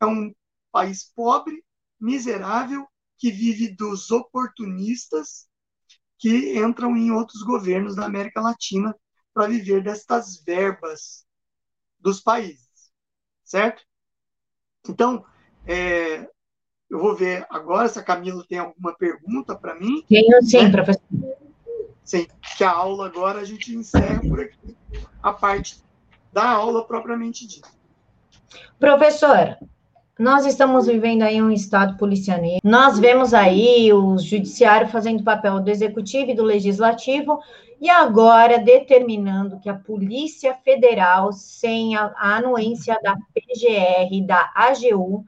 é 0.00 0.06
um 0.06 0.34
país 0.72 1.04
pobre, 1.14 1.64
miserável, 2.00 2.86
que 3.16 3.30
vive 3.30 3.74
dos 3.74 4.10
oportunistas 4.10 5.48
que 6.18 6.58
entram 6.58 6.96
em 6.96 7.10
outros 7.10 7.42
governos 7.42 7.94
da 7.94 8.04
América 8.06 8.40
Latina 8.40 8.94
para 9.32 9.46
viver 9.46 9.82
destas 9.82 10.42
verbas 10.42 11.23
dos 12.04 12.20
países, 12.20 12.68
certo? 13.42 13.82
Então, 14.86 15.24
é, 15.66 16.28
eu 16.90 16.98
vou 16.98 17.16
ver 17.16 17.46
agora 17.48 17.88
se 17.88 17.98
a 17.98 18.02
Camila 18.02 18.44
tem 18.46 18.58
alguma 18.58 18.94
pergunta 18.94 19.56
para 19.56 19.74
mim. 19.74 20.04
Tenho 20.06 20.42
sim, 20.42 20.64
né? 20.64 20.70
professor. 20.70 21.02
Sim, 22.04 22.26
que 22.58 22.62
a 22.62 22.70
aula 22.70 23.06
agora 23.06 23.40
a 23.40 23.44
gente 23.44 23.74
encerra 23.74 24.20
por 24.20 24.38
aqui 24.38 24.76
a 25.22 25.32
parte 25.32 25.82
da 26.30 26.46
aula 26.46 26.86
propriamente 26.86 27.46
dita. 27.46 27.70
Professor, 28.78 29.56
nós 30.18 30.44
estamos 30.44 30.86
vivendo 30.86 31.22
aí 31.22 31.40
um 31.40 31.50
estado 31.50 31.96
policianeiro. 31.96 32.60
Nós 32.62 32.98
vemos 32.98 33.32
aí 33.32 33.90
o 33.94 34.18
judiciário 34.18 34.88
fazendo 34.88 35.24
papel 35.24 35.58
do 35.60 35.70
executivo 35.70 36.30
e 36.30 36.34
do 36.34 36.44
legislativo 36.44 37.40
e 37.80 37.88
agora 37.88 38.58
determinando 38.58 39.58
que 39.60 39.68
a 39.68 39.74
Polícia 39.74 40.54
Federal, 40.54 41.32
sem 41.32 41.96
a, 41.96 42.12
anuência 42.16 42.98
da 43.02 43.16
PGR 43.34 44.12
e 44.12 44.26
da 44.26 44.50
AGU, 44.54 45.24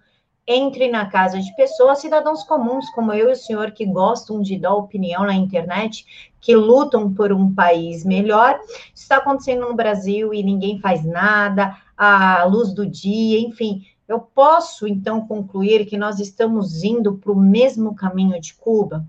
entre 0.47 0.89
na 0.89 1.07
casa 1.07 1.41
de 1.41 1.55
pessoas, 1.57 1.99
cidadãos 1.99 2.45
comuns 2.45 2.89
como 2.91 3.13
eu 3.13 3.29
e 3.29 3.33
o 3.33 3.37
senhor, 3.37 3.73
que 3.73 3.85
gostam 3.85 4.41
de 4.41 4.57
dar 4.57 4.75
opinião 4.75 5.25
na 5.25 5.35
internet, 5.35 6.07
que 6.41 6.55
lutam 6.55 7.13
por 7.13 7.33
um 7.33 7.53
país 7.53 8.05
melhor. 8.05 8.61
Está 8.95 9.17
acontecendo 9.17 9.67
no 9.67 9.75
Brasil 9.75 10.33
e 10.33 10.43
ninguém 10.43 10.79
faz 10.79 11.05
nada, 11.05 11.77
à 11.97 12.45
luz 12.45 12.73
do 12.73 12.87
dia, 12.87 13.41
enfim. 13.41 13.85
Eu 14.07 14.21
posso, 14.21 14.87
então, 14.87 15.27
concluir 15.27 15.85
que 15.85 15.97
nós 15.97 16.21
estamos 16.21 16.85
indo 16.85 17.19
para 17.19 17.33
o 17.33 17.37
mesmo 17.37 17.97
caminho 17.97 18.41
de 18.41 18.55
Cuba? 18.55 19.05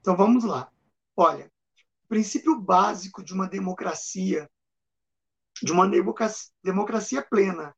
Então, 0.00 0.14
vamos 0.14 0.44
lá. 0.44 0.68
Olha, 1.16 1.49
princípio 2.10 2.60
básico 2.60 3.24
de 3.24 3.32
uma 3.32 3.48
democracia, 3.48 4.50
de 5.62 5.72
uma 5.72 5.88
democracia 6.62 7.22
plena, 7.22 7.74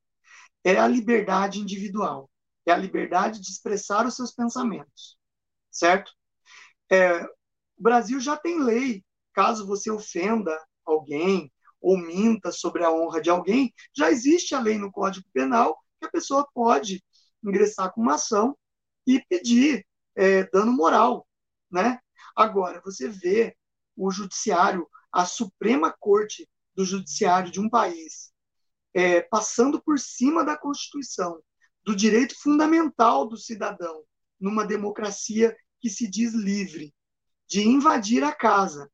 é 0.65 0.79
a 0.79 0.89
liberdade 0.89 1.61
individual 1.61 2.29
é 2.67 2.73
a 2.73 2.77
liberdade 2.77 3.41
de 3.41 3.51
expressar 3.51 4.07
os 4.07 4.15
seus 4.15 4.33
pensamentos, 4.33 5.17
certo? 5.71 6.13
É, 6.91 7.23
o 7.25 7.29
Brasil 7.79 8.21
já 8.21 8.37
tem 8.37 8.63
lei, 8.63 9.05
caso 9.33 9.67
você 9.67 9.91
ofenda 9.91 10.59
alguém 10.85 11.53
ou 11.81 11.99
minta 11.99 12.53
sobre 12.53 12.85
a 12.85 12.93
honra 12.93 13.21
de 13.21 13.31
alguém, 13.31 13.73
já 13.97 14.11
existe 14.11 14.55
a 14.55 14.61
lei 14.61 14.79
no 14.79 14.93
Código 14.93 15.27
Penal 15.33 15.77
que 15.99 16.07
a 16.07 16.11
pessoa 16.11 16.47
pode 16.55 17.03
ingressar 17.43 17.93
com 17.93 18.01
uma 18.01 18.15
ação 18.15 18.57
e 19.07 19.21
pedir 19.29 19.85
é, 20.15 20.45
dano 20.51 20.73
moral, 20.73 21.27
né? 21.71 21.99
Agora, 22.37 22.81
você 22.85 23.09
vê 23.09 23.57
o 23.97 24.11
judiciário, 24.11 24.89
a 25.13 25.25
Suprema 25.25 25.95
Corte 25.99 26.49
do 26.75 26.85
Judiciário 26.85 27.51
de 27.51 27.61
um 27.61 27.69
país, 27.69 28.33
é, 28.95 29.21
passando 29.23 29.83
por 29.83 29.99
cima 29.99 30.45
da 30.45 30.57
Constituição, 30.57 31.43
do 31.85 31.95
direito 31.95 32.35
fundamental 32.41 33.27
do 33.27 33.37
cidadão 33.37 34.05
numa 34.41 34.67
democracia 34.67 35.57
que 35.81 35.91
se 35.91 36.09
diz 36.09 36.33
livre, 36.33 36.95
de 37.49 37.63
invadir 37.67 38.23
a 38.25 38.33
casa, 38.33 38.91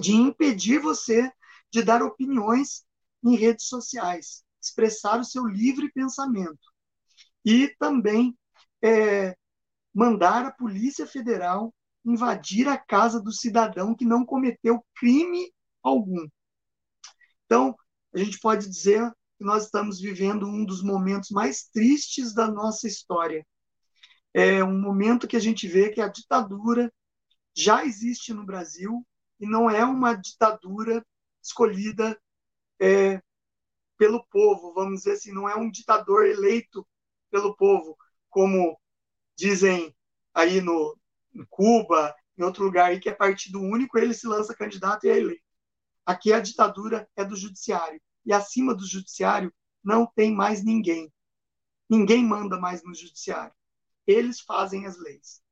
de 0.00 0.12
impedir 0.12 0.80
você 0.80 1.30
de 1.70 1.82
dar 1.82 2.02
opiniões 2.02 2.84
em 3.24 3.36
redes 3.36 3.66
sociais, 3.66 4.44
expressar 4.60 5.20
o 5.20 5.24
seu 5.24 5.46
livre 5.46 5.90
pensamento. 5.92 6.72
E 7.44 7.68
também 7.78 8.36
é, 8.82 9.36
mandar 9.94 10.44
a 10.44 10.52
Polícia 10.52 11.06
Federal 11.06 11.74
invadir 12.04 12.68
a 12.68 12.76
casa 12.76 13.20
do 13.20 13.32
cidadão 13.32 13.94
que 13.94 14.04
não 14.04 14.24
cometeu 14.24 14.84
crime 14.94 15.52
algum. 15.82 16.26
Então, 17.46 17.76
a 18.14 18.18
gente 18.18 18.38
pode 18.40 18.68
dizer 18.68 19.10
que 19.38 19.44
nós 19.44 19.64
estamos 19.64 20.00
vivendo 20.00 20.46
um 20.46 20.64
dos 20.64 20.82
momentos 20.82 21.30
mais 21.30 21.64
tristes 21.64 22.34
da 22.34 22.48
nossa 22.48 22.86
história. 22.86 23.46
É 24.34 24.64
um 24.64 24.80
momento 24.80 25.28
que 25.28 25.36
a 25.36 25.40
gente 25.40 25.68
vê 25.68 25.90
que 25.90 26.00
a 26.00 26.08
ditadura 26.08 26.92
já 27.54 27.84
existe 27.84 28.32
no 28.32 28.44
Brasil 28.44 29.06
e 29.38 29.46
não 29.46 29.68
é 29.68 29.84
uma 29.84 30.14
ditadura 30.14 31.04
escolhida 31.42 32.18
é, 32.80 33.20
pelo 33.98 34.24
povo, 34.26 34.72
vamos 34.72 35.00
dizer 35.00 35.12
assim, 35.12 35.32
não 35.32 35.48
é 35.48 35.56
um 35.56 35.70
ditador 35.70 36.26
eleito 36.26 36.86
pelo 37.30 37.54
povo, 37.56 37.96
como 38.30 38.78
dizem 39.36 39.94
aí 40.34 40.60
no 40.60 40.96
em 41.34 41.44
Cuba, 41.48 42.14
em 42.36 42.42
outro 42.42 42.64
lugar 42.64 42.90
aí 42.90 43.00
que 43.00 43.08
é 43.08 43.14
partido 43.14 43.60
único, 43.60 43.98
ele 43.98 44.14
se 44.14 44.26
lança 44.26 44.54
candidato 44.54 45.06
e 45.06 45.10
é 45.10 45.18
eleito. 45.18 45.42
Aqui 46.04 46.32
a 46.32 46.40
ditadura 46.40 47.08
é 47.16 47.24
do 47.24 47.36
judiciário 47.36 48.00
e 48.24 48.32
acima 48.32 48.74
do 48.74 48.86
judiciário 48.86 49.52
não 49.82 50.06
tem 50.06 50.34
mais 50.34 50.64
ninguém. 50.64 51.12
Ninguém 51.88 52.24
manda 52.24 52.58
mais 52.58 52.82
no 52.82 52.94
judiciário. 52.94 53.54
Eles 54.06 54.40
fazem 54.40 54.86
as 54.86 54.98
leis. 54.98 55.42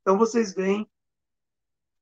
Então 0.00 0.18
vocês 0.18 0.54
veem 0.54 0.88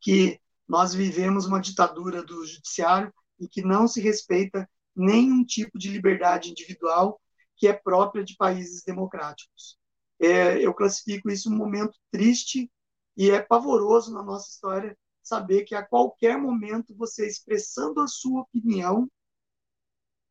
que 0.01 0.41
nós 0.67 0.95
vivemos 0.95 1.47
uma 1.47 1.61
ditadura 1.61 2.23
do 2.23 2.47
judiciário 2.47 3.13
e 3.41 3.49
que 3.49 3.63
não 3.63 3.89
se 3.89 4.01
respeita 4.01 4.69
nenhum 4.95 5.45
tipo 5.45 5.79
de 5.79 5.89
liberdade 5.89 6.51
individual 6.51 7.21
que 7.57 7.67
é 7.67 7.73
própria 7.73 8.25
de 8.25 8.37
países 8.37 8.83
democráticos. 8.85 9.79
É, 10.21 10.59
eu 10.65 10.75
classifico 10.75 11.31
isso 11.31 11.51
um 11.51 11.57
momento 11.57 11.97
triste 12.11 12.71
e 13.19 13.33
é 13.33 13.43
pavoroso 13.43 14.15
na 14.15 14.23
nossa 14.23 14.49
história 14.49 14.97
saber 15.21 15.65
que 15.65 15.75
a 15.75 15.85
qualquer 15.85 16.39
momento 16.39 16.95
você 16.95 17.27
expressando 17.27 18.01
a 18.01 18.07
sua 18.07 18.43
opinião 18.43 19.11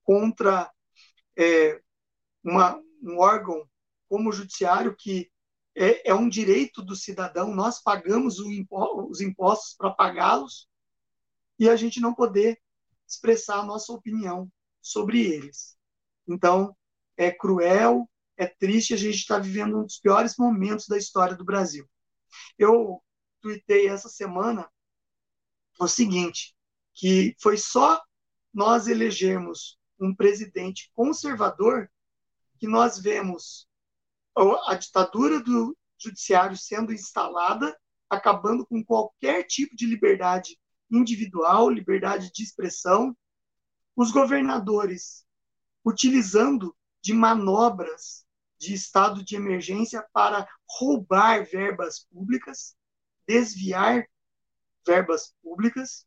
contra 0.04 0.72
é, 1.38 1.82
uma, 2.42 2.82
um 3.04 3.20
órgão 3.20 3.70
como 4.08 4.30
o 4.30 4.32
judiciário, 4.32 4.96
que 4.96 5.30
é, 5.76 6.10
é, 6.10 6.16
um 6.16 6.30
direito 6.30 6.82
do 6.82 6.96
cidadão, 6.96 7.54
nós 7.54 7.84
pagamos 7.84 8.40
impo 8.40 9.10
os 9.10 9.20
impostos 9.20 9.76
para 9.76 9.92
pagá-los, 9.92 10.70
e 11.60 11.70
a 11.70 11.76
gente 11.76 12.00
não 12.00 12.14
poder 12.14 12.58
expressar 13.06 13.60
a 13.60 13.66
nossa 13.66 13.92
opinião 13.92 14.50
sobre 14.82 15.22
eles. 15.22 15.78
Então, 16.26 16.74
é 17.18 17.32
cruel, 17.32 18.10
é 18.38 18.48
triste, 18.48 18.94
a 18.94 18.98
gente 18.98 19.18
está 19.18 19.38
vivendo 19.38 19.78
um 19.78 19.84
dos 19.84 20.00
piores 20.00 20.38
momentos 20.38 20.88
da 20.88 20.98
história 20.98 21.36
do 21.36 21.44
Brasil. 21.44 21.86
Eu 22.58 23.04
tuitei 23.42 23.88
essa 23.88 24.10
semana 24.10 24.70
o 25.80 25.88
seguinte, 25.88 26.56
que 26.94 27.36
foi 27.40 27.58
só 27.58 28.02
nós 28.54 28.88
elegermos 28.88 29.78
um 30.00 30.16
presidente 30.16 30.92
conservador 30.94 31.90
que 32.60 32.68
nós 32.68 33.00
vemos 33.00 33.68
a 34.68 34.76
ditadura 34.76 35.40
do 35.40 35.76
judiciário 35.98 36.56
sendo 36.56 36.94
instalada, 36.94 37.76
acabando 38.10 38.66
com 38.66 38.84
qualquer 38.84 39.44
tipo 39.44 39.76
de 39.76 39.86
liberdade 39.86 40.60
individual, 40.92 41.70
liberdade 41.70 42.32
de 42.32 42.44
expressão, 42.44 43.18
os 43.96 44.12
governadores 44.12 45.26
utilizando 45.84 46.76
de 47.02 47.14
manobras 47.14 48.27
de 48.60 48.74
estado 48.74 49.24
de 49.24 49.36
emergência 49.36 50.06
para 50.12 50.48
roubar 50.68 51.46
verbas 51.46 52.06
públicas, 52.12 52.76
desviar 53.28 54.08
verbas 54.86 55.34
públicas, 55.42 56.06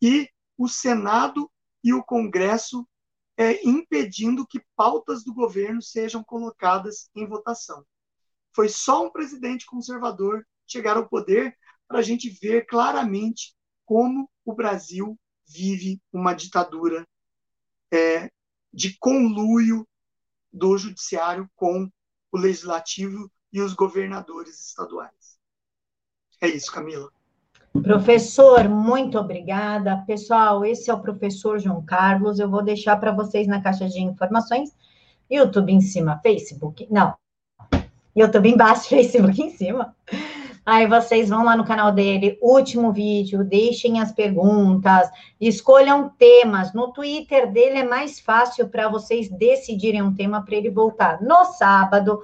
e 0.00 0.28
o 0.56 0.68
Senado 0.68 1.50
e 1.82 1.92
o 1.92 2.02
Congresso 2.02 2.86
é, 3.36 3.64
impedindo 3.66 4.46
que 4.46 4.60
pautas 4.74 5.22
do 5.22 5.32
governo 5.32 5.80
sejam 5.80 6.24
colocadas 6.24 7.08
em 7.14 7.26
votação. 7.26 7.84
Foi 8.52 8.68
só 8.68 9.06
um 9.06 9.12
presidente 9.12 9.64
conservador 9.64 10.44
chegar 10.66 10.96
ao 10.96 11.08
poder 11.08 11.56
para 11.86 12.00
a 12.00 12.02
gente 12.02 12.28
ver 12.28 12.66
claramente 12.66 13.54
como 13.86 14.28
o 14.44 14.52
Brasil 14.52 15.18
vive 15.46 16.02
uma 16.12 16.34
ditadura 16.34 17.06
é, 17.92 18.30
de 18.72 18.98
conluio 18.98 19.86
do 20.52 20.76
judiciário 20.76 21.48
com 21.54 21.90
o 22.32 22.38
legislativo 22.38 23.30
e 23.52 23.60
os 23.60 23.74
governadores 23.74 24.68
estaduais. 24.68 25.38
É 26.40 26.48
isso, 26.48 26.72
Camila. 26.72 27.10
Professor, 27.82 28.68
muito 28.68 29.18
obrigada. 29.18 30.04
Pessoal, 30.06 30.64
esse 30.64 30.90
é 30.90 30.94
o 30.94 31.00
professor 31.00 31.58
João 31.58 31.84
Carlos. 31.84 32.38
Eu 32.38 32.48
vou 32.48 32.62
deixar 32.62 32.96
para 32.96 33.12
vocês 33.12 33.46
na 33.46 33.60
caixa 33.60 33.88
de 33.88 34.00
informações. 34.00 34.74
YouTube 35.30 35.72
em 35.72 35.80
cima, 35.80 36.18
Facebook. 36.22 36.86
Não. 36.90 37.14
YouTube 38.16 38.48
embaixo, 38.48 38.88
Facebook 38.88 39.40
em 39.40 39.50
cima. 39.50 39.94
Aí 40.70 40.86
vocês 40.86 41.30
vão 41.30 41.44
lá 41.44 41.56
no 41.56 41.64
canal 41.64 41.90
dele, 41.90 42.38
último 42.42 42.92
vídeo, 42.92 43.42
deixem 43.42 44.02
as 44.02 44.12
perguntas, 44.12 45.08
escolham 45.40 46.10
temas. 46.10 46.74
No 46.74 46.92
Twitter 46.92 47.50
dele 47.50 47.78
é 47.78 47.84
mais 47.84 48.20
fácil 48.20 48.68
para 48.68 48.86
vocês 48.86 49.30
decidirem 49.30 50.02
um 50.02 50.14
tema 50.14 50.44
para 50.44 50.56
ele 50.56 50.68
voltar 50.68 51.22
no 51.22 51.46
sábado 51.46 52.20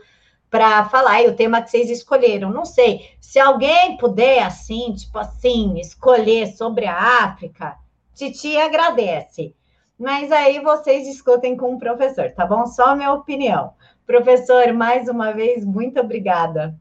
para 0.50 0.84
falar 0.90 1.22
e 1.22 1.28
o 1.28 1.34
tema 1.34 1.62
que 1.62 1.70
vocês 1.70 1.88
escolheram. 1.88 2.50
Não 2.50 2.66
sei. 2.66 3.12
Se 3.18 3.38
alguém 3.38 3.96
puder, 3.96 4.42
assim, 4.42 4.92
tipo 4.92 5.18
assim, 5.18 5.78
escolher 5.80 6.48
sobre 6.48 6.84
a 6.84 7.24
África, 7.24 7.78
Titi 8.12 8.58
agradece. 8.58 9.54
Mas 9.98 10.30
aí 10.30 10.60
vocês 10.60 11.06
discutem 11.06 11.56
com 11.56 11.74
o 11.74 11.78
professor, 11.78 12.30
tá 12.32 12.44
bom? 12.44 12.66
Só 12.66 12.94
minha 12.94 13.10
opinião. 13.10 13.72
Professor, 14.06 14.70
mais 14.74 15.08
uma 15.08 15.32
vez, 15.32 15.64
muito 15.64 15.98
obrigada. 15.98 16.78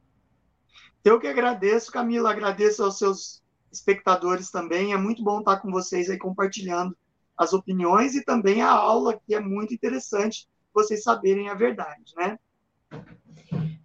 Eu 1.03 1.19
que 1.19 1.27
agradeço, 1.27 1.91
Camila, 1.91 2.31
agradeço 2.31 2.83
aos 2.83 2.97
seus 2.97 3.43
espectadores 3.71 4.49
também. 4.49 4.93
É 4.93 4.97
muito 4.97 5.23
bom 5.23 5.39
estar 5.39 5.57
com 5.57 5.69
vocês 5.69 6.09
aí 6.09 6.17
compartilhando 6.17 6.95
as 7.37 7.51
opiniões 7.51 8.15
e 8.15 8.23
também 8.23 8.61
a 8.61 8.69
aula, 8.69 9.19
que 9.25 9.35
é 9.35 9.39
muito 9.39 9.73
interessante 9.73 10.47
vocês 10.73 11.03
saberem 11.03 11.49
a 11.49 11.53
verdade, 11.53 12.13
né? 12.15 12.37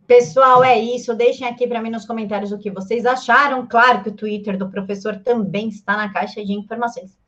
Pessoal, 0.06 0.64
é 0.64 0.78
isso. 0.78 1.14
Deixem 1.14 1.46
aqui 1.46 1.66
para 1.66 1.82
mim 1.82 1.90
nos 1.90 2.06
comentários 2.06 2.52
o 2.52 2.58
que 2.58 2.70
vocês 2.70 3.04
acharam. 3.04 3.66
Claro 3.66 4.02
que 4.02 4.08
o 4.08 4.14
Twitter 4.14 4.56
do 4.56 4.70
professor 4.70 5.16
também 5.16 5.68
está 5.68 5.96
na 5.96 6.10
caixa 6.10 6.42
de 6.42 6.52
informações. 6.52 7.18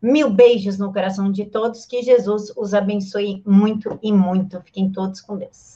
Mil 0.00 0.28
beijos 0.28 0.78
no 0.78 0.92
coração 0.92 1.32
de 1.32 1.46
todos. 1.46 1.86
Que 1.86 2.02
Jesus 2.02 2.52
os 2.54 2.74
abençoe 2.74 3.42
muito 3.46 3.98
e 4.02 4.12
muito. 4.12 4.60
Fiquem 4.60 4.92
todos 4.92 5.22
com 5.22 5.38
Deus. 5.38 5.71